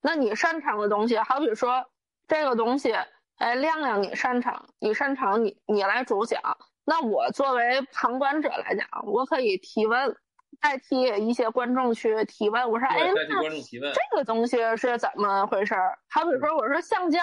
[0.00, 1.84] 那你擅长的东西，好比说
[2.26, 2.92] 这个东西，
[3.36, 6.40] 哎，亮亮你擅长，你擅长你你来主讲。
[6.84, 10.16] 那我作为旁观者来讲，我可以提问，
[10.60, 12.70] 代替一些观众去提问。
[12.70, 15.98] 我说，哎，那观众提问这个东西是怎么回事儿？
[16.10, 17.20] 好比说，我说橡胶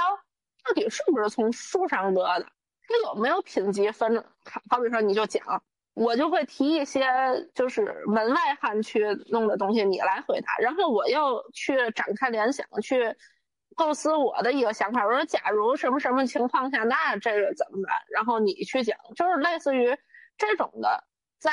[0.64, 2.46] 到底是不是从树上得的？
[2.88, 4.24] 它有没有品级分？
[4.44, 5.64] 好好比说，你就讲，
[5.96, 7.10] 我就会提一些
[7.54, 13.16] 就是门外汉去弄的东西，你来回答，然后我又去展开联想，去
[13.76, 15.04] 构思我的一个想法。
[15.06, 17.96] 我说，假如什么什么情况下，那这个怎么办？
[18.12, 19.98] 然后你去讲，就是类似于
[20.38, 21.04] 这种的，
[21.40, 21.52] 在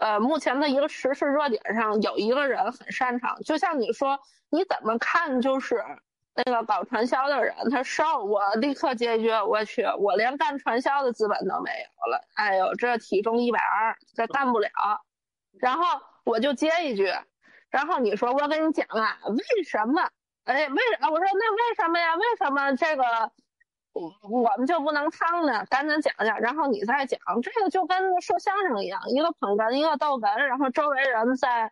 [0.00, 4.18] 呃目前的一个时事热点上，有一个人很擅长，就像你说，
[4.50, 5.84] 你怎么看就是
[6.34, 12.24] 那个搞传销的人，他瘦，我立刻接一句，我去，我连干传销的资本都没有了。
[12.34, 14.70] 哎呦，这体重一百二，这干不了。
[15.60, 15.84] 然后
[16.24, 17.12] 我就接一句，
[17.68, 20.08] 然后你说我跟你讲啊，为什么？
[20.44, 21.10] 哎，为啥？
[21.10, 22.14] 我说那为什么呀？
[22.16, 23.04] 为什么这个
[23.92, 25.64] 我我们就不能趟呢？
[25.66, 27.20] 赶紧讲讲，然后你再讲。
[27.42, 31.70] 这个就跟说相声一样，一个捧哏，一个逗哏，然后周围人再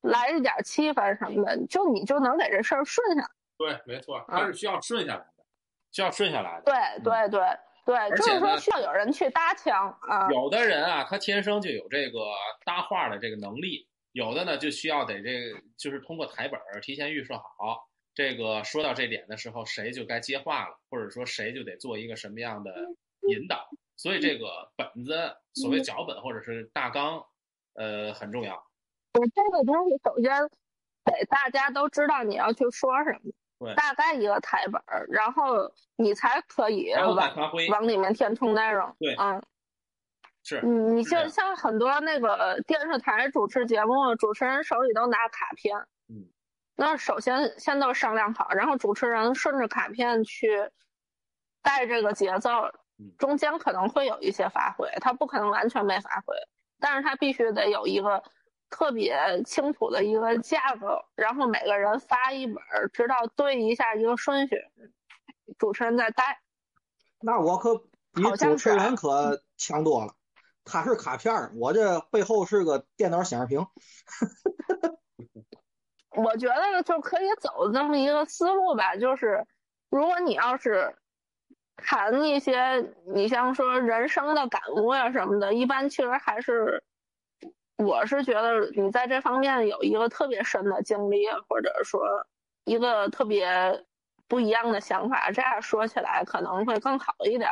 [0.00, 3.28] 来一点气氛什么的，就你就能给这事儿顺下来。
[3.58, 5.44] 对，没错，它是需要顺下来的，
[5.92, 6.62] 需要顺下来的。
[6.64, 6.74] 对
[7.04, 7.40] 对对
[7.84, 10.28] 对，就是且说需要有人去搭腔啊。
[10.30, 12.18] 有的人啊，他天生就有这个
[12.64, 22.74] 搭话的这个能力，有的呢就需要得这个，就是通过台本儿提前预设好，这个说到这点的时候，谁就该接话了，或者说谁就得做一个什么样的
[23.28, 23.68] 引导。
[23.96, 27.24] 所以这个本子，所谓脚本或者是大纲，
[27.74, 28.54] 呃，很重要。
[29.14, 30.32] 我这个东西首先
[31.04, 37.16] 得大家都知道你要去说什么，对，大概一个台本儿，然后你才可以往。
[37.70, 38.94] 往里面填充内容。
[38.98, 39.42] 对嗯，
[40.42, 45.76] 是，你像像很多那个电视台主持节目，主持人手里都拿卡片，
[46.08, 46.26] 嗯，
[46.74, 50.70] 那首先先都商量好，然后主持人顺着卡片去
[51.62, 52.50] 带这个节奏
[52.98, 56.34] 嗯，中间可能会有一些发挥，他不可能完全没发挥，
[56.80, 58.22] 但是他必须得有一个
[58.70, 64.56] 特别清楚的一个架构，然后每个人发一本儿，知道对一下一个顺序，
[65.58, 66.40] 主持人再带。
[67.20, 67.76] 那我可
[68.12, 70.14] 比主持人可强多了。
[70.64, 73.66] 他是卡片儿，我这背后是个电脑显示屏。
[76.14, 79.44] 我觉得就可以走这么一个思路吧，就是
[79.90, 80.94] 如果你要是
[81.76, 86.82] 谈一些你像说人生的感悟呀什么的，一般其实还是
[87.78, 92.26] 我是觉得你在这方面有一个特别深的经历，或者说
[92.64, 93.84] 一个特别
[94.28, 97.50] 不一样的想法，这样说起来可能会更好一点。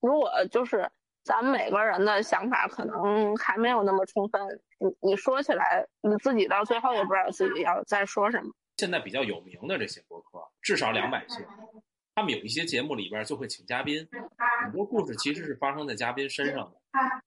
[0.00, 0.90] 如果就是
[1.24, 4.40] 咱们每个人的想法可能还没有那么充分，
[4.78, 8.52] 你你说起来，你自己到最后也不知道自己要再说什么。
[8.78, 11.44] 现在比较有名的这些博客，至少两百期，
[12.14, 14.08] 他们有一些节目里边就会请嘉宾，
[14.64, 16.78] 很多故事其实是发生在嘉宾身上的。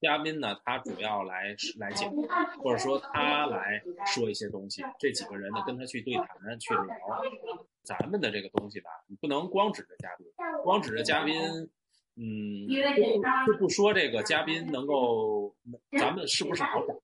[0.02, 2.12] 嘉宾呢，他主要来来讲，
[2.60, 7.24] 或者说他来说一些东西，这几个人呢跟他去对谈去聊。
[7.84, 10.28] 咱们的这个东西吧，你不能光指着嘉宾，
[10.64, 11.70] 光指着嘉宾，
[12.18, 12.68] 嗯，
[13.46, 15.54] 就不说这个嘉宾能够，
[16.00, 16.96] 咱们是不是好找？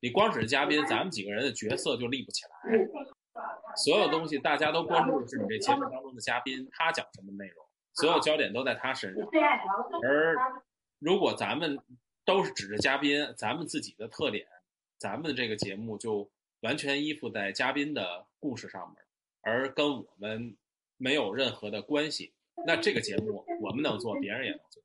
[0.00, 2.78] 你光指着嘉宾，咱们几个人的角色就立不起来。
[3.76, 7.64] 所有东西大家都关注的是你这节目当中的嘉宾，他讲什么内容，
[7.94, 9.28] 所有焦点都在他身上。
[10.02, 10.36] 而
[10.98, 11.78] 如果咱们
[12.24, 14.46] 都是指着嘉宾，咱们自己的特点，
[14.98, 16.28] 咱们这个节目就
[16.60, 18.96] 完全依附在嘉宾的故事上面，
[19.42, 20.56] 而跟我们
[20.96, 22.32] 没有任何的关系。
[22.66, 24.82] 那这个节目我们能做，别人也能做，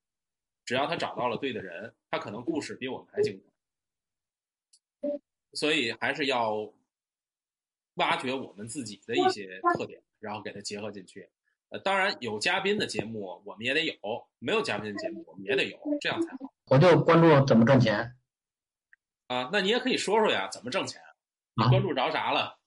[0.65, 5.10] 只要他找到了对的人，他可能故事比我们还精彩。
[5.53, 6.72] 所以还是要
[7.95, 11.30] 挖掘我们自己的一些特点，然后给它结合进去。
[11.69, 13.95] 呃，当然有嘉宾的节目我们也得有，
[14.39, 18.18] 没有嘉宾的节目我们也得有，这样才好我就关注怎么挣钱。
[19.27, 19.49] 啊。
[19.52, 21.02] 那你也可以说说呀，怎么挣钱？
[21.56, 22.60] 你啊关注着啥了？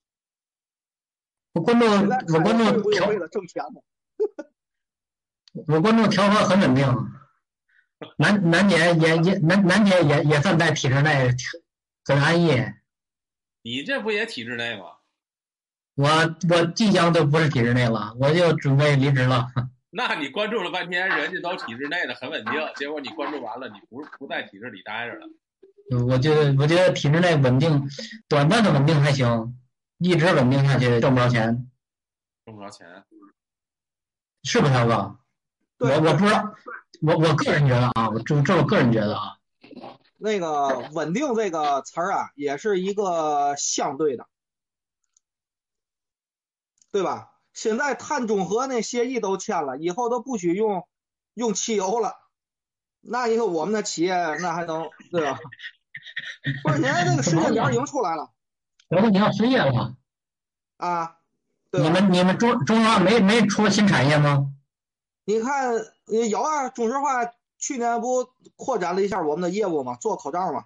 [1.52, 3.80] 我关注我关注为了挣钱呢？
[5.66, 6.86] 我关注调和很稳定，
[8.18, 11.30] 楠楠姐也也楠楠姐也也算在体制内
[12.04, 12.50] 很安逸。
[13.62, 14.84] 你这不也体制内吗？
[15.94, 16.08] 我
[16.50, 19.46] 我即将都不是体制内了，我就准备离职了。
[19.90, 25.28] 那你关注了半天，人家都体制内的很稳定， 结果你关注完了，你不不在体制里待着了。
[26.04, 27.88] 我觉得我觉得体制内稳定，
[28.28, 29.56] 短暂的稳定还行，
[29.98, 31.70] 一直稳定下去挣不着钱，
[32.44, 33.04] 挣不着钱，
[34.42, 35.16] 是不是涛哥？
[35.78, 36.54] 对我我不知道，
[37.02, 39.36] 我我个人觉得啊，我这这我个人觉得啊，
[40.16, 44.26] 那个稳定这个词儿啊，也是一个相对的，
[46.92, 47.32] 对吧？
[47.52, 50.86] 现在碳中和那协议都签了，以后都不许用
[51.34, 52.14] 用汽油了。
[53.00, 55.38] 那你说我们的企业那还能对吧？
[56.62, 58.30] 不是，现在这个时间表已经出来了
[58.90, 59.96] 我说你要失业了，
[60.76, 61.16] 啊，
[61.70, 61.82] 对？
[61.82, 64.53] 你们你们中中央没没出新产业吗？
[65.24, 67.24] 你看，呃有啊，中石化
[67.58, 69.96] 去年不扩展了一下我们的业务吗？
[70.00, 70.64] 做口罩吗？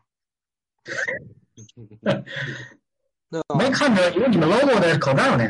[3.59, 5.45] 没看着有你们 logo 的口罩呢。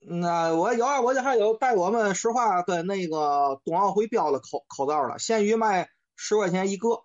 [0.00, 7.04] 那我有啊，我这还有带我们石化跟那个冬奥会标的口口罩了，闲鱼卖十块钱一个哦，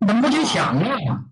[0.00, 1.24] 你怎么不去抢啊？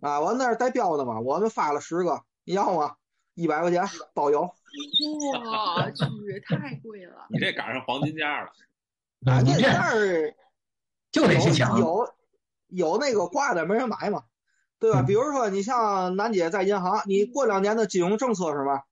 [0.00, 2.96] 啊，我那儿带标的嘛，我们发了十个，你要吗？
[3.34, 3.84] 一百块钱
[4.14, 4.42] 包邮。
[4.42, 7.26] 我去，太贵了。
[7.30, 8.50] 你这赶上黄金价了。
[9.26, 10.34] 啊，你这儿
[11.12, 11.78] 就得去抢。
[11.78, 12.12] 有
[12.68, 14.24] 有那个挂的没人买嘛，
[14.78, 15.00] 对吧？
[15.00, 18.84] 嗯比如说你像楠姐在银行，你过两年的金融政策是吧？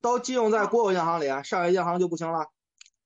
[0.00, 2.48] 都集中在国有银行里，商业银行就不行了。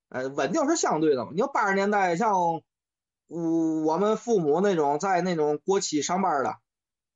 [0.09, 1.31] 呃，稳定是相对的嘛。
[1.33, 2.63] 你要八十年代像，我，
[3.85, 6.57] 我们父母那种在那种国企上班的，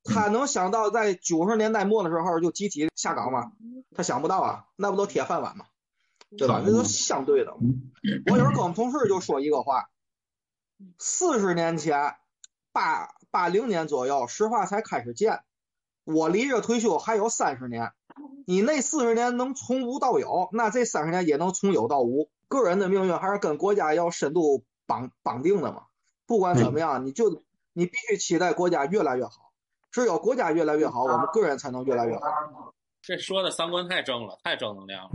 [0.07, 3.51] 他能想到在九十年代末的时候就集体下岗吗？
[3.95, 5.65] 他想不到啊，那不都铁饭碗吗？
[6.37, 6.61] 对吧？
[6.65, 7.53] 那都相对的。
[7.53, 9.89] 我有时候跟我们同事就说一个话，
[10.97, 12.15] 四十年前，
[12.71, 15.41] 八八零年左右，石化才开始建，
[16.03, 17.91] 我离这退休还有三十年。
[18.45, 22.29] 你那四十年能从无到有，那这三十年也能从有到无。
[22.47, 25.83] 个人的命运还是跟国家要深度绑绑定的嘛。
[26.25, 27.43] 不管怎么样，你就
[27.73, 29.46] 你必须期待国家越来越好。
[29.91, 35.11] 只有国家越来越好，我们个人才能越来越好这说的三观太正了，太正能量了。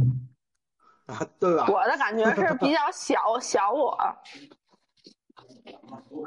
[1.07, 1.67] 啊，对吧？
[1.69, 3.99] 我的感觉是比较小小我，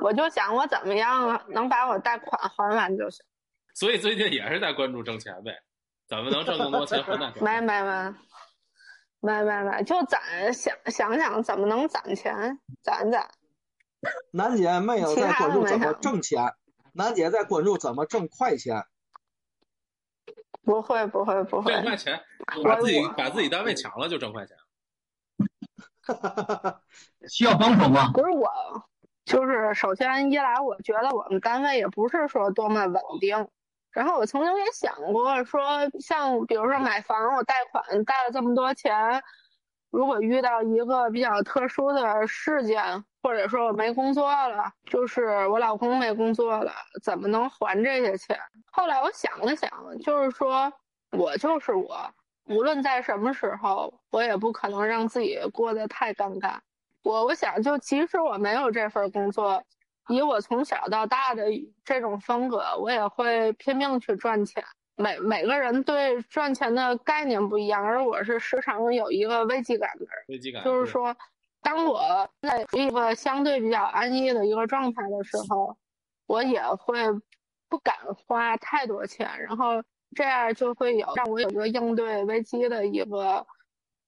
[0.02, 3.26] 我就想我怎么样能把我贷款还完就行。
[3.74, 5.52] 所以最近也是在关注挣钱呗，
[6.08, 7.44] 怎么能挣更多钱还贷款？
[7.44, 8.14] 没没没，
[9.22, 10.22] 没没没，就攒
[10.54, 13.28] 想想想怎么能攒钱，攒攒。
[14.32, 16.54] 楠姐没有在关注怎么挣钱，
[16.96, 18.86] 楠姐在关注怎么挣快钱。
[20.64, 22.20] 不会不会不会，挣快钱，
[22.64, 24.58] 把自己把自己单位抢了就挣快钱。
[27.30, 28.12] 需要帮手吗？
[28.14, 28.50] 不是我，
[29.26, 33.48] 就是首先一来，我觉得我们单位也不是说多么稳定。
[33.92, 39.22] 然后我曾经也想过说，像比如说买房，我贷款贷了这么多钱，
[39.96, 48.38] 如果遇到一个比较特殊的事件，或者说我没工作了，就是我老公没工作了，怎么能还这些钱？
[48.74, 49.70] 后来我想了想，
[50.04, 50.70] 就是说
[51.12, 51.98] 我就是我，
[52.48, 56.58] 无论在什么时候，我也不可能让自己过得太尴尬。
[57.02, 59.64] 我我想，就即使我没有这份工作，
[60.10, 61.46] 以我从小到大的
[61.86, 64.62] 这种风格，我也会拼命去赚钱。
[64.98, 70.26] 每每个人对赚钱的概念不一样，而我是时常有一个危机感的人。
[70.30, 71.16] 危机感就是说，
[71.62, 75.76] 当我在一个相对比较安逸的一个状态的时候，
[76.28, 76.98] 我也会
[77.68, 79.84] 不敢花太多钱，然后
[80.16, 83.46] 这样就会有让我有一个应对危机的一个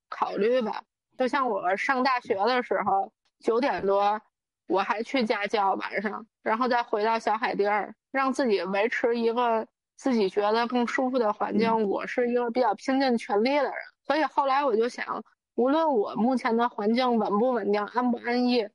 [0.09, 0.84] 考虑吧。
[1.18, 4.22] 就像我上大学的时候，九点多
[4.68, 9.68] 我还去家教晚上，然后再回到小海地儿，让自己维持一个
[9.98, 11.90] 自己觉得更舒服的环境。
[11.90, 13.74] 我是一个比较拼尽全力的人，
[14.06, 15.24] 所以后来我就想，
[15.56, 18.65] 无论我目前的环境稳不稳定、安不安逸，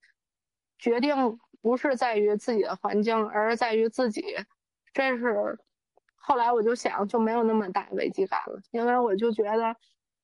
[0.78, 4.22] 决定不是在于自己的环境，而是在于自己。
[4.92, 5.58] 这是
[6.14, 9.74] 后来我就想，就没有那么大危机感了，因为我就觉得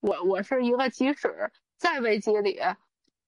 [0.01, 2.61] 我我是一个即使在危机里，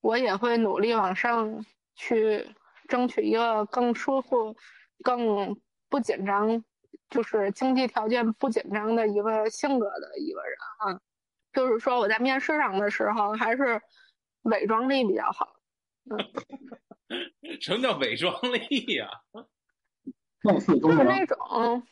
[0.01, 1.65] 我也会努力往上
[1.95, 2.55] 去
[2.89, 4.57] 争取一个更舒服、
[5.03, 5.57] 更
[5.89, 6.65] 不紧张，
[7.11, 11.01] 就是经济条件不紧张的一个性格的一个人啊。
[11.53, 13.83] 就是说我在面试上的时候，还是
[14.43, 15.57] 伪装力比较好。
[17.61, 19.09] 什么叫伪装力呀、
[20.43, 21.83] 就是那种，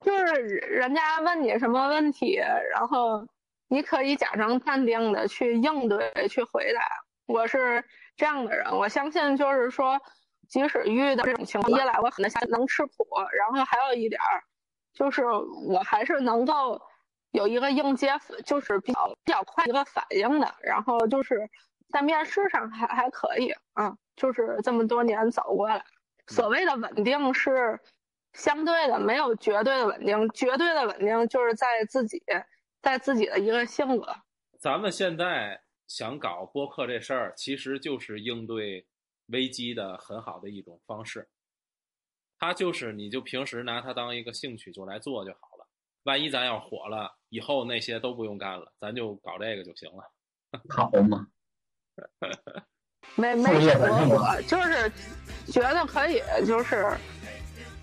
[0.00, 3.26] 就是人家问你什么问题，然后
[3.68, 6.80] 你可以假装淡定的去应对、去回答。
[7.26, 7.84] 我是
[8.16, 10.00] 这样的人，我相信就是说，
[10.48, 13.06] 即使遇到这种情况，一来我可能能吃苦，
[13.36, 14.42] 然后还有一点儿，
[14.92, 16.80] 就是我还是能够
[17.32, 18.12] 有一个应接，
[18.44, 21.48] 就是比较比较快一个反应的，然后就是
[21.90, 25.84] 在面试上还还可以啊，就是这么多年走过来。
[26.28, 27.78] 所谓的稳定是
[28.32, 30.28] 相对的，没有绝对的稳定。
[30.30, 32.22] 绝对的稳定就是在自己，
[32.82, 34.14] 在自己的一个性格。
[34.58, 38.86] 咱们现在想搞播客这事儿，其实就是应对
[39.28, 41.28] 危机的很好的一种方式。
[42.38, 45.66] 它就是，你就平时拿它当一个兴趣就来做就好了。
[46.04, 50.04] 万一咱要火了，以后那些都不用干了，咱就搞这个就行了。
[50.70, 51.26] 好嘛，
[53.16, 54.90] 没没想本身嘛过我，就是
[55.52, 56.96] 觉得可以，就是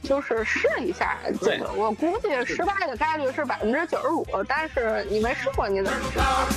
[0.02, 1.20] 就是试一下。
[1.40, 6.48] 对我估计失败的概率是百分之九十五，但是你没试过，你怎么知道？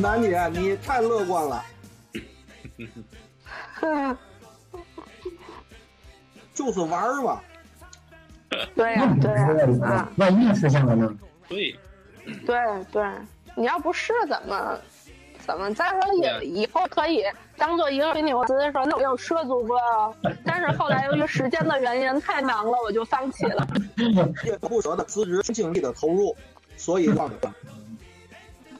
[0.00, 1.64] 楠姐，你太乐观了，
[6.54, 7.40] 就是玩儿嘛。
[8.74, 9.48] 对呀、对呀、
[9.82, 11.14] 啊，万一实现了呢？
[11.48, 11.76] 对，
[12.46, 12.56] 对
[12.90, 13.04] 对，
[13.54, 14.78] 你要不试怎么
[15.46, 15.72] 怎么。
[15.74, 17.22] 再说对以以后可以
[17.56, 20.14] 当做一个吹牛词说，那我有涉足过哦，
[20.44, 23.66] 但是后来由于时间的原因太忙了，我就放弃了。
[24.44, 26.34] 也不舍得辞职精力的投入，
[26.76, 27.34] 所以让你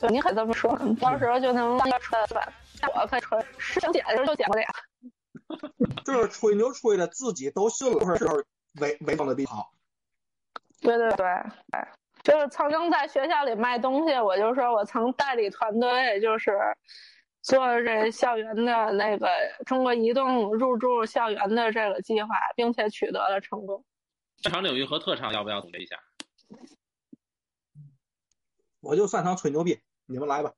[0.01, 2.53] 对，你可以这么说，到时候就能当个吹吧。
[2.95, 3.21] 我可以
[3.81, 4.65] 想剪的时候就剪不了。
[6.05, 8.27] 就是吹牛吹的自己都信了，是
[8.81, 9.73] 伪伪装的比较好。
[10.81, 11.93] 对对对，哎，
[12.23, 16.53] 就是曾经在学校里卖东西，我就说我曾代理团队，就是
[17.43, 19.29] 做这校园的那个
[19.67, 23.85] 中国移动入驻校园的这个计划，并且取得了成功。
[24.43, 25.97] 擅长领域和特长要不要总结一下？
[28.81, 30.53] 我就擅长吹牛逼，你们来吧。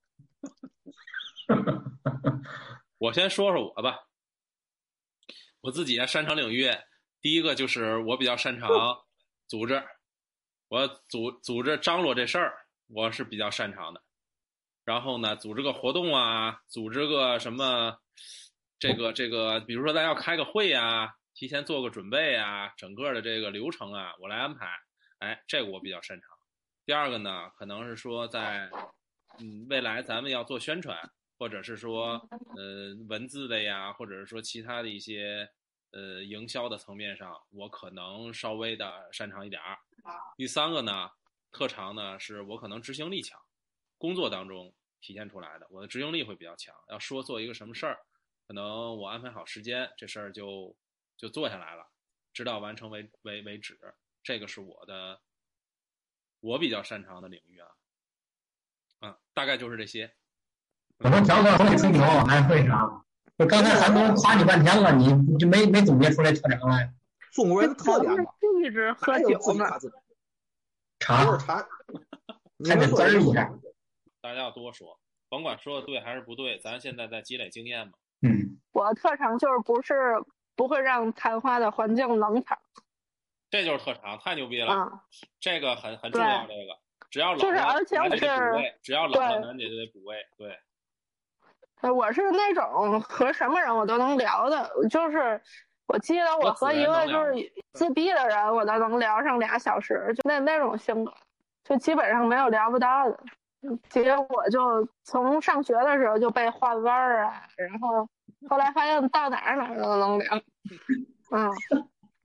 [2.99, 4.07] 我先说说我吧，
[5.61, 6.71] 我自己的擅长领域，
[7.21, 8.71] 第一个就是我比较擅长
[9.49, 9.83] 组织，
[10.69, 14.01] 我组组织张罗这事儿，我是比较擅长的。
[14.85, 17.99] 然后呢，组织个活动啊，组织个什么，
[18.79, 24.69] 这个这个，比如说咱要开个会啊，提前做个准备啊，整个的这个流程啊，我来安排。
[25.19, 26.31] 哎，这个我比较擅长。
[26.87, 28.71] 第二个呢，可能是说在
[29.39, 30.99] 嗯未来咱们要做宣传，
[31.39, 35.49] 或者是说呃文字的呀，或者是说其他的一些
[35.93, 39.79] 呃营销的层面上，我可能稍微的擅长一点儿。
[40.37, 41.11] 第三个呢，
[41.53, 43.41] 特长呢是我可能执行力强，
[43.97, 46.75] 工作当中体现出来的，我的执行力会比较强。
[46.89, 47.99] 要说做一个什么事儿，
[48.47, 50.77] 可能我安排好时间，这事儿就
[51.17, 51.87] 就做下来了，
[52.33, 53.79] 直到完成为为为止。
[54.23, 55.19] 这个是我的
[56.41, 57.69] 我比较擅长的领域啊，
[59.01, 60.11] 啊，大概就是这些。
[60.99, 63.05] 我说条哥会吹牛还会啥？
[63.39, 66.93] 就刚才韩东夸你半天了，你就没没总结出来特长来？
[67.33, 68.25] 中国人的特点嘛，
[68.63, 69.65] 一直喝酒呢
[70.99, 71.67] 茶就是查。
[72.69, 73.51] 还得 儿一下。
[74.21, 75.01] 大家要多说，
[75.31, 77.95] 甭管说的对还是不对，咱现在在积累经验嘛。
[78.21, 79.95] 嗯，我特长就是不是
[80.55, 82.59] 不会让昙花的环境冷场
[83.49, 84.71] 这就是特长，太牛逼了！
[84.71, 85.05] 啊。
[85.41, 86.79] 这个很很重要，这个
[87.11, 90.17] 只要冷就是了，而且咱就得是只要冷了，对咱就得补位。
[90.39, 90.59] 对，
[91.83, 95.41] 呃我是那种和什么人我都能聊的，就是
[95.87, 97.35] 我记得我和一个就是
[97.73, 101.13] 自闭的人，我都能聊上俩小时，就那那种性格，
[101.65, 103.19] 就基本上没有聊不到的。
[103.91, 108.09] 结果就从上学的时候就被换班儿啊，然后
[108.49, 110.41] 后来发现到哪儿哪儿都能聊，
[111.33, 111.51] 嗯，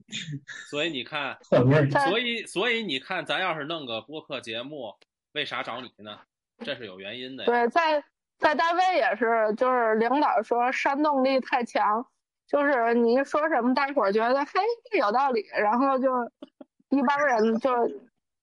[0.70, 4.94] 所以你看， 所以所以你看，咱要是弄个播客节目，
[5.32, 6.18] 为啥找你呢？
[6.64, 7.44] 这是有原因的。
[7.44, 8.02] 对，在
[8.38, 12.06] 在单位也是，就是领导说煽动力太强，
[12.46, 14.52] 就是你一说什么，大伙儿觉得嘿
[14.90, 16.08] 这有道理，然后就
[16.90, 17.70] 一帮人就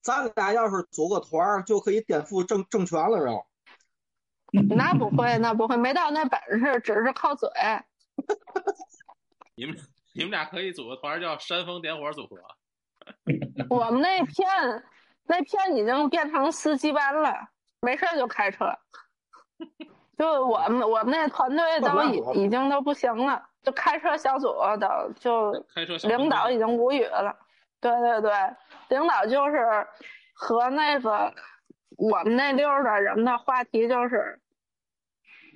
[0.01, 3.47] 咱俩要是组个团儿，就可以颠覆政政权了，然后
[4.75, 7.49] 那不会，那不会，没到那本事，只是靠嘴。
[9.55, 9.75] 你们
[10.13, 12.37] 你们俩可以组个团叫煽风点火组合。
[13.69, 14.47] 我们那片
[15.25, 17.33] 那片已经变成司机班了，
[17.81, 18.65] 没事就开车。
[20.17, 27.35] 就我们我们那团队都已已经都不行了，就开车小组的就开车小领导已经无语了。
[27.81, 28.31] 对对对，
[28.89, 29.85] 领导就是
[30.33, 31.33] 和那个
[31.97, 34.39] 我们那溜儿的人的话题就是，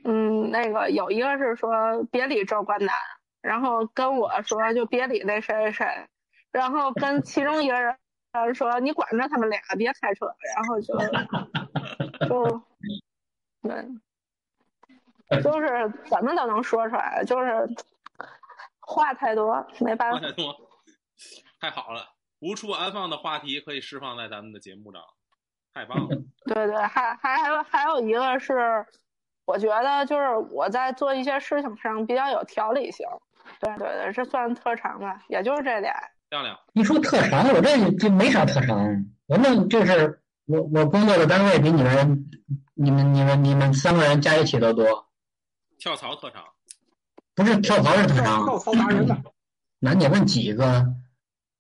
[0.03, 2.93] 嗯，那个有一个是说别理周冠南，
[3.41, 6.07] 然后跟我说就别理那谁谁谁，
[6.51, 7.95] 然后跟其中一个人
[8.53, 10.97] 说你管着他们俩别开车，然后就
[12.27, 12.61] 就
[13.61, 17.68] 对，就是怎么都能说出来，就是
[18.80, 20.18] 话太多，没办法。
[20.19, 20.55] 话太多，
[21.59, 22.09] 太好了，
[22.39, 25.01] 无处安放的话题可以释放在咱们的节目上，
[25.73, 26.15] 太棒了。
[26.45, 28.85] 对对，还还还有还有一个是，
[29.45, 33.07] 我觉得就是我在做一些事情上比较有条理性。
[33.60, 35.94] 对对对，这算特长吧，也就是这点。
[36.30, 42.30] 亮亮，你说特长，我这这没啥特长，我那就是我我工作的单位比你们
[42.74, 45.07] 你们你们你们三个人加一起都多，
[45.80, 46.44] 跳槽特长，
[47.34, 49.18] 不是跳槽是特长，跳槽达人呢。
[49.80, 50.86] 那你问几个？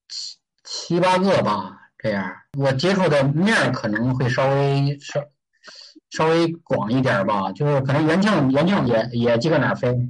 [0.09, 5.21] 七七八个吧，这样我接触的面可能会稍微稍
[6.09, 10.09] 稍微广一点吧，就是可能原庆原庆也也几个哪儿飞，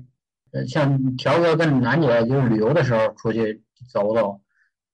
[0.57, 3.61] 呃，像条哥跟楠姐就是旅游的时候出去
[3.91, 4.39] 走走，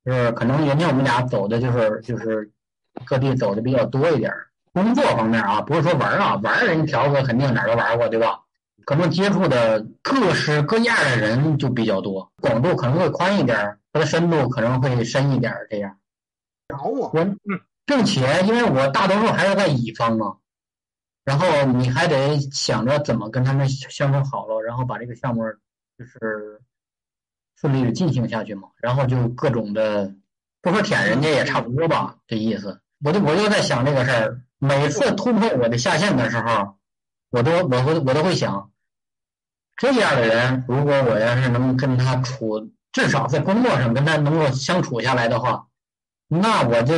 [0.03, 2.52] 就是可能原先我们俩走的就是就是
[3.06, 4.48] 各地走的比较多一点儿。
[4.73, 8.40] 工作方面啊，不是说玩儿啊，玩儿人条哥肯定哪儿都玩过，对吧？
[8.85, 15.91] 可能接触的各式各样的人就比较多，广度可能会宽一点儿，它的深度可能会深一点儿，这样。
[15.91, 15.95] 啊
[16.69, 17.11] 然后我
[17.85, 20.38] 并且因为我大多数还是在乙方嘛，
[21.26, 25.44] 然后你还得想着怎么跟他们相处好了，然后把这个项目
[25.98, 26.62] 就是
[27.56, 28.70] 顺利的进行下去嘛。
[28.82, 30.14] 然后就各种的，
[30.62, 32.82] 不说舔人家也差不多吧，这意思。
[33.04, 36.78] 我就我就在想这个事儿，每次突破我的下限的时候，
[37.30, 38.72] 我都我会我都会想，
[39.78, 45.68] 这样的人，如果我要是能跟他处，至少在工作上跟他能够相处下来的话，
[46.28, 46.95] 那我就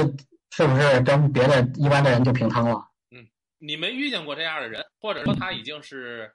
[0.52, 2.88] 是不是跟别的一般的人就平摊了？
[3.66, 6.32] 你没遇见过这样的人，或者说他已经是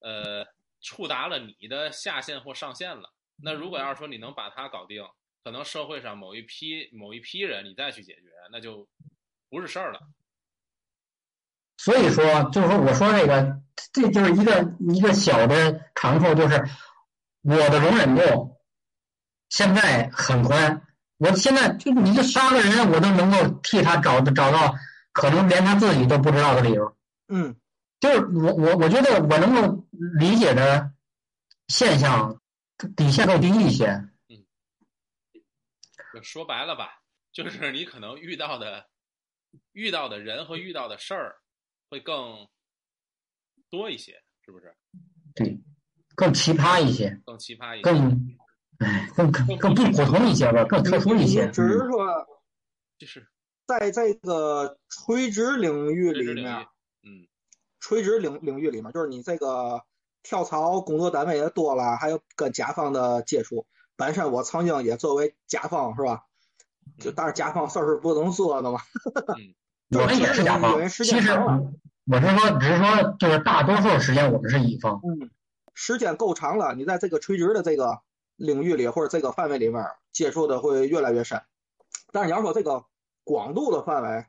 [0.00, 0.46] 呃
[0.82, 3.10] 触达了你的下限或上限了。
[3.36, 5.02] 那如果要是说你能把他搞定，
[5.42, 8.86] 可能社会上某一批某一批人你再去解决，那就
[9.48, 10.00] 不是事儿了。
[11.78, 13.60] 所以说，就是说，我说这个，
[13.92, 16.64] 这就是一个一个小的长处，就是
[17.42, 18.58] 我的容忍度
[19.48, 20.86] 现在很宽。
[21.16, 24.74] 我现在就是你就杀个人，我都能够替他找找到
[25.14, 26.94] 可能连他自己都不知道的理由。
[27.28, 27.56] 嗯，
[28.00, 29.86] 就是我我我觉得我能够
[30.18, 30.92] 理解的
[31.68, 32.38] 现象
[32.94, 33.86] 底线更低一些。
[34.28, 34.44] 嗯
[36.22, 38.86] 说白了吧，就是你可能遇到的
[39.72, 41.36] 遇到的人和遇到的事儿
[41.90, 42.46] 会更
[43.68, 44.76] 多一些，是不是？
[45.34, 45.60] 对，
[46.14, 48.38] 更奇葩一些，更奇葩一些，更
[48.78, 51.50] 哎更更更不普通一些吧，更特殊一些。
[51.50, 52.06] 只是说，
[52.96, 53.26] 就是
[53.66, 56.66] 在这个垂直领域里面，
[57.02, 57.26] 嗯，
[57.80, 59.82] 垂直领领域里面，就是你这个
[60.22, 63.66] 跳槽工作单位也多了，还有跟甲方的接触。
[63.96, 66.24] 本身我曾经也作为甲方是吧？
[66.98, 68.80] 就但是甲方事儿是不能说的嘛。
[69.90, 71.30] 我们也是甲方，其实
[72.06, 75.00] 我是说，只是说，就是大多数时间我们是乙方。
[75.02, 75.30] 嗯，
[75.74, 78.00] 时间够长了，你在这个垂直的这个
[78.36, 81.40] 领域里或者这个范围里面接触的会越来越深。
[82.12, 82.84] 但是你要说这个
[83.24, 84.26] 广度的范围，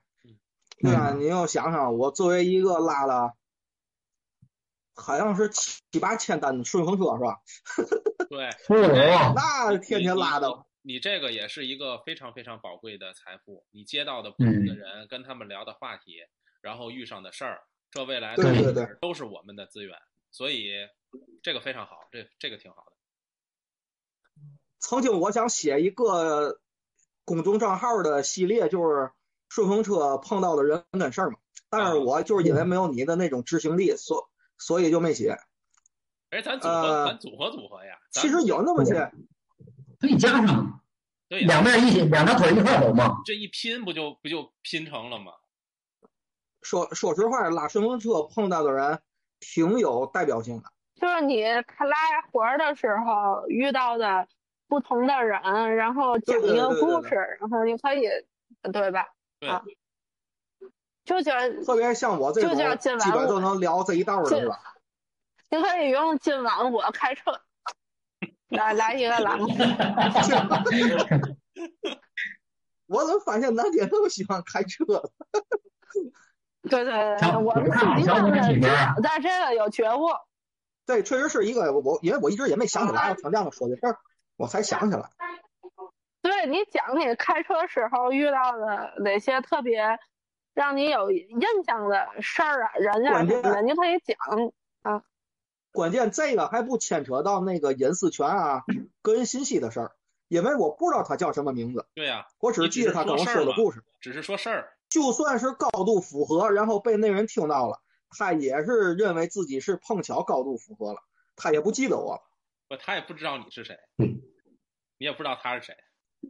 [0.79, 1.13] 对吧？
[1.13, 3.33] 你要想想，我作为一个拉了
[4.95, 7.41] 好像是七八千单的顺风车是吧？
[8.29, 8.49] 对，
[9.35, 10.65] 那天天拉的。
[10.81, 16.17] 你这个也是一个非常非常宝贵的财富，你接到的不同的人，跟他们聊的话题，
[16.61, 19.97] 然后遇上的事儿，这未来对对对都是我们的资源，
[20.29, 20.73] 所以
[21.41, 22.91] 这个非常好，这这个挺好的。
[24.77, 26.59] 曾经我想写一个
[27.25, 29.11] 公众账号的系列，就是
[29.49, 31.37] 顺风车碰到的人跟事儿嘛，
[31.69, 35.37] 但是我就是因为没有你的那种执行力，所所以就没写。
[36.29, 37.97] 哎，咱组合，咱组合组合呀。
[38.11, 39.11] 其实有那么些。
[39.97, 40.81] 可以加上，
[41.29, 43.21] 对，两边一起，两条腿一块走嘛。
[43.25, 45.31] 这一拼不就不就拼成了吗？
[46.61, 48.99] 说说实话，拉顺风车碰到的人
[49.39, 50.71] 挺有代表性的。
[50.99, 51.95] 就是你他拉
[52.29, 54.27] 活儿的时候遇到的
[54.67, 55.41] 不同的人，
[55.75, 58.07] 然后讲一个故事，然后你可以，
[58.71, 59.07] 对吧？
[59.39, 59.49] 对。
[59.49, 59.63] 啊。
[61.03, 61.33] 就叫
[61.63, 62.49] 特别像我这种，
[62.97, 64.59] 基本都能聊这一道的是吧？
[65.51, 67.39] 你可以用今晚我开车。
[68.49, 69.39] 来来一个狼，
[72.85, 74.85] 我怎么发现楠姐那么喜欢开车？
[76.69, 78.31] 对对对，我们自己真的
[79.01, 80.09] 在这个有觉悟。
[80.85, 83.97] 对，确实是一个我，因为我一直也没想起来，我听亮子说的事儿，
[84.37, 85.09] 我才想起来。
[86.21, 89.99] 对你讲你开车时候遇到的哪些特别
[90.53, 94.17] 让你有印象的事儿啊，人啊什么的，你可以讲
[94.81, 95.03] 啊。
[95.71, 98.63] 关键这个还不牵扯到那个隐私权啊、
[99.01, 99.91] 个人信息的事儿，
[100.29, 101.85] 因为我不知道他叫什么名字。
[101.93, 103.83] 对呀，我只记得他跟我说的故事。
[103.99, 111.01] 只是说事儿，就算是高度符合，然后被那人听到了，他也是认为自己是碰巧高度符合了，
[111.35, 112.21] 他也不记得我了。
[112.67, 115.75] 不，他也不知道你是谁，你也不知道他是谁。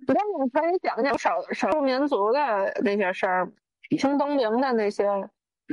[0.08, 3.52] 那你可以讲讲少少数民族的那些事儿，
[3.98, 5.06] 清东陵的那些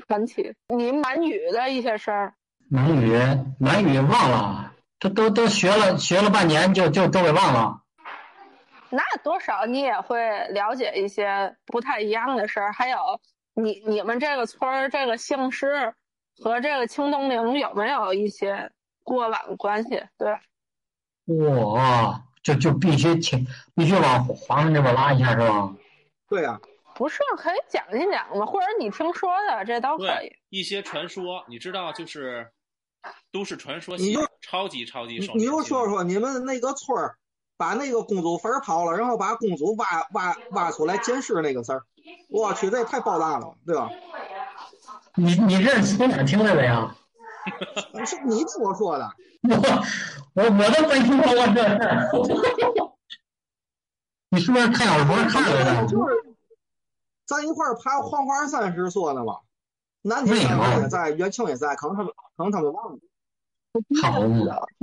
[0.06, 2.34] 传奇，你满语的一些事儿。
[2.70, 3.18] 满语，
[3.58, 7.82] 满语忘了，这都都学了学了半年，就就都给忘了。
[8.90, 12.72] 那多少你也会了解一些不太一样的事儿。
[12.72, 12.98] 还有，
[13.54, 15.92] 你你们这个村儿这个姓氏
[16.36, 18.70] 和这个清东陵有没有一些
[19.02, 20.00] 过往关系？
[20.16, 20.38] 对。
[21.26, 25.74] 哇，就就必须请，必须往华门这边拉一下，是吧？
[26.28, 26.60] 对啊。
[26.94, 28.46] 不是，可以讲一讲吗？
[28.46, 30.32] 或者你听说的，这都可以。
[30.50, 32.50] 一些传说，你知道，就是。
[33.32, 37.16] 都市传说，你就超级超级你就说说你们那个村儿，
[37.56, 41.82] 把那个公主坟刨了，然后把公主挖挖挖出来捡尸那个事儿，
[42.28, 43.90] 我去，这也太爆炸了，对吧？
[45.16, 46.94] 你你这是从哪听来的呀？
[48.06, 49.10] 是你听我说的。
[49.48, 49.54] 我
[50.34, 52.08] 我我都没听说过这事儿。
[54.30, 55.86] 你是不是看小说看来的？
[55.86, 56.14] 就是
[57.26, 59.40] 咱一块儿爬黄花山时说的嘛。
[60.04, 62.98] 南天也在，元庆也在，可能他们可能他们忘了。
[64.02, 64.20] 好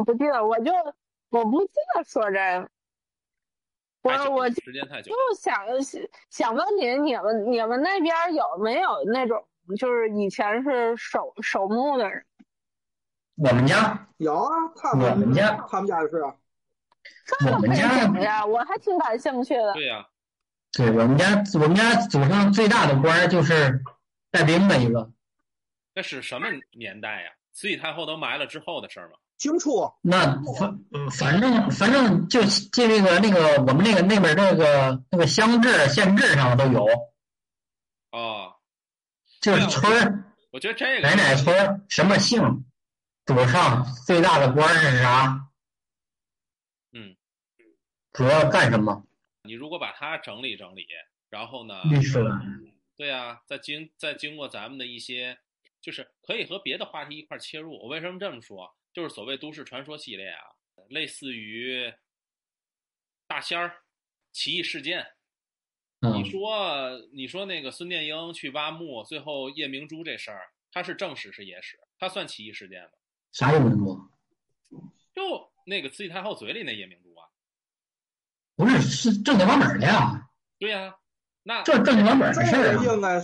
[0.06, 0.72] 不记得，我就
[1.30, 2.70] 我不记得说这
[4.02, 5.58] 我我时间太久就，想
[6.30, 9.46] 想问你，你们你们那边有没有那种
[9.78, 12.24] 就是以前是守守墓的人？
[13.40, 14.08] 我们家？
[14.18, 16.36] 有啊，他我们们家他们家就是啊，
[17.54, 17.88] 我们家。
[17.88, 19.74] 讲呀，我还挺感兴趣的。
[19.74, 20.06] 对呀、
[20.74, 23.82] 对我们家我们家祖上最大的官儿就是
[24.30, 25.10] 带兵的一个，
[25.96, 27.32] 那是什么年代呀？
[27.54, 29.14] 慈禧太后都埋了之后的事儿吗？
[29.38, 29.90] 清初。
[30.02, 30.80] 那反
[31.12, 36.86] 反正反正就就那个那个我们那个那边那个那个乡志县志上都有，
[38.12, 38.56] 哦，
[39.40, 40.26] 就是村儿。
[40.52, 42.66] 我觉得这个哪哪村什么姓，
[43.30, 45.52] 祖上最大的官儿是啥，
[46.94, 47.16] 嗯，
[48.12, 49.06] 主要干什么？
[49.44, 50.88] 你如果把它整理整理，
[51.30, 52.18] 然后呢，历史
[52.96, 55.38] 对啊、再经再经过咱们的一些，
[55.80, 57.78] 就是可以和别的话题一块切入。
[57.78, 58.76] 我为什么这么说？
[58.92, 60.42] 就是所谓都市传说系列啊，
[60.90, 61.94] 类似于
[63.28, 63.84] 大仙儿、
[64.32, 65.06] 奇异事件。
[66.02, 71.80] 嗯你说你说那个孙殿英去挖墓，最后夜明珠这事儿，它是正史是野史？
[72.00, 72.90] 它算奇异事件吗？
[73.32, 74.10] 啥夜明珠，
[75.14, 77.28] 就那个慈禧太后嘴里那夜明珠啊，
[78.56, 80.96] 不是是正经八本的呀，对呀、
[81.44, 82.84] 那这正经八本儿的事这儿啊。
[82.84, 83.22] 应该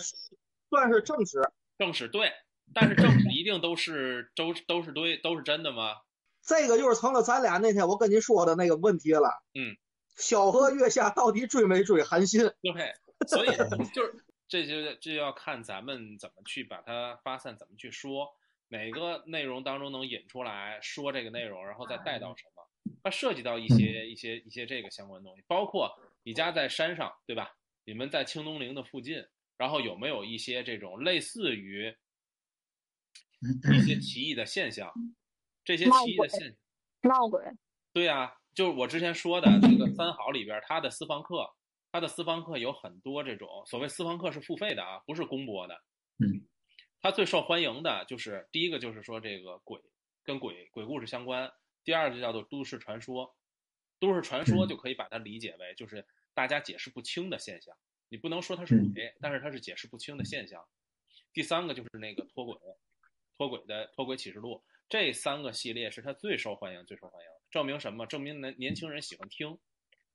[0.69, 1.51] 算是正史。
[1.77, 2.31] 正史对，
[2.73, 5.95] 但是正史一定都是都都是对都是真的吗？
[6.41, 9.43] 这个就是成了咱俩那天我跟你说的那个问题了。
[9.55, 9.75] 嗯，
[10.15, 12.41] 小河月下到底追没追韩信？
[12.61, 12.93] 对，
[13.27, 13.49] 所以
[13.93, 18.29] 就是这就这就要看咱们怎么去把它发散，怎么去说，
[18.67, 22.95] 哪个内容当中能引出来说这个内容，然后再带到什么。
[23.03, 25.91] 它涉及到一些一些一些这个相关东西，包括
[26.23, 27.55] 你家在山上，对吧？
[27.85, 29.23] 你们在清东陵的附近，
[29.57, 31.95] 然后有没有一些这种类似于
[33.75, 34.91] 一些奇异的现象？
[35.63, 36.55] 这些奇异的现
[37.01, 37.43] 闹鬼，
[37.93, 41.47] 对呀、就是我之前说的这个三好里边，他的私房课，
[41.91, 45.75] 他的私房课有很多这种所谓私房课是付费的啊，不是公播的。
[46.17, 46.47] 嗯，
[47.05, 49.79] 它最受欢迎的就是第一个就是说这个鬼
[50.23, 51.53] 跟鬼鬼故事相关，
[51.83, 53.35] 第二个就叫做都市传说。
[53.99, 56.03] 都市传说嗯就可以把它理解为就是
[56.33, 57.77] 大家解释不清的现象，
[58.09, 60.65] 你不能说它是鬼，但是它是解释不清的现象。
[61.31, 62.57] 第三个就是那个脱轨，
[63.37, 67.29] 脱轨的脱轨启示录，这三个系列是它最受欢迎、最受欢迎。
[67.51, 68.07] 证明什么？
[68.07, 69.59] 证明年年轻人喜欢听。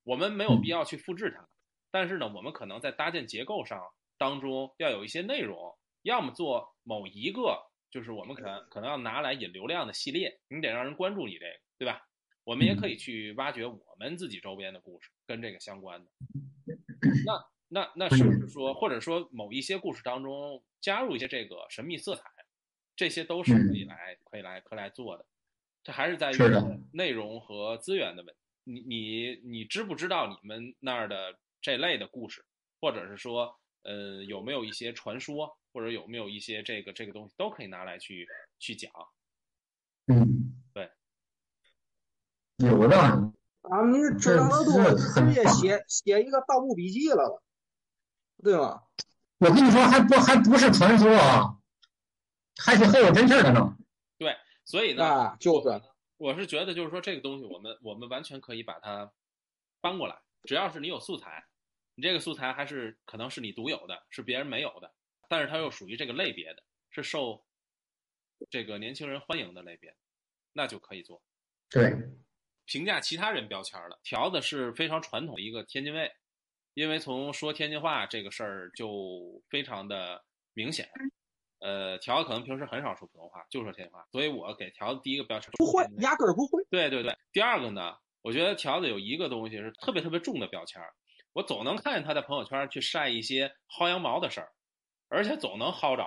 [0.03, 1.49] 我们没有必要去复制它，
[1.93, 3.81] 但是呢，我们可能在搭建结构上
[4.19, 7.57] 当中要有一些内容，要么做某一个，
[7.89, 12.03] 就是我们可能可能要拿来引流量的系列，你得让人关注你这个，对吧？
[12.43, 16.11] 我们也可以去挖掘我们自己周边的故事跟这个相关的。
[17.25, 22.25] 那那那是不是说，或者说某一些故事当中加入一些这个神秘色彩，
[22.97, 25.25] 这些都是可以来、可以来可以来做的。
[25.85, 26.37] 这还是在于
[26.93, 28.41] 内容和资源的问题。
[28.65, 32.45] 你你你知不知道你们那儿的这类的故事，
[32.81, 38.27] 或者是说，呃，有没有一些传说，或者有没有一些这个这个东西，都可以拿来去
[38.59, 38.91] 去讲。
[40.07, 40.91] 嗯，对，
[42.59, 43.33] 有的。
[43.63, 47.43] 咱们知道的多，直接写写一个《盗墓笔记》了了，
[48.43, 48.83] 对吗？
[49.39, 51.59] 我跟你说，还不还不是传说啊，
[52.57, 53.77] 还是很有真事儿的呢。
[54.17, 54.35] 对，
[54.65, 55.83] 所以呢，啊，就是
[56.17, 59.13] 我是觉得，就是说这个东西，我们我们完全可以把它
[59.83, 61.45] 搬过来，只要是你有素材，
[61.95, 64.91] 你这个素材还是可能是你独有的，是别人没有的，
[65.31, 67.47] 但是它又属于这个类别的，是受
[68.51, 69.95] 这个年轻人欢迎的类别，
[70.53, 71.23] 那就可以做。
[71.71, 71.95] 对，
[72.67, 76.11] 评价其他人标签了，条子是非常传统的一个天津卫，
[76.75, 80.91] 因为从说天津话这个事儿就非常的明显。
[81.61, 86.61] 呃，条子可能平时很少说普通话，就说天津话，所以我给条子第一个标签不会，压根儿不会。
[86.71, 90.83] 对对对，第二个呢，我觉得条子有一个东西是特别特别重的标签，
[91.35, 94.51] 我总能看见他在朋友圈去晒一些薅羊毛的事儿，
[95.11, 96.05] 而且总能薅着，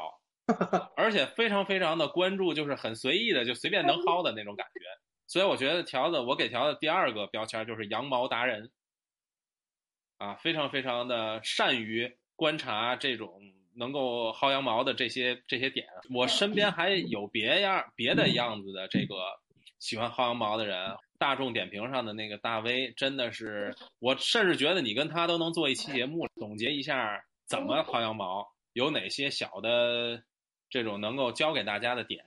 [0.97, 4.79] 而且非常非常的关注，就是很随意的就随便能薅的那种感觉。
[5.27, 8.71] 所以我觉得条子，我给条子第二个标签就是羊毛达人，
[10.17, 13.39] 啊，非常非常的善于观察这种
[13.75, 15.85] 能够薅羊毛的这些这些点。
[16.13, 19.15] 我身边还有别样别的样子的这个
[19.79, 20.95] 喜欢薅羊毛的人。
[21.19, 30.23] 大众点评上的那个大 V 真的是，我甚至觉得你跟他都能做一期节目，总结一下怎么薅羊毛，有哪些小的
[30.69, 32.23] 这种能够教给大家的点，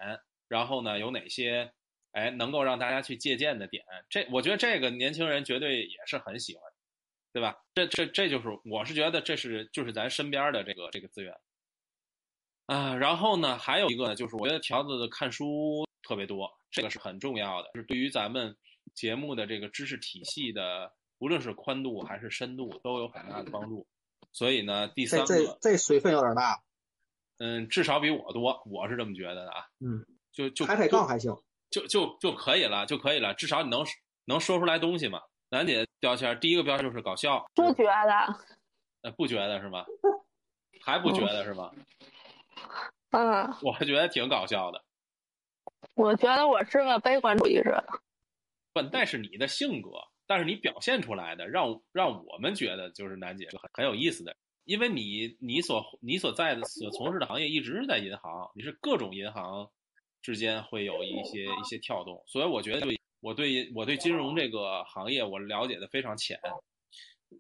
[0.49, 1.73] 然后呢有哪些
[2.13, 3.85] 哎能够让大家去借鉴的点。
[4.09, 6.65] 这我觉得这个年轻人绝对也是很喜欢，
[7.33, 7.59] 对吧？
[7.75, 11.35] 这这这就是我是觉得这是就是咱身边的这个这个资源。
[12.67, 18.57] 啊，然后呢，还有一个呢，就是我觉得条子的看书特别多，这个是很重要的，是对于咱们
[18.93, 23.87] 节目的这个知识体系的，无论是宽度还是深度，都有很大的帮助。
[24.37, 26.61] 所以呢，第三个，这这水分有点大，
[27.39, 29.65] 嗯，至少比我多，我是这么觉得的啊。
[29.81, 31.35] 嗯，就就抬抬杠还行。
[31.71, 33.83] 就就就可以了，就可以了，至少你能
[34.27, 35.23] 能说出来东西嘛。
[35.49, 38.37] 楠姐标签，第一个标签就是搞笑，不觉得？
[39.01, 39.87] 呃，不觉得是吗？
[40.85, 41.73] 还不觉得是吗？
[43.13, 44.85] 嗯，我觉得挺搞笑的。
[45.95, 47.83] 我觉得我是个悲观主义者。
[48.75, 49.89] 不，那是你的性格，
[50.27, 59.71] 但是你表现出来的，让让我们觉得就是楠姐是很很有意思的，因为你你所你所在的所从事的行业一直是在银行，你是各种银行
[60.23, 66.39] 之间会有一些一些跳动，所以我觉得就我对我对金融这个行业我了解的非常浅。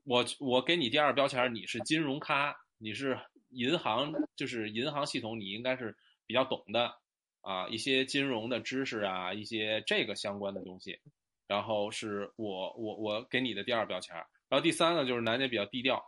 [0.04, 3.18] 我我给你第二标签，你是金融咖，你是
[3.50, 5.96] 银行，就是银行系统，你应该是
[6.26, 6.92] 比较懂的
[7.40, 10.98] 啊，一些金融的知识啊，一些这个相关的东西。
[11.46, 16.02] 然后是我我我给你的第二标签儿，然后第三个就是楠姐比较低调，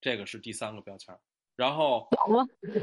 [0.00, 1.20] 这个是第三个标签儿。
[1.56, 2.08] 然后？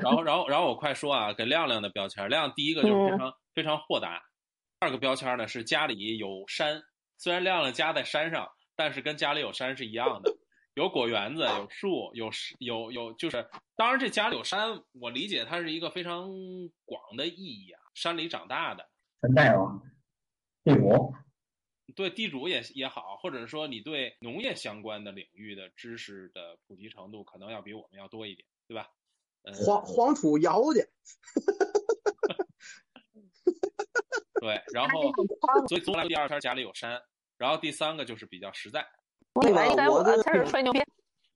[0.02, 4.20] 然后然后然后我快说啊，给亮亮的标签儿，亮亮第一个就是非常、非常豁达，
[4.80, 6.84] 第二个标签儿呢是家里有山，
[7.18, 10.36] 虽然亮亮家在山上，但是跟家里有山是一样的，
[10.74, 12.30] 有果园子，有树，有
[12.60, 13.48] 有有就是，
[13.78, 16.28] 当然这家里有山，我理解它是一个非常
[16.84, 18.90] 广的意义啊，山里长大的，
[19.22, 19.82] 山大王，
[20.66, 21.14] 地主，
[21.96, 28.90] 对地主也也好，或者说你对农业相关的领域的知识的普及程度，可能要比我们要多一点，对吧？
[29.44, 30.90] 嗯，黄黄土窑去，
[34.42, 35.14] 对，然后
[35.68, 37.00] 所以总来第二天家里有山，
[37.38, 38.84] 然后第三个就是比较实在，
[39.34, 40.82] 我以为我我的才是吹牛逼。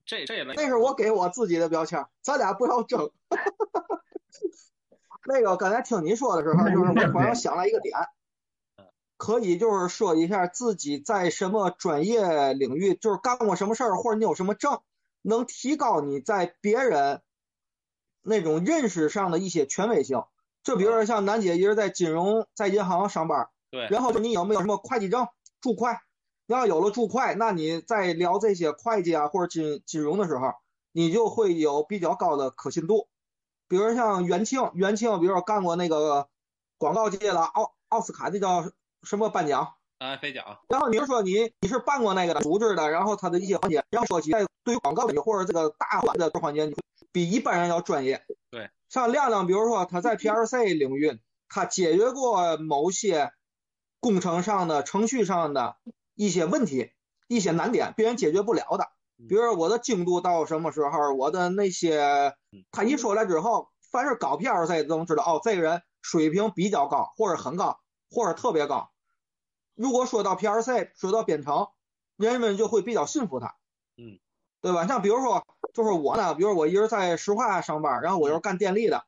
[0.06, 3.12] 这这类那是我给我自己的标签，咱俩不要争。
[5.28, 7.96] 那个刚才听你说的时候，就是我突然想了一个点，
[9.20, 14.80] 可以就是说一下自己在什么专业领域，就是干过什么事儿，或者你有什么证，
[15.22, 17.22] 能提高你在别人
[18.22, 20.24] 那种认识上的一些权威性。
[20.64, 25.28] 就比如说像楠姐一直在金融在银行上班，对，然后你有没有什么会计证、
[25.60, 25.90] 注会？
[26.46, 30.54] 你要有了注会，那你在聊这些会计啊或者金金融的时候，
[30.94, 33.10] 你就会有比较高的可信度。
[33.68, 36.30] 比如像元庆，元庆，比如说干过那个
[36.78, 38.72] 广告界的奥奥斯卡，那叫
[39.04, 39.74] 什么颁奖？
[40.00, 46.76] 啊，飞奖，然后你就说你你是办过那个的组织的，然后他的一些环节，然后说起来对于广告或者这个大环的环节，你
[47.12, 48.24] 比一般人要专业。
[48.50, 51.20] 对，像亮亮，比如说他在 PLC 领域，
[51.50, 53.34] 他解决过某些
[54.00, 55.76] 工程上的、程序上的
[56.16, 56.94] 一些问题、
[57.28, 58.88] 一些难点，别人解决不了的。
[59.28, 62.34] 比如说我的精度到什么时候，我的那些，
[62.72, 68.90] 他一说来之后，凡是搞 PLC 都能知道，哦，这个人水平比较高，或者很高，或者特别高。
[69.76, 71.68] 如果说到 PRC，说到编程，
[72.18, 73.56] 人们就会比较信服他，
[73.98, 74.20] 嗯，
[74.62, 74.86] 对吧？
[74.88, 79.06] 像比如说，就是我呢，比如我一直在石化上班，然后我又是干电力的，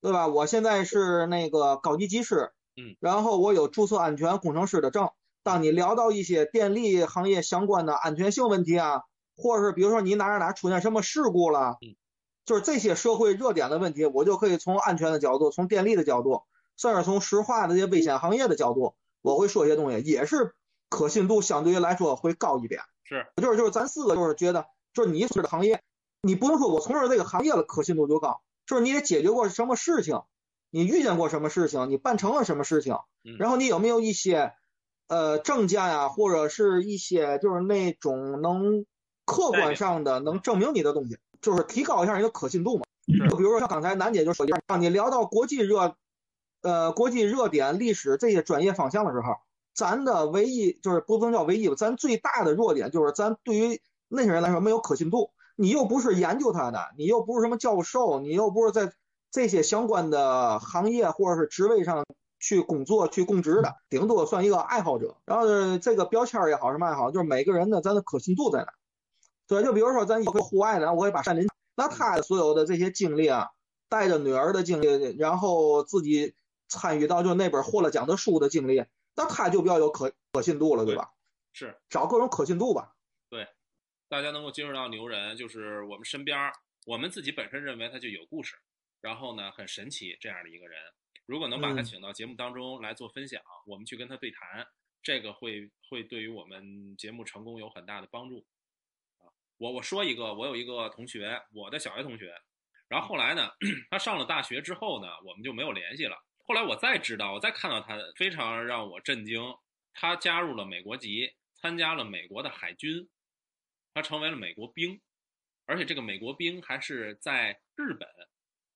[0.00, 0.26] 对吧？
[0.28, 5.10] 我现在是那个高级技师，嗯，然后我有注册安全工程师的证。
[5.42, 9.02] 当你聊到一些电力行业相关的安全性问题啊，
[9.34, 11.96] 或者是比如说你哪哪哪出现什么事故了，嗯，
[12.44, 16.42] 就是这些社会热点的问题，我就可以从安全的角度，从电力的角度，
[16.76, 20.54] 甚至从石化的这些危险行业的角度，我会说一些东西，也是
[20.88, 22.82] 可信度相对于来说会高一点。
[23.04, 25.82] 是，就是就是咱四个就是觉得，就是你从事的行业，
[26.22, 30.22] 你不能说我从事这个行业的可信度就高，就是你得解决过什么事情，
[30.70, 32.94] 你遇见过什么事情，你办成了什么事情，
[33.24, 34.52] 嗯然后你有没有一些
[35.08, 38.86] 呃证件呀、或者是一些就是那种能
[39.24, 42.84] 客观上的能证明你的东西，就是提高一下你的可信度嘛。
[43.28, 45.96] 就比如说像刚才楠姐就说，让你聊到国际热，
[46.62, 49.34] 呃，国际热点、历史这些专业方向的时候，
[49.74, 55.30] 咱的唯一就是不能叫唯一吧，咱最大的弱点就是咱对于那些人来说没有可信度。
[55.54, 58.90] 你又不是研究他的，你又不是什么教授，你又不是在
[59.30, 62.04] 这些相关的行业或者是职位上
[62.40, 65.16] 去工作、去供职的，顶多算一个爱好者。
[65.26, 65.46] 然后
[65.78, 68.72] 这个标签也好，什么也好，就是每个人的咱的可信度在哪。
[69.46, 73.48] 对，就比如说咱有个户外的，我会把山林，那他所有的这些经历啊，
[73.90, 76.34] 带着女儿的经历，然后自己
[76.72, 78.82] 参与到就那本获了奖的书的经历，
[79.14, 81.12] 那他就比较有可可信度了，对吧？
[81.52, 82.96] 是，找各种可信度吧。
[83.28, 83.46] 对，
[84.08, 86.52] 大家能够接触到牛人，就是我们身边儿，
[86.86, 88.56] 我们自己本身认为他就有故事，
[89.00, 90.80] 然后呢很神奇这样的一个人。
[91.26, 94.66] 如果能把他嗯请到节目当中来做分享，我们去跟他对谈，
[95.02, 98.44] 这个会会对于我们节目成功有很大的帮助。
[99.18, 99.28] 啊，
[99.58, 102.34] 我我说一个，我有一个同学，我的小学同学，
[102.88, 103.50] 然后后来呢，
[103.90, 106.16] 他上了大学之后呢，我们就没有联系了。
[106.44, 109.40] 后来我再知道，我再看到他，非常让我震惊，
[109.94, 113.08] 他加入了美国籍，参加了美国的海军，
[113.94, 115.00] 他成为了美国兵，
[115.66, 118.08] 而且这个美国兵还是在日本，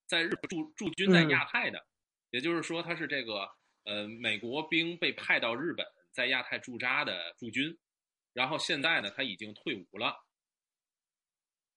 [0.07, 1.85] 在日本驻驻军在亚太的，
[2.31, 3.49] 也就是说他是这个
[3.85, 7.77] 呃美国兵被派到日本在亚太驻扎的驻军，
[8.33, 10.17] 然后现在呢他已经退伍了。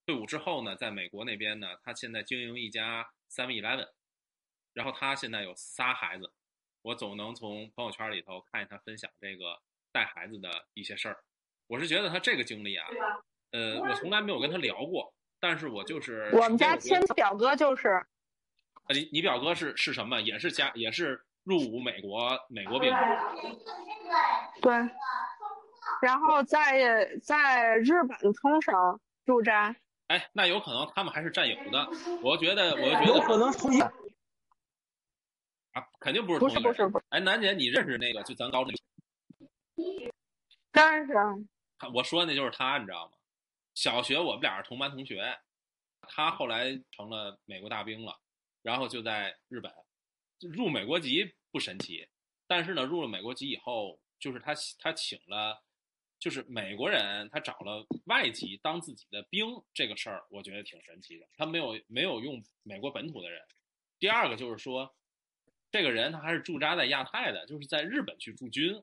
[0.06, 3.88] 退伍之后呢，在美国那边呢，他现在经营一家 Seven Eleven，
[4.80, 6.32] 然后他现在有仨孩子，
[6.84, 9.60] 我总能从朋友圈里头看见他分享这个
[9.92, 11.18] 带孩子的一些事儿。
[11.68, 12.88] 我是觉得他这个经历啊，
[13.52, 17.90] 呃，我从来没有跟他聊过，但是我就是我们家亲表哥就是，
[18.88, 20.22] 呃你你表哥是是什么？
[20.22, 22.90] 也是家也是入伍美国美国兵，
[24.62, 24.74] 对，
[26.02, 28.74] 然后在在日本冲绳
[29.26, 29.76] 驻扎。
[30.08, 31.90] 哎，那有可能他们还是战友的。
[32.24, 33.78] 我觉得，我觉得有可能是同一
[35.74, 36.76] 啊，肯定不是不同一个人。
[36.76, 38.74] 是不是不是，哎，楠姐，你认识那个就咱高中
[40.72, 43.14] 但是啊我说的那就是他，你知道吗？
[43.76, 45.38] 小学我们俩是同班同学，
[46.02, 48.20] 他后来成了美国大兵了，
[48.62, 49.72] 然后就在日本
[50.40, 52.08] 入美国籍不神奇，
[52.48, 55.64] 但是呢，入了美国籍以后，就是他他请了，
[56.20, 61.26] 就是美国人他找了外籍当自己的兵，这个事儿我觉得挺神奇的。
[61.38, 63.42] 他没有没有用美国本土的人。
[63.98, 64.94] 第二个就是说，
[65.72, 68.82] 这个人他还是驻扎在亚太的，就是在日本去驻军，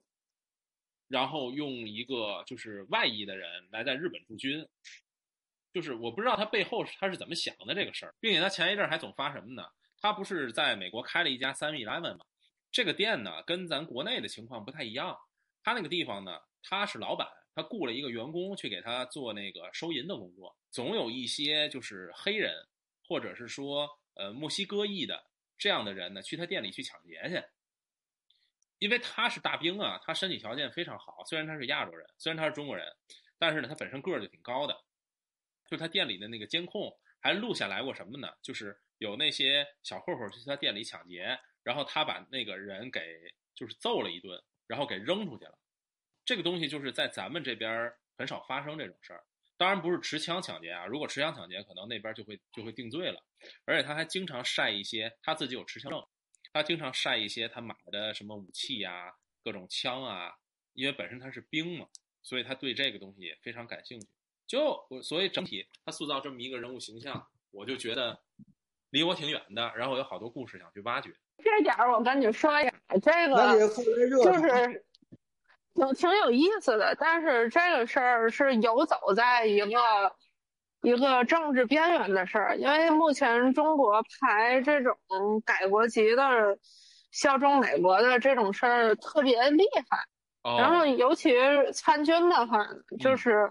[1.09, 4.67] 然后用一个就是外裔的人来在日本驻军，
[5.73, 9.69] 就是我不知道他背后他是怎么想的这个事儿，并且他前一阵还总发什么呢？
[10.01, 12.25] 他不是在美国开了一家 Seven Eleven 吗？
[12.71, 15.19] 这个店呢跟咱国内的情况不太一样，
[15.63, 22.53] 他那个地方呢他是老板，他雇了一个员工去给他做那个收银的工作，总有一些就是黑人
[23.09, 25.25] 或者是说呃墨西哥裔的
[25.59, 27.43] 这样的人呢去他店里去抢劫去。
[28.79, 31.25] 因为他是大兵啊，他身体条件非常好。
[31.25, 32.87] 虽然他是亚洲人，虽然他是中国人，
[33.39, 34.79] 但是呢，他本身个儿就挺高的。
[35.69, 38.29] 就他店里的那个监控还录下来过什么呢？
[38.43, 43.01] 就是有那些小混混去他店里抢劫，然后他把那个人给
[43.55, 45.59] 就是揍了一顿，然后给扔出去了。
[46.27, 49.25] 这个东西就是在咱们这边很少发生这种事儿。
[49.57, 53.23] 当然不是持枪抢劫啊，如果持枪抢劫，可能那边就会就会定罪了。
[53.65, 56.05] 而且他还经常晒一些他自己有持枪证。
[56.53, 59.15] 他经常晒一些他买的什么武器呀、
[59.45, 60.33] 各种枪啊，
[60.73, 61.87] 因为本身他是兵嘛，
[62.23, 64.07] 所以他对这个东西也非常感兴趣。
[64.47, 68.19] 就我所以整体他塑造这么一个人物形象，我就觉得
[68.91, 71.15] 离我挺远的，然后有好多故事想去挖掘。
[71.45, 72.73] 这点儿我跟你说呀，
[73.03, 74.86] 这个就是
[75.77, 79.69] 有挺有意思的，但是这个事儿是游走在一个
[80.83, 84.97] 一个政治边缘的事儿，因为目前中国排这种
[85.45, 86.59] 改国籍的
[87.11, 90.05] 效忠美国的这种事儿特别厉害，
[90.43, 91.35] 哦，然后尤其
[91.73, 92.67] 参军的话，
[92.99, 93.51] 就是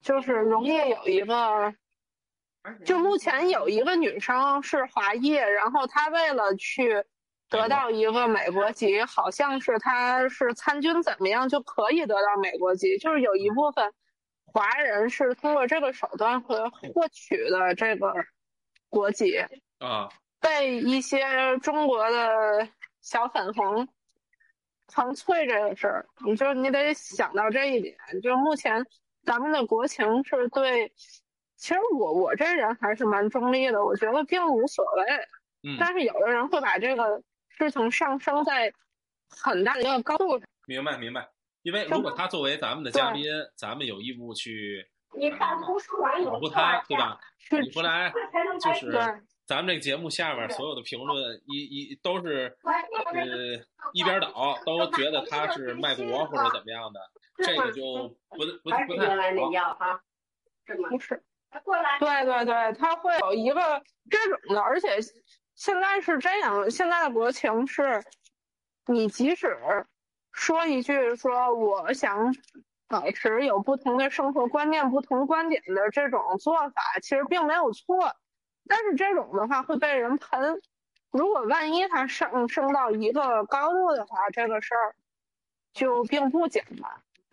[0.00, 1.74] 就是容易有一个。
[2.84, 7.04] 就目前有一个女生是华裔，然后她为了去
[7.48, 13.92] 得到一个美国籍，好像是他是参军怎么样就可以得到美国籍，就是有一部分
[14.44, 18.12] 华人是通过这个手段和获取的这个
[18.88, 19.38] 国籍，
[19.78, 20.08] 啊，
[20.40, 22.68] 被一些中国的
[23.00, 23.88] 小粉红
[24.88, 28.84] 常催这个事儿，你就你得想到这一点，就目前
[29.24, 30.92] 咱们的国情是对。
[31.58, 35.04] 其实我我这人还是蛮中立的，我觉得并无所谓。
[35.62, 37.22] 嗯，但是有的人会把这个
[37.58, 38.72] 事情上升在
[39.28, 40.40] 很大的一个高度。
[40.66, 41.28] 明白明白。
[41.62, 43.24] 因为如果他作为咱们的嘉宾，
[43.56, 44.86] 咱们有义务去
[45.18, 47.18] 你看图书馆保护他，对吧？
[47.38, 48.12] 是你不来
[48.60, 48.92] 就是
[49.46, 57.00] 咱们这个节目下边所有的评论一一都是呃一边倒，都觉得他是卖国或者怎么样的，
[57.38, 57.82] 这个就
[58.30, 60.00] 不不不太好。
[60.66, 61.22] 不是，
[61.64, 65.00] 过来对对对，他会有一个这种的，而且
[65.56, 68.04] 现在是这样，现在的国情是，
[68.86, 69.56] 你即使
[70.30, 72.34] 说一句说我想
[72.86, 78.14] 保持有不同的生活观念、不同观点的这种做法，其实并没有错，
[78.68, 80.60] 但是这种的话会被人喷。
[81.10, 84.94] 如果万一他上升到一个高度的话，这个事儿
[85.72, 86.64] 就并不简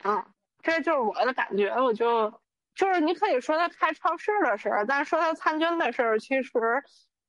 [0.03, 0.27] 单啊，
[0.61, 2.33] 这就是我的感觉，我就。
[2.75, 6.83] 就是你可以说他开超市的事儿，但说他参军的事儿，其实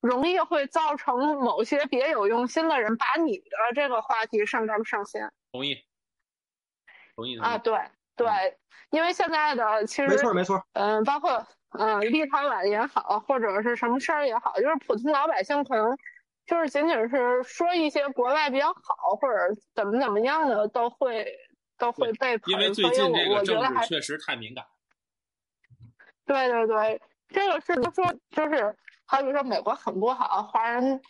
[0.05, 5.32] 容易会造成某些别有用心的人把你的这个话题上纲上线。
[5.51, 5.82] 同意，
[7.16, 7.78] 同意啊，对
[8.14, 8.28] 对，
[8.90, 15.97] 因为现在的其实没错没错，嗯，包括嗯，立陶宛也好，或者是什么事儿也好，就是普通老百姓可能
[16.47, 19.39] 就是仅仅是说一些国外比较好或者
[19.74, 21.26] 怎么怎么样的，都会
[21.78, 22.39] 都会被。
[22.47, 24.64] 因为最近这我个政我觉得还治确实太敏感。
[26.26, 28.76] 对对对，这个是说就是
[29.06, 31.01] 好比说美国很不好，华人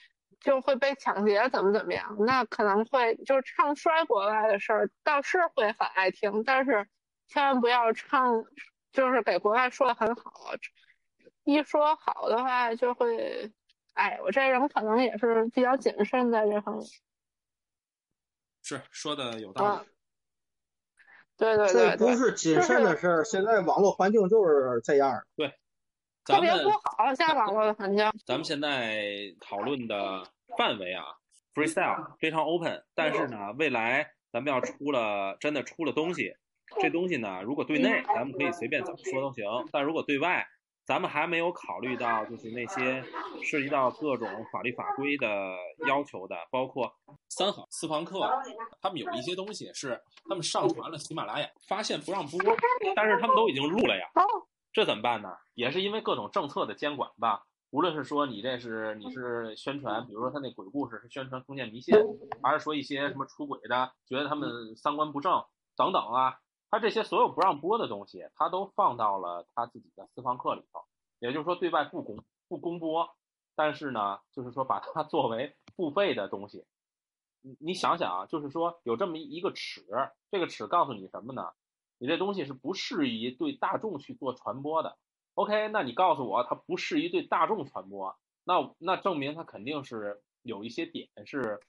[0.41, 6.89] 就会被抢劫，怎么怎么样，那可能会就是唱衰国外的事儿，倒是会很爱听，但是
[7.27, 8.45] 千万不要唱，
[8.93, 10.33] 就是给国外说的很好，
[11.45, 13.53] 一说好的话就会，
[13.95, 16.87] 哎，我这人可能也是比较谨慎在这方面。
[18.62, 19.91] 是说的有道啊理。
[21.37, 25.27] 对对对，不是谨慎的事儿，现在网络环境就是这样。
[25.35, 25.53] 对，
[26.25, 28.11] 特别咱们不好，现在网络的环境。
[28.25, 29.05] 咱们现在
[29.41, 30.25] 讨论的
[30.57, 31.05] 范围啊
[31.55, 36.33] ，freestyle 非常 open，但是呢，未来咱们要出了真的出了东西，
[36.81, 40.47] 这东西呢，如果对内咱们可以随便怎么说都行，但如果对外，
[40.87, 43.03] 咱们还没有考虑到就是那些
[43.43, 45.29] 涉及到各种法律法规的
[45.87, 46.91] 要求的，包括
[47.29, 48.27] 三好私房课，
[48.81, 52.39] 他们有一些东西是他们上传了喜马拉雅，发现不让播，
[52.97, 54.07] 但是他们都已经录了呀。
[54.75, 55.39] 这怎么办呢？
[55.55, 57.47] 也是因为各种政策的监管吧。
[57.71, 61.95] 无论是说你这是你是宣传，比如说他那鬼故事是宣传封建迷信，
[62.43, 65.45] 还是说一些什么出轨的，觉得他们三观不正
[65.77, 66.39] 等等啊，
[66.71, 70.81] 他这些所有不让播的东西，他都放到了他自己的私房课里头，
[71.21, 73.09] 也就是说对外不公不公播，
[73.55, 76.67] 但是呢，就是说把它 作为付费的东西。
[77.43, 79.85] 你你想想啊，就是说有这么一个尺，
[80.33, 81.53] 这个尺告诉你什么呢？
[81.99, 84.97] 你这东西是不适宜对大众去做传播的。
[85.35, 91.61] OK，那你告诉我它不适宜对大众传播，那那证明它肯定是有一些点是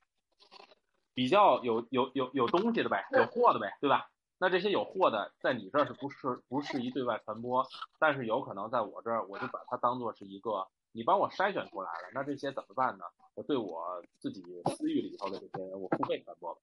[1.14, 4.10] 比较有有有有东西的呗，有货的呗，对吧？
[4.38, 7.66] 那这些有货的在你这儿是不适不适宜对外传播，
[8.00, 13.06] 但是有可能在我这儿我就把它当做是一个你帮我筛选出来了，那这些怎么办呢？
[13.34, 14.44] 我对我自己
[14.78, 16.62] 私域里头的这些人我付费传播吧。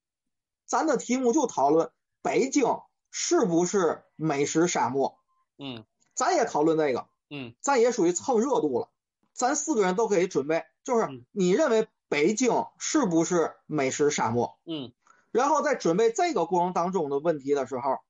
[0.67, 1.91] 咱的题目就讨论
[2.23, 2.65] 北京
[3.13, 5.17] 是不是美食沙漠，
[5.59, 5.85] 嗯
[6.15, 8.89] 咱也讨论这个，嗯咱也属于蹭热度了。
[9.35, 14.59] 咱四个人都可以准备，就是你认为北京是不是美食沙漠？
[14.67, 14.93] 嗯
[15.31, 18.01] 然后在准备这个过程当中的问题的时候，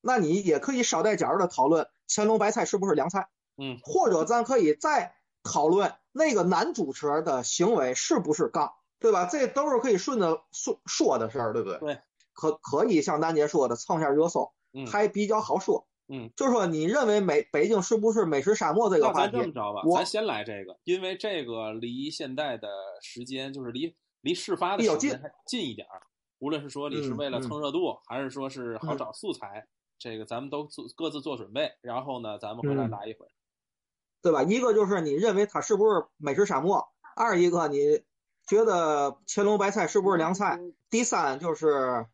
[0.00, 9.26] 那你也可以捎带脚的讨论乾隆白菜是不是凉菜，嗯或者咱可以再讨论那个男主持人的行为是不是杠，对吧？
[9.26, 11.78] 这都是可以顺着说说的事儿，对不对？
[11.78, 12.00] 对，
[12.34, 15.86] 可可以像丹姐说的蹭一下热搜，嗯还比较好说。
[16.06, 22.68] 嗯，就是说你认为美北京是不是美食沙漠这个话题咱这么着吧，咱先来这个，因为这个离现在的
[23.00, 26.02] 时间就是离离事发的比较近时间还近一点儿。
[26.40, 29.66] 无论是说你是嗯为了嗯蹭热度，还是说是好嗯找素材，
[29.98, 33.26] 这个咱们都做各自做准备，然后呢，咱们回来嗯来一回。
[34.20, 34.42] 对吧？
[34.42, 36.86] 一个就是你认为它是不是美食沙漠，
[37.16, 38.02] 二一个你
[38.46, 42.06] 觉得乾隆白菜是不是凉菜，第三就是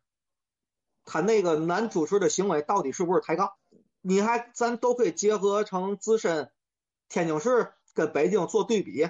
[1.05, 3.51] 他那个男主持的行为到底是不是抬杠，
[4.01, 6.51] 你还咱都可以结合成自身
[7.09, 9.09] 天津市跟北京做对比，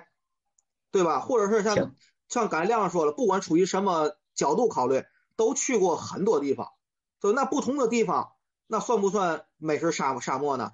[0.92, 1.20] 对吧？
[1.20, 1.96] 或者是像
[2.28, 5.04] 像刚才亮说了，不管出于什么角度考虑，
[5.36, 6.72] 都去过很多地方，
[7.20, 8.34] 就，那不同的地方，
[8.68, 10.74] 那算不算美食沙沙漠呢？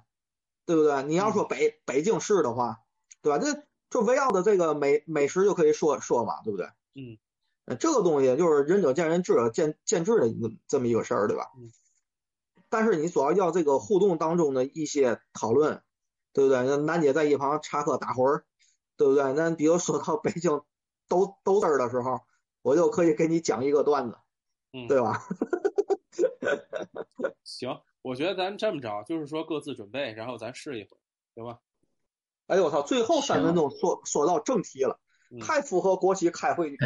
[0.64, 1.02] 对不对？
[1.04, 2.80] 你要说北北京市的话，
[3.22, 3.38] 对吧？
[3.38, 6.66] 这就围绕着这个美美食就可以说说嘛，对不对？
[6.94, 7.18] 嗯，
[7.68, 11.50] 呃这个东西就是仁者见仁，智者见见智的一个这么一个事儿，对吧？
[11.56, 11.70] 嗯。
[12.70, 15.82] 但是你主要要这个互动当中的一些讨论，
[16.32, 16.62] 对不对？
[16.64, 18.44] 那楠姐在一旁插科打诨儿，
[18.96, 19.32] 对不对？
[19.32, 20.62] 那比如说到北京
[21.08, 22.20] 斗斗字儿的时候，
[22.62, 24.18] 我就可以给你讲一个段子，
[24.72, 25.22] 嗯，对吧？
[27.44, 30.90] 行，我觉得咱这么着，就是说各自准备，然后咱试一回，
[31.34, 31.58] 行吧？
[32.48, 32.82] 哎呦我操！
[32.82, 35.07] 最后三分钟说说到正题了，嗯
[35.40, 36.76] 太符合国企开会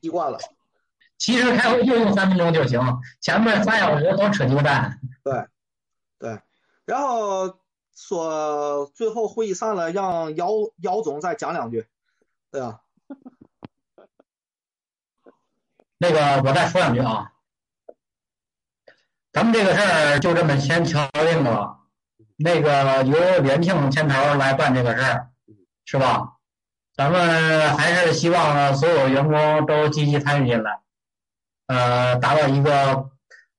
[0.00, 0.38] 习惯了。
[1.18, 2.80] 其实开会就用三分钟就行，
[3.20, 5.00] 前面三小时都扯鸡巴蛋。
[5.22, 5.46] 对，
[6.18, 6.40] 对，
[6.86, 7.58] 然后
[7.94, 11.86] 说最后会议散了，让姚姚总再讲两句，
[12.50, 12.80] 对吧？
[15.98, 17.32] 那个我再说两句啊，
[19.32, 21.80] 咱们这个事儿就这么先敲定了。
[22.38, 25.30] 那个由连庆牵头来办这个事儿，
[25.84, 26.38] 是吧？
[27.00, 30.82] 咱们还是希望所有员工都积极参与进来，
[31.64, 33.10] 呃，达到一个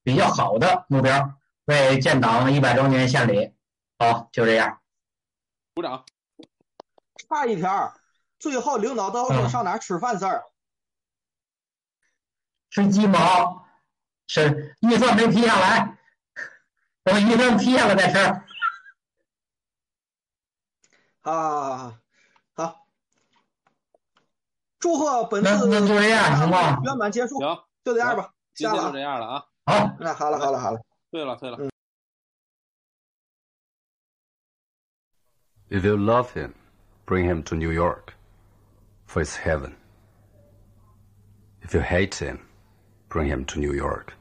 [0.03, 3.51] 比较好的目标，为建党一百周年献礼。
[3.97, 4.80] 好，就这样。
[5.73, 6.05] 鼓掌。
[7.27, 7.95] 差一条，
[8.38, 10.43] 最后领导都说上哪吃饭事儿，
[12.69, 13.65] 吃鸡毛，
[14.27, 15.97] 是预算没批下来，
[17.03, 18.23] 等预算批下来再吃。
[21.22, 22.00] 好好好好好，
[24.80, 28.98] 祝贺本那次那就这样行吧圆满结束，行，就这样吧，下了啊今天就这。
[29.00, 29.44] 样了啊。
[29.66, 30.80] 好，那好了好了好了，
[31.10, 31.58] 对了对了，
[35.68, 36.52] If you love him,
[37.06, 38.14] bring him to New York,
[39.08, 39.74] for it's heaven.
[41.62, 42.38] If you hate him,
[43.08, 44.12] bring him to New York,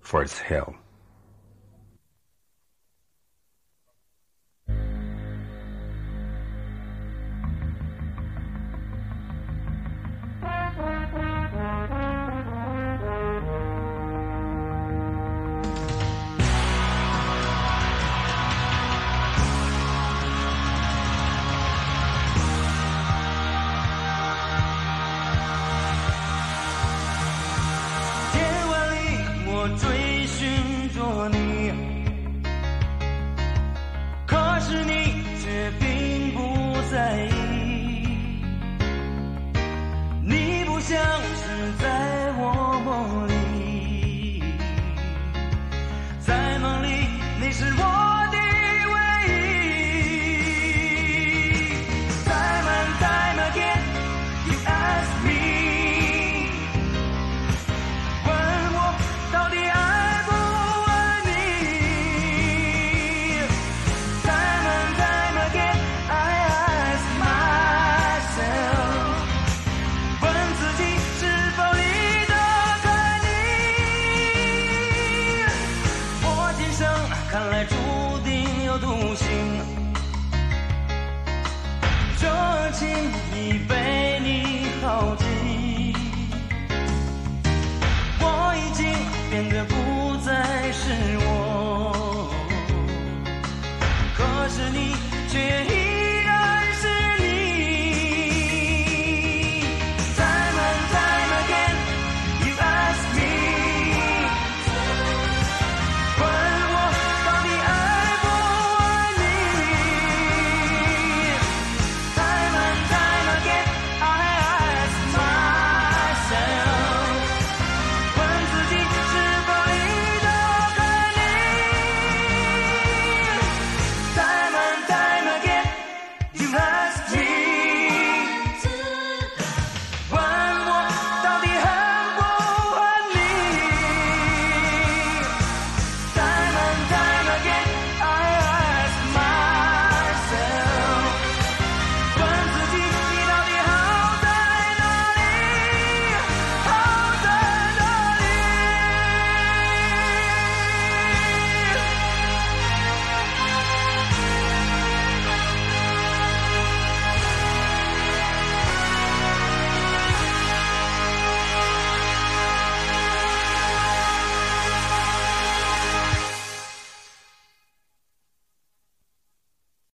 [0.00, 0.74] for it's hell.